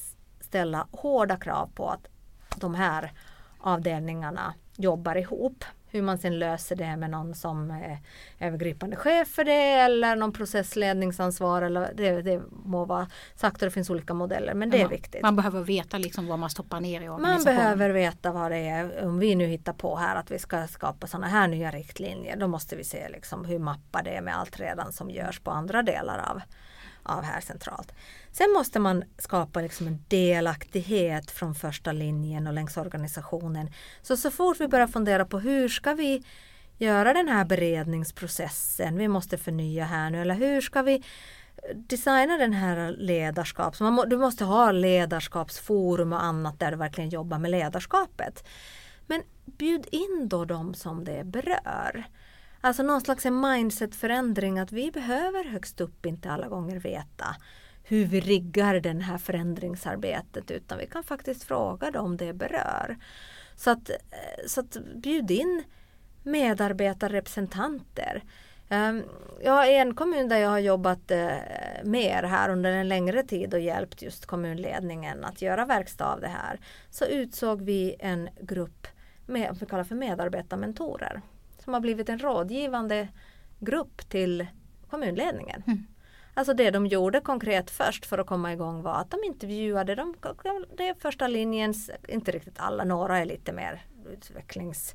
ställa 0.40 0.86
hårda 0.90 1.36
krav 1.36 1.70
på 1.74 1.88
att 1.88 2.06
de 2.56 2.74
här 2.74 3.12
avdelningarna 3.58 4.54
jobbar 4.76 5.16
ihop. 5.16 5.64
Hur 5.90 6.02
man 6.02 6.18
sen 6.18 6.38
löser 6.38 6.76
det 6.76 6.96
med 6.96 7.10
någon 7.10 7.34
som 7.34 7.70
är 7.70 7.98
övergripande 8.38 8.96
chef 8.96 9.28
för 9.28 9.44
det 9.44 9.72
eller 9.72 10.16
någon 10.16 10.32
processledningsansvar 10.32 11.62
eller 11.62 11.92
det, 11.94 12.22
det 12.22 12.42
må 12.50 12.84
vara 12.84 13.08
sagt 13.34 13.62
och 13.62 13.66
det 13.66 13.70
finns 13.70 13.90
olika 13.90 14.14
modeller 14.14 14.54
men 14.54 14.70
det 14.70 14.76
är 14.78 14.82
man, 14.82 14.90
viktigt. 14.90 15.22
Man 15.22 15.36
behöver 15.36 15.60
veta 15.60 15.98
liksom 15.98 16.26
vad 16.26 16.38
man 16.38 16.50
stoppar 16.50 16.80
ner 16.80 17.00
i 17.00 17.08
Man 17.08 17.14
organisationen. 17.14 17.56
behöver 17.56 17.90
veta 17.90 18.32
vad 18.32 18.50
det 18.50 18.58
är. 18.58 19.04
Om 19.04 19.18
vi 19.18 19.34
nu 19.34 19.46
hittar 19.46 19.72
på 19.72 19.96
här 19.96 20.16
att 20.16 20.30
vi 20.30 20.38
ska 20.38 20.66
skapa 20.66 21.06
sådana 21.06 21.26
här 21.28 21.48
nya 21.48 21.70
riktlinjer. 21.70 22.36
Då 22.36 22.48
måste 22.48 22.76
vi 22.76 22.84
se 22.84 23.08
liksom 23.08 23.44
hur 23.44 23.58
mappar 23.58 24.02
det 24.02 24.10
är 24.10 24.20
med 24.20 24.38
allt 24.38 24.60
redan 24.60 24.92
som 24.92 25.10
görs 25.10 25.40
på 25.40 25.50
andra 25.50 25.82
delar 25.82 26.18
av, 26.30 26.40
av 27.02 27.22
här 27.22 27.40
centralt. 27.40 27.92
Sen 28.38 28.52
måste 28.52 28.78
man 28.78 29.04
skapa 29.18 29.60
liksom 29.60 29.86
en 29.86 30.04
delaktighet 30.08 31.30
från 31.30 31.54
första 31.54 31.92
linjen 31.92 32.46
och 32.46 32.52
längs 32.52 32.76
organisationen. 32.76 33.70
Så 34.02 34.16
så 34.16 34.30
fort 34.30 34.60
vi 34.60 34.68
börjar 34.68 34.86
fundera 34.86 35.24
på 35.24 35.38
hur 35.38 35.68
ska 35.68 35.94
vi 35.94 36.22
göra 36.76 37.14
den 37.14 37.28
här 37.28 37.44
beredningsprocessen. 37.44 38.98
Vi 38.98 39.08
måste 39.08 39.38
förnya 39.38 39.84
här 39.84 40.10
nu. 40.10 40.20
Eller 40.20 40.34
hur 40.34 40.60
ska 40.60 40.82
vi 40.82 41.04
designa 41.74 42.36
den 42.36 42.52
här 42.52 42.94
ledarskaps... 42.98 43.80
Man 43.80 43.92
må, 43.92 44.04
du 44.04 44.16
måste 44.16 44.44
ha 44.44 44.72
ledarskapsforum 44.72 46.12
och 46.12 46.24
annat 46.24 46.60
där 46.60 46.70
du 46.70 46.76
verkligen 46.76 47.10
jobbar 47.10 47.38
med 47.38 47.50
ledarskapet. 47.50 48.48
Men 49.06 49.22
bjud 49.44 49.86
in 49.90 50.28
då 50.28 50.44
de 50.44 50.74
som 50.74 51.04
det 51.04 51.24
berör. 51.24 52.04
Alltså 52.60 52.82
någon 52.82 53.00
slags 53.00 53.24
mindsetförändring 53.24 54.58
att 54.58 54.72
vi 54.72 54.90
behöver 54.90 55.44
högst 55.44 55.80
upp 55.80 56.06
inte 56.06 56.30
alla 56.30 56.48
gånger 56.48 56.78
veta 56.78 57.36
hur 57.88 58.04
vi 58.04 58.20
riggar 58.20 58.80
den 58.80 59.00
här 59.00 59.18
förändringsarbetet 59.18 60.50
utan 60.50 60.78
vi 60.78 60.86
kan 60.86 61.04
faktiskt 61.04 61.44
fråga 61.44 61.90
dem 61.90 62.16
det 62.16 62.32
berör. 62.32 62.96
Så 63.56 63.70
att, 63.70 63.90
eh, 63.90 63.96
så 64.46 64.60
att 64.60 64.76
bjud 64.94 65.30
in 65.30 65.62
medarbetarrepresentanter. 66.22 68.22
Ehm, 68.68 69.02
jag 69.40 69.52
har 69.52 69.66
en 69.66 69.94
kommun 69.94 70.28
där 70.28 70.38
jag 70.38 70.48
har 70.48 70.58
jobbat 70.58 71.10
eh, 71.10 71.28
mer 71.84 72.22
här 72.22 72.50
under 72.50 72.72
en 72.72 72.88
längre 72.88 73.22
tid 73.22 73.54
och 73.54 73.60
hjälpt 73.60 74.02
just 74.02 74.26
kommunledningen 74.26 75.24
att 75.24 75.42
göra 75.42 75.66
verkstad 75.66 76.12
av 76.12 76.20
det 76.20 76.28
här. 76.28 76.60
Så 76.90 77.04
utsåg 77.04 77.62
vi 77.62 77.96
en 77.98 78.28
grupp 78.40 78.86
med, 79.26 79.56
vi 79.60 79.66
kallar 79.66 79.84
för 79.84 79.94
medarbetarmentorer 79.94 81.22
som 81.64 81.74
har 81.74 81.80
blivit 81.80 82.08
en 82.08 82.18
rådgivande 82.18 83.08
grupp 83.58 84.08
till 84.08 84.46
kommunledningen. 84.90 85.62
Mm. 85.66 85.86
Alltså 86.38 86.54
det 86.54 86.70
de 86.70 86.86
gjorde 86.86 87.20
konkret 87.20 87.70
först 87.70 88.06
för 88.06 88.18
att 88.18 88.26
komma 88.26 88.52
igång 88.52 88.82
var 88.82 88.94
att 88.94 89.10
de 89.10 89.24
intervjuade 89.26 89.94
de, 89.94 90.14
de 90.76 90.94
första 90.98 91.28
linjens, 91.28 91.90
inte 92.08 92.30
riktigt 92.30 92.58
alla, 92.58 92.84
några 92.84 93.18
är 93.18 93.24
lite 93.24 93.52
mer 93.52 93.82
utvecklings 94.12 94.94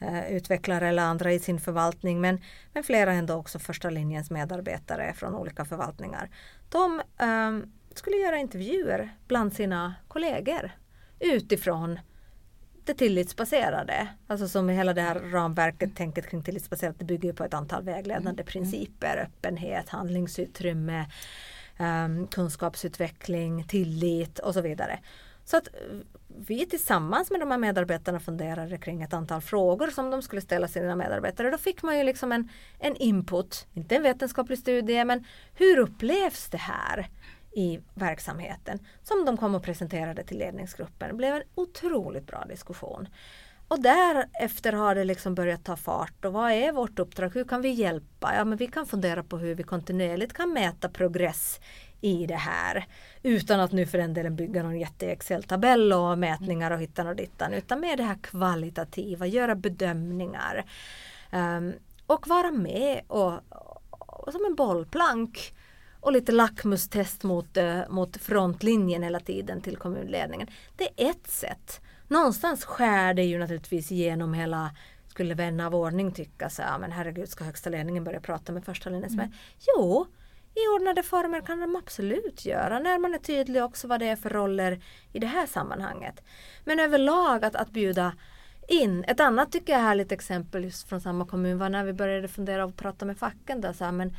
eh, 0.00 0.32
utvecklare 0.32 0.88
eller 0.88 1.02
andra 1.02 1.32
i 1.32 1.38
sin 1.38 1.60
förvaltning 1.60 2.20
men, 2.20 2.40
men 2.72 2.84
flera 2.84 3.12
ändå 3.12 3.34
också 3.34 3.58
första 3.58 3.90
linjens 3.90 4.30
medarbetare 4.30 5.12
från 5.12 5.34
olika 5.34 5.64
förvaltningar. 5.64 6.30
De 6.68 7.02
um, 7.22 7.72
skulle 7.94 8.16
göra 8.16 8.38
intervjuer 8.38 9.16
bland 9.28 9.52
sina 9.52 9.94
kollegor 10.08 10.70
utifrån 11.20 11.98
det 12.88 12.94
tillitsbaserade. 12.94 14.08
Alltså 14.26 14.48
som 14.48 14.68
hela 14.68 14.94
det 14.94 15.02
här 15.02 15.14
ramverket, 15.14 15.96
tänket 15.96 16.30
kring 16.30 16.42
tillitsbaserat, 16.42 16.98
det 16.98 17.04
bygger 17.04 17.32
på 17.32 17.44
ett 17.44 17.54
antal 17.54 17.82
vägledande 17.82 18.44
principer. 18.44 19.16
Öppenhet, 19.16 19.88
handlingsutrymme, 19.88 21.06
um, 21.78 22.26
kunskapsutveckling, 22.26 23.64
tillit 23.64 24.38
och 24.38 24.54
så 24.54 24.60
vidare. 24.60 24.98
Så 25.44 25.56
att 25.56 25.68
vi 26.46 26.66
tillsammans 26.66 27.30
med 27.30 27.40
de 27.40 27.50
här 27.50 27.58
medarbetarna 27.58 28.20
funderade 28.20 28.78
kring 28.78 29.02
ett 29.02 29.12
antal 29.12 29.40
frågor 29.40 29.86
som 29.86 30.10
de 30.10 30.22
skulle 30.22 30.40
ställa 30.40 30.68
sina 30.68 30.96
medarbetare. 30.96 31.50
Då 31.50 31.58
fick 31.58 31.82
man 31.82 31.98
ju 31.98 32.04
liksom 32.04 32.32
en, 32.32 32.48
en 32.78 32.96
input, 32.96 33.66
inte 33.74 33.96
en 33.96 34.02
vetenskaplig 34.02 34.58
studie, 34.58 35.04
men 35.04 35.24
hur 35.54 35.78
upplevs 35.78 36.48
det 36.50 36.58
här? 36.58 37.08
I 37.58 37.80
verksamheten 37.94 38.78
som 39.02 39.24
de 39.24 39.36
kom 39.36 39.54
och 39.54 39.62
presenterade 39.62 40.24
till 40.24 40.38
ledningsgruppen. 40.38 41.08
Det 41.08 41.14
blev 41.14 41.34
en 41.34 41.42
otroligt 41.54 42.26
bra 42.26 42.44
diskussion. 42.48 43.08
Och 43.68 43.82
därefter 43.82 44.72
har 44.72 44.94
det 44.94 45.04
liksom 45.04 45.34
börjat 45.34 45.64
ta 45.64 45.76
fart. 45.76 46.24
Och 46.24 46.32
vad 46.32 46.52
är 46.52 46.72
vårt 46.72 46.98
uppdrag? 46.98 47.34
Hur 47.34 47.44
kan 47.44 47.62
vi 47.62 47.68
hjälpa? 47.68 48.34
Ja, 48.34 48.44
men 48.44 48.58
vi 48.58 48.66
kan 48.66 48.86
fundera 48.86 49.22
på 49.22 49.38
hur 49.38 49.54
vi 49.54 49.62
kontinuerligt 49.62 50.32
kan 50.32 50.52
mäta 50.52 50.88
progress 50.88 51.60
i 52.00 52.26
det 52.26 52.36
här. 52.36 52.86
Utan 53.22 53.60
att 53.60 53.72
nu 53.72 53.86
för 53.86 53.98
den 53.98 54.14
delen 54.14 54.36
bygga 54.36 54.62
någon 54.62 54.78
jätte 54.78 55.06
Excel-tabell 55.06 55.92
och 55.92 56.18
mätningar 56.18 56.70
och 56.70 56.80
hittan 56.80 57.06
och 57.06 57.16
dittan. 57.16 57.54
Utan 57.54 57.80
med 57.80 57.98
det 57.98 58.04
här 58.04 58.18
kvalitativa, 58.22 59.26
göra 59.26 59.54
bedömningar. 59.54 60.64
Um, 61.32 61.74
och 62.06 62.28
vara 62.28 62.50
med 62.50 63.00
och, 63.06 63.32
och 63.98 64.32
som 64.32 64.44
en 64.44 64.54
bollplank 64.54 65.54
och 66.00 66.12
lite 66.12 66.32
lackmustest 66.32 67.22
mot, 67.22 67.56
uh, 67.56 67.80
mot 67.88 68.16
frontlinjen 68.16 69.02
hela 69.02 69.20
tiden 69.20 69.60
till 69.60 69.76
kommunledningen. 69.76 70.48
Det 70.76 70.84
är 70.84 71.10
ett 71.10 71.26
sätt. 71.26 71.80
Någonstans 72.08 72.64
skär 72.64 73.14
det 73.14 73.24
ju 73.24 73.38
naturligtvis 73.38 73.92
igenom 73.92 74.34
hela 74.34 74.70
skulle 75.08 75.34
vänner 75.34 75.66
av 75.66 75.74
ordning 75.74 76.12
tycka 76.12 76.50
så 76.50 76.62
ja 76.62 76.78
men 76.78 76.92
herregud 76.92 77.28
ska 77.28 77.44
högsta 77.44 77.70
ledningen 77.70 78.04
börja 78.04 78.20
prata 78.20 78.52
med 78.52 78.64
första 78.64 78.90
linjens 78.90 79.12
mm. 79.12 79.30
Jo, 79.66 80.06
i 80.54 80.76
ordnade 80.76 81.02
former 81.02 81.40
kan 81.40 81.60
de 81.60 81.76
absolut 81.76 82.44
göra 82.44 82.78
när 82.78 82.98
man 82.98 83.14
är 83.14 83.18
tydlig 83.18 83.64
också 83.64 83.88
vad 83.88 84.00
det 84.00 84.06
är 84.06 84.16
för 84.16 84.30
roller 84.30 84.80
i 85.12 85.18
det 85.18 85.26
här 85.26 85.46
sammanhanget. 85.46 86.24
Men 86.64 86.80
överlag 86.80 87.44
att, 87.44 87.54
att 87.54 87.70
bjuda 87.70 88.12
in. 88.68 89.04
Ett 89.04 89.20
annat 89.20 89.52
tycker 89.52 89.72
jag 89.72 89.80
härligt 89.80 90.12
exempel 90.12 90.64
just 90.64 90.88
från 90.88 91.00
samma 91.00 91.26
kommun 91.26 91.58
var 91.58 91.68
när 91.68 91.84
vi 91.84 91.92
började 91.92 92.28
fundera 92.28 92.64
och 92.64 92.76
prata 92.76 93.04
med 93.04 93.18
facken. 93.18 93.60
Där, 93.60 93.72
så 93.72 93.84
här, 93.84 93.92
men 93.92 94.16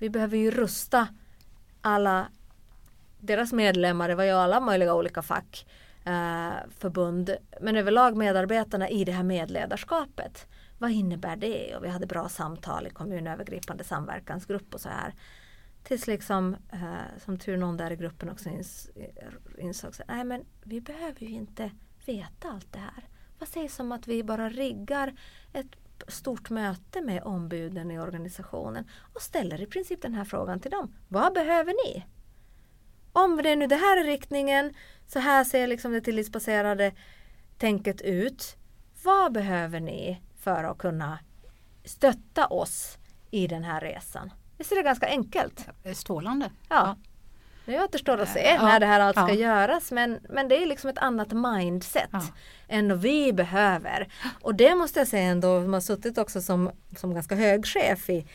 vi 0.00 0.10
behöver 0.10 0.36
ju 0.36 0.50
rusta 0.50 1.08
alla 1.80 2.28
deras 3.18 3.52
medlemmar, 3.52 4.08
det 4.08 4.14
var 4.14 4.24
ju 4.24 4.30
alla 4.30 4.60
möjliga 4.60 4.94
olika 4.94 5.22
fack, 5.22 5.66
eh, 6.04 6.52
förbund, 6.78 7.36
men 7.60 7.76
överlag 7.76 8.16
medarbetarna 8.16 8.88
i 8.88 9.04
det 9.04 9.12
här 9.12 9.22
medledarskapet. 9.22 10.46
Vad 10.78 10.90
innebär 10.90 11.36
det? 11.36 11.76
Och 11.76 11.84
vi 11.84 11.88
hade 11.88 12.06
bra 12.06 12.28
samtal 12.28 12.86
i 12.86 12.90
kommunövergripande 12.90 13.84
samverkansgrupp 13.84 14.74
och 14.74 14.80
så 14.80 14.88
här. 14.88 15.14
Tills 15.82 16.06
liksom, 16.06 16.56
eh, 16.72 17.18
som 17.24 17.38
tur 17.38 17.56
någon 17.56 17.76
där 17.76 17.90
i 17.90 17.96
gruppen 17.96 18.30
också 18.30 18.48
ins, 18.48 18.90
insåg 19.58 19.90
att 19.90 20.08
nej 20.08 20.24
men 20.24 20.44
vi 20.62 20.80
behöver 20.80 21.20
ju 21.20 21.28
inte 21.28 21.70
veta 22.06 22.48
allt 22.48 22.72
det 22.72 22.78
här. 22.78 23.08
Vad 23.38 23.48
sägs 23.48 23.80
om 23.80 23.92
att 23.92 24.08
vi 24.08 24.24
bara 24.24 24.48
riggar 24.48 25.14
ett 25.52 25.76
stort 26.08 26.50
möte 26.50 27.00
med 27.00 27.22
ombuden 27.22 27.90
i 27.90 27.98
organisationen 27.98 28.84
och 29.14 29.22
ställer 29.22 29.60
i 29.60 29.66
princip 29.66 30.02
den 30.02 30.14
här 30.14 30.24
frågan 30.24 30.60
till 30.60 30.70
dem. 30.70 30.94
Vad 31.08 31.34
behöver 31.34 31.74
ni? 31.86 32.06
Om 33.12 33.36
det 33.36 33.50
är 33.50 33.56
nu 33.56 33.66
det 33.66 33.76
här 33.76 33.96
är 33.96 34.04
riktningen, 34.04 34.74
så 35.06 35.18
här 35.18 35.44
ser 35.44 35.66
liksom 35.66 35.92
det 35.92 36.00
tillitsbaserade 36.00 36.92
tänket 37.58 38.00
ut. 38.00 38.56
Vad 39.04 39.32
behöver 39.32 39.80
ni 39.80 40.22
för 40.36 40.64
att 40.64 40.78
kunna 40.78 41.18
stötta 41.84 42.46
oss 42.46 42.98
i 43.30 43.46
den 43.46 43.64
här 43.64 43.80
resan? 43.80 44.32
Visst 44.58 44.72
är 44.72 44.76
det 44.76 44.82
ganska 44.82 45.06
enkelt? 45.06 45.66
Strålande. 45.94 46.50
Ja. 46.68 46.96
Det 47.66 47.82
återstår 47.82 48.18
att 48.18 48.28
se 48.28 48.54
ja, 48.54 48.62
när 48.62 48.80
det 48.80 48.86
här 48.86 49.00
allt 49.00 49.16
ska 49.16 49.28
ja. 49.28 49.34
göras 49.34 49.92
men, 49.92 50.18
men 50.28 50.48
det 50.48 50.62
är 50.62 50.66
liksom 50.66 50.90
ett 50.90 50.98
annat 50.98 51.32
mindset 51.32 52.08
ja. 52.12 52.22
än 52.68 52.88
vad 52.88 53.00
vi 53.00 53.32
behöver. 53.32 54.08
Och 54.42 54.54
det 54.54 54.74
måste 54.74 54.98
jag 55.00 55.08
säga 55.08 55.24
ändå, 55.30 55.62
som 55.62 55.72
har 55.72 55.80
suttit 55.80 56.18
också 56.18 56.42
som, 56.42 56.70
som 56.96 57.14
ganska 57.14 57.34
hög 57.34 57.66
chef 57.66 58.10
i, 58.10 58.26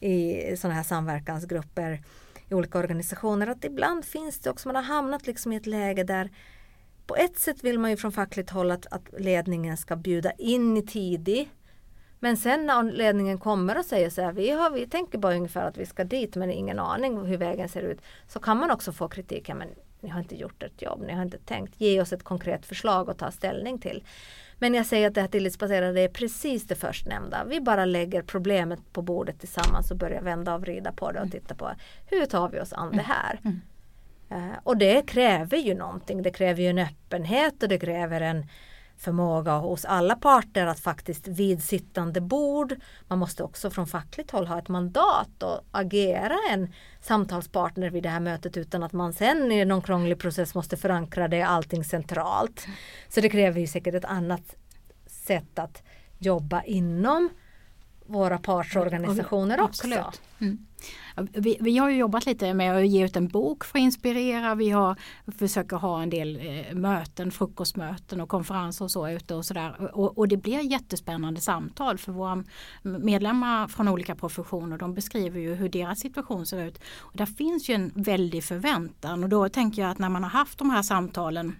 i 0.00 0.56
sådana 0.56 0.74
här 0.74 0.82
samverkansgrupper 0.82 2.02
i 2.48 2.54
olika 2.54 2.78
organisationer 2.78 3.46
att 3.46 3.64
ibland 3.64 4.04
finns 4.04 4.40
det 4.40 4.50
också, 4.50 4.68
man 4.68 4.76
har 4.76 4.82
hamnat 4.82 5.26
liksom 5.26 5.52
i 5.52 5.56
ett 5.56 5.66
läge 5.66 6.04
där 6.04 6.30
på 7.06 7.16
ett 7.16 7.38
sätt 7.38 7.64
vill 7.64 7.78
man 7.78 7.90
ju 7.90 7.96
från 7.96 8.12
fackligt 8.12 8.50
håll 8.50 8.70
att, 8.70 8.86
att 8.90 9.08
ledningen 9.18 9.76
ska 9.76 9.96
bjuda 9.96 10.32
in 10.32 10.76
i 10.76 10.82
tidig 10.82 11.50
men 12.20 12.36
sen 12.36 12.66
när 12.66 12.82
ledningen 12.82 13.38
kommer 13.38 13.78
och 13.78 13.84
säger 13.84 14.10
så 14.10 14.22
här, 14.22 14.32
vi, 14.32 14.50
har, 14.50 14.70
vi 14.70 14.86
tänker 14.86 15.18
bara 15.18 15.34
ungefär 15.34 15.66
att 15.66 15.76
vi 15.76 15.86
ska 15.86 16.04
dit 16.04 16.36
men 16.36 16.50
ingen 16.50 16.78
aning 16.78 17.26
hur 17.26 17.36
vägen 17.36 17.68
ser 17.68 17.82
ut. 17.82 17.98
Så 18.28 18.40
kan 18.40 18.56
man 18.56 18.70
också 18.70 18.92
få 18.92 19.08
kritik, 19.08 19.48
ja, 19.48 19.54
men 19.54 19.68
ni 20.00 20.08
har 20.10 20.20
inte 20.20 20.36
gjort 20.36 20.62
ett 20.62 20.82
jobb, 20.82 21.02
ni 21.06 21.12
har 21.12 21.22
inte 21.22 21.38
tänkt. 21.38 21.80
Ge 21.80 22.00
oss 22.00 22.12
ett 22.12 22.22
konkret 22.22 22.66
förslag 22.66 23.10
att 23.10 23.18
ta 23.18 23.30
ställning 23.30 23.78
till. 23.78 24.04
Men 24.58 24.74
jag 24.74 24.86
säger 24.86 25.08
att 25.08 25.14
det 25.14 25.20
här 25.20 25.28
tillitsbaserade 25.28 26.00
är 26.00 26.08
precis 26.08 26.66
det 26.66 26.74
förstnämnda. 26.74 27.44
Vi 27.44 27.60
bara 27.60 27.84
lägger 27.84 28.22
problemet 28.22 28.80
på 28.92 29.02
bordet 29.02 29.40
tillsammans 29.40 29.90
och 29.90 29.96
börjar 29.96 30.22
vända 30.22 30.54
och 30.54 30.60
vrida 30.60 30.92
på 30.92 31.12
det 31.12 31.20
och 31.20 31.30
titta 31.30 31.54
på 31.54 31.70
hur 32.06 32.26
tar 32.26 32.48
vi 32.48 32.60
oss 32.60 32.72
an 32.72 32.92
det 32.96 33.02
här. 33.02 33.40
Mm. 33.44 33.60
Uh, 34.32 34.58
och 34.62 34.76
det 34.76 35.06
kräver 35.06 35.58
ju 35.58 35.74
någonting. 35.74 36.22
Det 36.22 36.30
kräver 36.30 36.62
ju 36.62 36.68
en 36.68 36.78
öppenhet 36.78 37.62
och 37.62 37.68
det 37.68 37.78
kräver 37.78 38.20
en 38.20 38.46
förmåga 38.96 39.52
hos 39.52 39.84
alla 39.84 40.16
parter 40.16 40.66
att 40.66 40.80
faktiskt 40.80 41.28
vid 41.28 41.62
sittande 41.62 42.20
bord, 42.20 42.74
man 43.08 43.18
måste 43.18 43.42
också 43.42 43.70
från 43.70 43.86
fackligt 43.86 44.30
håll 44.30 44.46
ha 44.46 44.58
ett 44.58 44.68
mandat 44.68 45.42
och 45.42 45.60
agera 45.70 46.38
en 46.50 46.72
samtalspartner 47.00 47.90
vid 47.90 48.02
det 48.02 48.08
här 48.08 48.20
mötet 48.20 48.56
utan 48.56 48.82
att 48.82 48.92
man 48.92 49.12
sen 49.12 49.52
i 49.52 49.64
någon 49.64 49.82
krånglig 49.82 50.18
process 50.18 50.54
måste 50.54 50.76
förankra 50.76 51.28
det 51.28 51.42
allting 51.42 51.84
centralt. 51.84 52.66
Så 53.08 53.20
det 53.20 53.28
kräver 53.28 53.60
ju 53.60 53.66
säkert 53.66 53.94
ett 53.94 54.04
annat 54.04 54.56
sätt 55.06 55.58
att 55.58 55.82
jobba 56.18 56.62
inom 56.62 57.30
våra 58.06 58.38
partsorganisationer 58.38 59.60
också. 59.60 59.86
Mm. 60.38 60.58
Vi, 61.32 61.56
vi, 61.60 61.78
har 61.78 61.90
jobbat 61.90 62.26
lite 62.26 62.54
med 62.54 62.76
att 62.76 62.88
ge 62.88 63.04
ut 63.04 63.16
en 63.16 63.28
bok 63.28 63.64
för 63.64 63.78
att 63.78 63.82
inspirera. 63.82 64.54
Vi 64.54 64.70
har 64.70 64.96
försöker 65.38 65.76
ha 65.76 66.02
en 66.02 66.10
del 66.10 66.36
eh, 66.36 66.74
möten, 66.74 67.30
frukostmöten 67.30 68.20
och 68.20 68.28
konferenser 68.28 68.84
och 68.84 68.90
så 68.90 69.08
ute 69.08 69.34
och 69.34 69.44
sådär. 69.44 69.96
Och, 69.96 70.18
och, 70.18 70.28
det 70.28 70.36
blir 70.36 70.60
jättespännande 70.60 71.40
samtal 71.40 71.98
för 71.98 72.12
våra 72.12 72.44
medlemmar 72.82 73.68
från 73.68 73.88
olika 73.88 74.14
professioner. 74.14 74.78
De 74.78 74.94
beskriver 74.94 75.40
ju 75.40 75.54
hur 75.54 75.68
deras 75.68 76.00
situation 76.00 76.46
ser 76.46 76.64
ut. 76.64 76.80
Och 76.98 77.16
där 77.16 77.26
finns 77.26 77.68
ju 77.68 77.74
en 77.74 77.92
väldig 77.94 78.44
förväntan 78.44 79.24
och 79.24 79.28
då 79.28 79.48
tänker 79.48 79.82
jag 79.82 79.90
att 79.90 79.98
när 79.98 80.08
man 80.08 80.22
har 80.22 80.30
haft 80.30 80.58
de 80.58 80.70
här 80.70 80.82
samtalen 80.82 81.56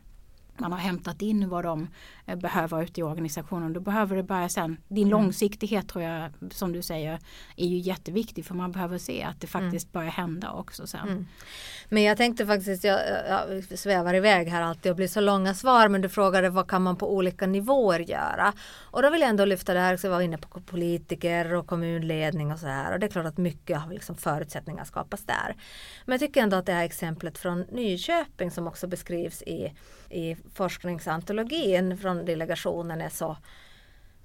man 0.57 0.73
har 0.73 0.79
hämtat 0.79 1.23
in 1.23 1.49
vad 1.49 1.65
de 1.65 1.89
behöver 2.27 2.83
ute 2.83 3.01
i 3.01 3.03
organisationen. 3.03 3.73
Då 3.73 3.81
behöver 3.81 4.17
det 4.17 4.23
börja 4.23 4.49
sen. 4.49 4.77
Din 4.89 5.07
mm. 5.07 5.11
långsiktighet 5.11 5.89
tror 5.89 6.05
jag 6.05 6.31
som 6.51 6.73
du 6.73 6.83
säger 6.83 7.19
är 7.57 7.67
ju 7.67 7.79
jätteviktig 7.79 8.45
för 8.45 8.55
man 8.55 8.73
behöver 8.73 8.99
se 8.99 9.23
att 9.23 9.41
det 9.41 9.47
faktiskt 9.47 9.87
mm. 9.87 9.93
börjar 9.93 10.11
hända 10.11 10.53
också 10.53 10.87
sen. 10.87 11.09
Mm. 11.09 11.27
Men 11.89 12.03
jag 12.03 12.17
tänkte 12.17 12.47
faktiskt, 12.47 12.85
jag, 12.85 13.01
jag 13.29 13.79
svävar 13.79 14.15
iväg 14.15 14.49
här 14.49 14.63
alltid 14.63 14.91
och 14.91 14.97
blir 14.97 15.09
så 15.09 15.21
långa 15.21 15.55
svar 15.55 15.89
men 15.89 16.01
du 16.01 16.09
frågade 16.09 16.51
vad 16.51 16.69
kan 16.69 16.83
man 16.83 16.97
på 16.97 17.15
olika 17.15 17.47
nivåer 17.47 18.01
göra? 18.01 18.53
Och 18.81 19.03
då 19.03 19.11
vill 19.11 19.21
jag 19.21 19.31
ändå 19.31 19.45
lyfta 19.45 19.75
det 19.75 19.81
här, 19.81 19.97
så 19.97 20.07
jag 20.07 20.13
var 20.13 20.21
inne 20.21 20.39
på 20.39 20.61
politiker 20.61 21.55
och 21.55 21.67
kommunledning 21.67 22.53
och 22.53 22.59
så 22.59 22.67
här 22.67 22.93
och 22.93 23.01
det 23.01 23.07
är 23.07 23.11
klart 23.11 23.27
att 23.27 23.39
mycket 23.39 23.83
av 23.83 23.93
liksom 23.93 24.17
förutsättningar 24.17 24.85
skapas 24.85 25.25
där. 25.25 25.57
Men 26.05 26.13
jag 26.13 26.21
tycker 26.21 26.43
ändå 26.43 26.57
att 26.57 26.67
det 26.67 26.73
här 26.73 26.85
exemplet 26.85 27.39
från 27.39 27.61
Nyköping 27.61 28.51
som 28.51 28.67
också 28.67 28.87
beskrivs 28.87 29.43
i 29.43 29.73
i 30.15 30.37
forskningsantologin 30.55 31.99
från 31.99 32.14
delegationen 32.17 33.01
är 33.01 33.09
så 33.09 33.37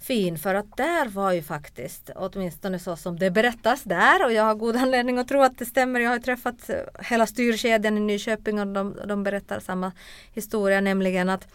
fin 0.01 0.37
för 0.37 0.55
att 0.55 0.77
där 0.77 1.07
var 1.09 1.31
ju 1.31 1.41
faktiskt, 1.43 2.09
åtminstone 2.15 2.79
så 2.79 2.95
som 2.95 3.19
det 3.19 3.31
berättas 3.31 3.83
där 3.83 4.25
och 4.25 4.33
jag 4.33 4.43
har 4.43 4.55
god 4.55 4.75
anledning 4.75 5.17
att 5.17 5.27
tro 5.27 5.41
att 5.41 5.57
det 5.57 5.65
stämmer. 5.65 5.99
Jag 5.99 6.09
har 6.09 6.19
träffat 6.19 6.69
hela 6.99 7.25
styrkedjan 7.27 7.97
i 7.97 7.99
Nyköping 7.99 8.59
och 8.59 8.67
de, 8.67 8.97
de 9.07 9.23
berättar 9.23 9.59
samma 9.59 9.91
historia, 10.33 10.81
nämligen 10.81 11.29
att 11.29 11.47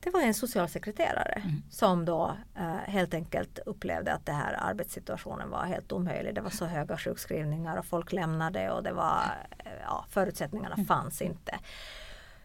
det 0.00 0.10
var 0.10 0.20
en 0.20 0.34
socialsekreterare 0.34 1.42
Mm. 1.44 1.62
som 1.70 2.04
då 2.04 2.36
eh, 2.56 2.76
helt 2.92 3.14
enkelt 3.14 3.58
upplevde 3.66 4.12
att 4.12 4.26
det 4.26 4.32
här 4.32 4.56
arbetssituationen 4.60 5.50
var 5.50 5.64
helt 5.64 5.92
omöjlig. 5.92 6.34
Det 6.34 6.40
var 6.40 6.50
så 6.50 6.64
höga 6.64 6.96
sjukskrivningar 6.98 7.76
och 7.76 7.86
folk 7.86 8.12
lämnade 8.12 8.70
och 8.70 8.82
det 8.82 8.92
var, 8.92 9.22
eh, 9.58 9.72
ja, 9.84 10.04
förutsättningarna 10.10 10.74
Mm. 10.74 10.86
fanns 10.86 11.22
inte. 11.22 11.58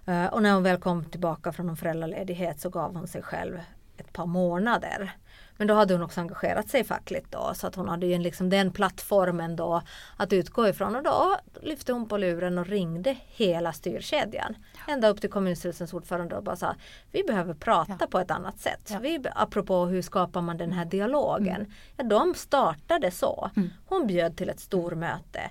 Eh, 0.06 0.26
och 0.26 0.43
när 0.43 0.54
hon 0.54 0.64
väl 0.64 0.78
kom 0.78 1.06
tillbaka 1.06 1.51
från 1.51 1.70
en 1.70 1.76
föräldraledighet 1.78 2.60
så 2.60 2.70
gav 2.70 2.95
hon 2.95 3.08
sig 3.08 3.22
själv 3.22 3.60
ett 3.97 4.14
par 4.14 4.26
månader. 4.26 5.12
Men 5.58 5.68
då 5.68 5.74
hade 5.74 5.93
hon 5.93 6.04
också 6.04 6.22
engagerat 6.22 6.70
sig 6.70 6.84
fackligt 6.84 7.32
då 7.32 7.51
så 7.56 7.68
att 7.68 7.76
hon 7.76 7.89
hade 7.89 8.06
ju 8.06 8.18
liksom 8.18 8.49
den 8.49 8.72
plattformen 8.72 9.56
då 9.56 9.82
att 10.18 10.34
utgå 10.34 10.68
ifrån 10.68 10.95
och 10.95 11.04
då 11.04 11.38
lyfte 11.62 11.93
hon 11.93 12.08
på 12.08 12.18
luren 12.18 12.58
och 12.58 12.68
ringde 12.68 13.18
hela 13.28 13.74
styrkedjan. 13.74 14.56
Ända 14.88 15.08
upp 15.08 15.22
till 15.22 15.30
kommunstyrelsens 15.30 15.93
ordförande 15.93 16.36
och 16.36 16.43
bara 16.43 16.56
sa 16.56 16.76
vi 17.12 17.24
behöver 17.24 17.54
prata 17.54 17.97
Ja. 17.99 18.08
på 18.08 18.20
ett 18.20 18.32
annat 18.32 18.60
sätt. 18.60 18.89
Ja. 18.93 18.99
Vi, 18.99 19.24
apropå 19.36 19.86
hur 19.86 20.01
skapar 20.01 20.41
man 20.41 20.58
den 20.58 20.72
här 20.72 20.86
dialogen. 20.86 21.74
Ja, 21.97 22.04
de 22.04 22.34
startade 22.36 23.12
så. 23.12 23.49
Mm. 23.56 23.70
Hon 23.86 24.08
bjöd 24.08 24.38
till 24.38 24.49
ett 24.49 24.60
stormöte 24.60 25.41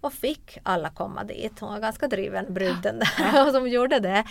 och 0.00 0.12
fick 0.12 0.58
alla 0.62 0.90
komma 0.90 1.24
dit. 1.24 1.60
Hon 1.60 1.72
var 1.72 1.80
ganska 1.80 2.08
driven 2.08 2.54
bruden 2.54 2.98
där 2.98 3.50
som 3.52 3.68
gjorde 3.68 4.00
det. 4.00 4.24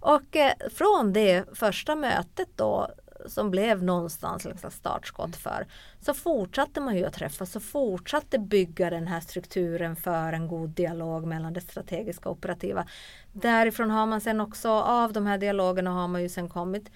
Och 0.00 0.36
eh, 0.36 0.52
från 0.74 1.12
det 1.12 1.44
första 1.54 1.94
mötet 1.94 2.48
då 2.56 2.90
som 3.26 3.50
blev 3.50 3.82
någonstans 3.82 4.44
liksom 4.44 4.70
startskott 4.70 5.36
för 5.36 5.66
så 6.00 6.14
fortsatte 6.14 6.80
man 6.80 6.96
ju 6.96 7.04
att 7.04 7.12
träffas 7.12 7.56
och 7.56 7.62
fortsatte 7.62 8.38
bygga 8.38 8.90
den 8.90 9.06
här 9.06 9.20
strukturen 9.20 9.96
för 9.96 10.32
en 10.32 10.48
god 10.48 10.70
dialog 10.70 11.26
mellan 11.26 11.52
det 11.52 11.60
strategiska 11.60 12.28
och 12.28 12.36
operativa. 12.36 12.86
Därifrån 13.32 13.90
har 13.90 14.06
man 14.06 14.20
sen 14.20 14.40
också 14.40 14.70
av 14.70 15.12
de 15.12 15.26
här 15.26 15.38
dialogerna 15.38 15.90
har 15.90 16.08
man 16.08 16.22
ju 16.22 16.28
sen 16.28 16.48
kommit 16.48 16.90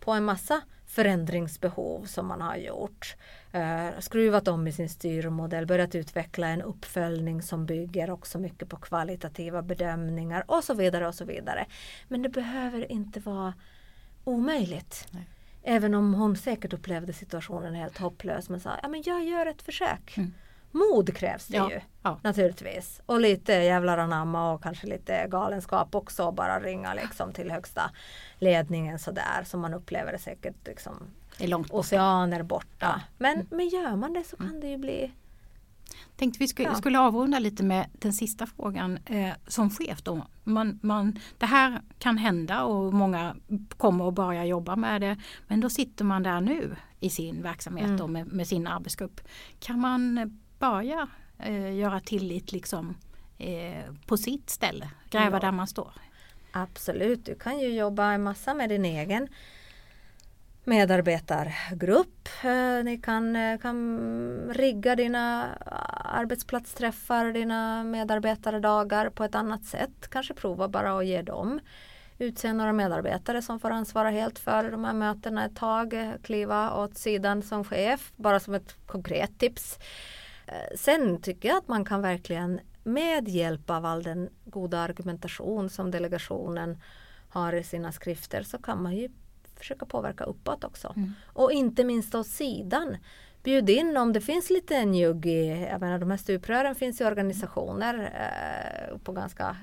på 0.00 0.12
en 0.12 0.24
massa 0.24 0.60
förändringsbehov 0.86 2.04
som 2.04 2.26
man 2.26 2.40
har 2.40 2.56
gjort. 2.56 3.16
Eh, 3.52 3.88
skruvat 3.98 4.48
om 4.48 4.66
i 4.66 4.72
sin 4.72 4.88
styrmodell, 4.88 5.66
börjat 5.66 5.94
utveckla 5.94 6.48
en 6.48 6.62
uppföljning 6.62 7.42
som 7.42 7.66
bygger 7.66 8.10
också 8.10 8.38
mycket 8.38 8.68
på 8.68 8.76
kvalitativa 8.76 9.62
bedömningar 9.62 10.44
och 10.46 10.64
så 10.64 10.74
vidare 10.74 11.08
och 11.08 11.14
så 11.14 11.24
vidare. 11.24 11.66
Men 12.08 12.22
det 12.22 12.28
behöver 12.28 12.92
inte 12.92 13.20
vara 13.20 13.54
omöjligt. 14.24 15.08
Nej. 15.10 15.28
Även 15.62 15.94
om 15.94 16.14
hon 16.14 16.36
säkert 16.36 16.72
upplevde 16.72 17.12
situationen 17.12 17.74
helt 17.74 17.98
hopplös 17.98 18.48
men 18.48 18.60
sa 18.60 18.70
ja 18.82 18.88
men 18.88 19.02
jag 19.06 19.24
gör 19.24 19.46
ett 19.46 19.62
försök. 19.62 20.16
Mm. 20.16 20.32
Mod 20.72 21.16
krävs 21.16 21.46
det 21.46 21.56
Ja, 21.56 21.70
ju 21.70 21.80
ja. 22.02 22.20
naturligtvis. 22.22 23.00
Och 23.06 23.20
lite 23.20 23.52
jävlar 23.52 23.98
anamma 23.98 24.52
och 24.52 24.62
kanske 24.62 24.86
lite 24.86 25.26
galenskap 25.28 25.94
också. 25.94 26.24
och 26.24 26.34
Bara 26.34 26.60
ringa 26.60 26.94
liksom 26.94 27.32
till 27.32 27.50
högsta 27.50 27.90
ledningen 28.38 28.98
sådär 28.98 29.42
som 29.44 29.60
man 29.60 29.74
upplever 29.74 30.12
det 30.12 30.18
säkert 30.18 30.66
liksom 30.66 30.94
Det 31.40 31.46
är 31.46 31.48
långt 31.48 31.70
oceaner 31.70 32.42
borta. 32.42 32.66
Ja. 33.18 33.26
Mm. 33.28 33.46
Men, 33.48 33.58
men 33.58 33.68
gör 33.68 33.96
man 33.96 34.12
det 34.12 34.24
så 34.24 34.36
kan 34.36 34.60
det 34.60 34.68
ju 34.68 34.76
bli 34.76 35.12
Tänkte 36.16 36.38
vi 36.38 36.48
skulle, 36.48 36.68
Ja. 36.68 36.74
skulle 36.74 36.98
avrunda 36.98 37.38
lite 37.38 37.62
med 37.64 37.86
den 37.92 38.12
sista 38.12 38.46
frågan. 38.46 38.98
Eh, 39.06 39.30
som 39.46 39.70
chef 39.70 40.02
då, 40.02 40.26
man, 40.44 40.78
man, 40.82 41.18
det 41.38 41.46
här 41.46 41.80
kan 41.98 42.18
hända 42.18 42.64
och 42.64 42.94
många 42.94 43.36
kommer 43.76 44.08
att 44.08 44.14
börja 44.14 44.44
jobba 44.44 44.76
med 44.76 45.00
det. 45.00 45.16
Men 45.46 45.60
då 45.60 45.70
sitter 45.70 46.04
man 46.04 46.22
där 46.22 46.40
nu 46.40 46.76
i 47.00 47.10
sin 47.10 47.42
verksamhet 47.42 47.84
Mm. 47.84 47.96
då 47.96 48.06
med, 48.06 48.26
med 48.32 48.46
sin 48.46 48.66
arbetsgrupp. 48.66 49.20
Kan 49.60 49.80
man 49.80 50.30
börja 50.58 51.08
eh, 51.38 51.74
göra 51.76 52.00
tillit 52.00 52.52
liksom 52.52 52.94
eh, 53.38 53.84
på 54.06 54.16
sitt 54.16 54.50
ställe? 54.50 54.90
Gräva 55.10 55.36
Ja. 55.36 55.40
där 55.40 55.52
man 55.52 55.66
står? 55.66 55.92
Absolut, 56.52 57.24
du 57.26 57.34
kan 57.34 57.58
ju 57.60 57.68
jobba 57.74 58.04
en 58.12 58.22
massa 58.22 58.54
med 58.54 58.68
din 58.68 58.84
egen 58.84 59.28
medarbetargrupp. 60.64 62.28
Eh, 62.44 62.84
ni 62.84 63.00
kan, 63.02 63.36
eh, 63.36 63.58
kan 63.58 64.50
rigga 64.54 64.96
dina 64.96 65.54
arbetsplatsträffar, 66.04 67.32
dina 67.32 67.84
medarbetardagar 67.84 69.10
på 69.10 69.24
ett 69.24 69.34
annat 69.34 69.64
sätt. 69.64 70.08
Kanske 70.10 70.34
prova 70.34 70.68
bara 70.68 70.98
att 70.98 71.06
ge 71.06 71.22
dem. 71.22 71.60
Utse 72.18 72.52
några 72.52 72.72
medarbetare 72.72 73.42
som 73.42 73.60
får 73.60 73.70
ansvara 73.70 74.10
helt 74.10 74.38
för 74.38 74.70
de 74.70 74.84
här 74.84 74.92
mötena 74.92 75.44
ett 75.44 75.56
tag. 75.56 75.94
Eh, 75.94 76.10
kliva 76.22 76.74
åt 76.74 76.98
sidan 76.98 77.42
som 77.42 77.64
chef, 77.64 78.12
bara 78.16 78.40
som 78.40 78.54
ett 78.54 78.76
konkret 78.86 79.38
tips. 79.38 79.78
Sen 80.76 81.20
tycker 81.20 81.48
jag 81.48 81.58
att 81.58 81.68
man 81.68 81.84
kan 81.84 82.02
verkligen 82.02 82.60
med 82.84 83.28
hjälp 83.28 83.70
av 83.70 83.86
all 83.86 84.02
den 84.02 84.28
goda 84.44 84.78
argumentation 84.78 85.68
som 85.68 85.90
delegationen 85.90 86.80
har 87.28 87.52
i 87.52 87.62
sina 87.62 87.92
skrifter 87.92 88.42
så 88.42 88.58
kan 88.58 88.82
man 88.82 88.96
ju 88.96 89.08
försöka 89.60 89.86
påverka 89.86 90.24
uppåt 90.24 90.64
också. 90.64 90.92
Mm. 90.96 91.12
Och 91.26 91.52
inte 91.52 91.84
minst 91.84 92.14
åt 92.14 92.26
sidan. 92.26 92.96
Bjud 93.42 93.70
in 93.70 93.96
om 93.96 94.12
det 94.12 94.20
finns 94.20 94.50
lite 94.50 94.84
njugg 94.84 95.26
i, 95.26 95.66
jag 95.70 95.80
menar 95.80 95.98
de 95.98 96.10
här 96.10 96.18
stuprören 96.18 96.74
finns 96.74 97.00
i 97.00 97.04
organisationer 97.04 98.12
eh, 98.14 98.98
på 98.98 99.12
ganska 99.12 99.56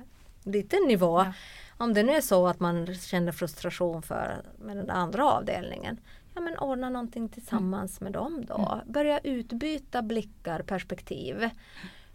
liten 0.44 0.80
nivå. 0.88 1.20
Ja. 1.20 1.34
Om 1.78 1.94
det 1.94 2.04
nu 2.04 2.12
är 2.12 2.22
så 2.22 2.48
att 2.48 2.60
man 2.60 2.96
känner 2.96 3.32
frustration 3.32 4.02
för 4.02 4.42
med 4.58 4.78
den 4.78 4.90
andra 4.90 5.32
avdelningen. 5.32 6.00
Ja 6.36 6.42
men 6.42 6.58
ordna 6.58 6.90
någonting 6.90 7.30
tillsammans 7.30 8.02
med 8.02 8.12
dem 8.12 8.46
då. 8.48 8.82
Börja 8.86 9.20
utbyta 9.20 10.02
blickar, 10.02 10.62
perspektiv. 10.62 11.50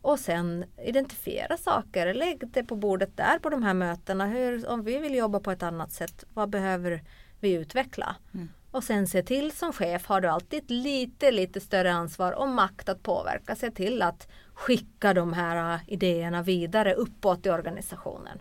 Och 0.03 0.19
sen 0.19 0.65
identifiera 0.85 1.57
saker. 1.57 2.15
Lägg 2.15 2.49
det 2.49 2.65
på 2.65 2.77
bordet 2.77 3.17
där 3.17 3.39
på 3.39 3.51
de 3.51 3.63
här 3.63 3.75
mötena. 3.75 4.27
Hur, 4.27 4.69
om 4.69 4.85
vi 4.85 4.99
vill 4.99 5.15
jobba 5.15 5.41
på 5.41 5.51
ett 5.51 5.63
annat 5.63 5.93
sätt, 5.93 6.25
vad 6.35 6.51
behöver 6.51 7.03
vi 7.43 7.53
utveckla? 7.53 8.17
Mm. 8.35 8.49
Och 8.71 8.85
sen 8.85 9.07
se 9.07 9.23
till 9.23 9.53
som 9.53 9.73
chef 9.73 10.07
har 10.07 10.21
du 10.21 10.29
alltid 10.29 10.71
lite, 10.71 11.31
lite 11.31 11.61
större 11.61 11.93
ansvar 11.93 12.33
och 12.33 12.49
makt 12.49 12.89
att 12.89 13.03
påverka. 13.03 13.57
Se 13.57 13.71
till 13.71 14.03
att 14.03 14.29
skicka 14.55 15.15
de 15.15 15.33
här 15.33 15.75
äh, 15.75 15.81
idéerna 15.87 16.43
vidare 16.43 16.95
uppåt 16.95 17.47
i 17.47 17.51
organisationen. 17.51 18.39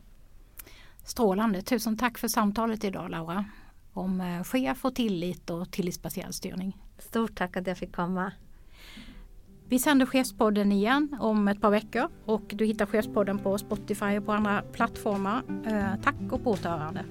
Strålande, 1.05 1.61
tusen 1.61 1.97
tack 1.97 2.17
för 2.17 2.27
samtalet 2.27 2.83
idag 2.83 3.09
Laura. 3.09 3.45
Om 3.93 4.21
eh, 4.21 4.43
chef 4.43 4.85
och 4.85 4.95
tillit 4.95 5.49
och 5.49 5.71
tillitsbaserad 5.71 6.35
styrning. 6.35 6.77
Stort 6.97 7.35
tack 7.35 7.57
att 7.57 7.67
jag 7.67 7.77
fick 7.77 7.95
komma. 7.95 8.31
Vi 9.67 9.79
sänder 9.79 10.05
Chefspodden 10.05 10.71
igen 10.71 11.17
om 11.19 11.47
ett 11.47 11.61
par 11.61 11.71
veckor 11.71 12.07
och 12.25 12.43
du 12.47 12.65
hittar 12.65 12.85
Chefspodden 12.85 13.39
på 13.39 13.57
Spotify 13.57 14.17
och 14.17 14.25
på 14.25 14.31
andra 14.31 14.63
plattformar. 14.71 15.41
Eh, 15.65 16.01
tack 16.03 16.31
och 16.31 16.43
på 16.43 16.51
återhörande. 16.51 17.05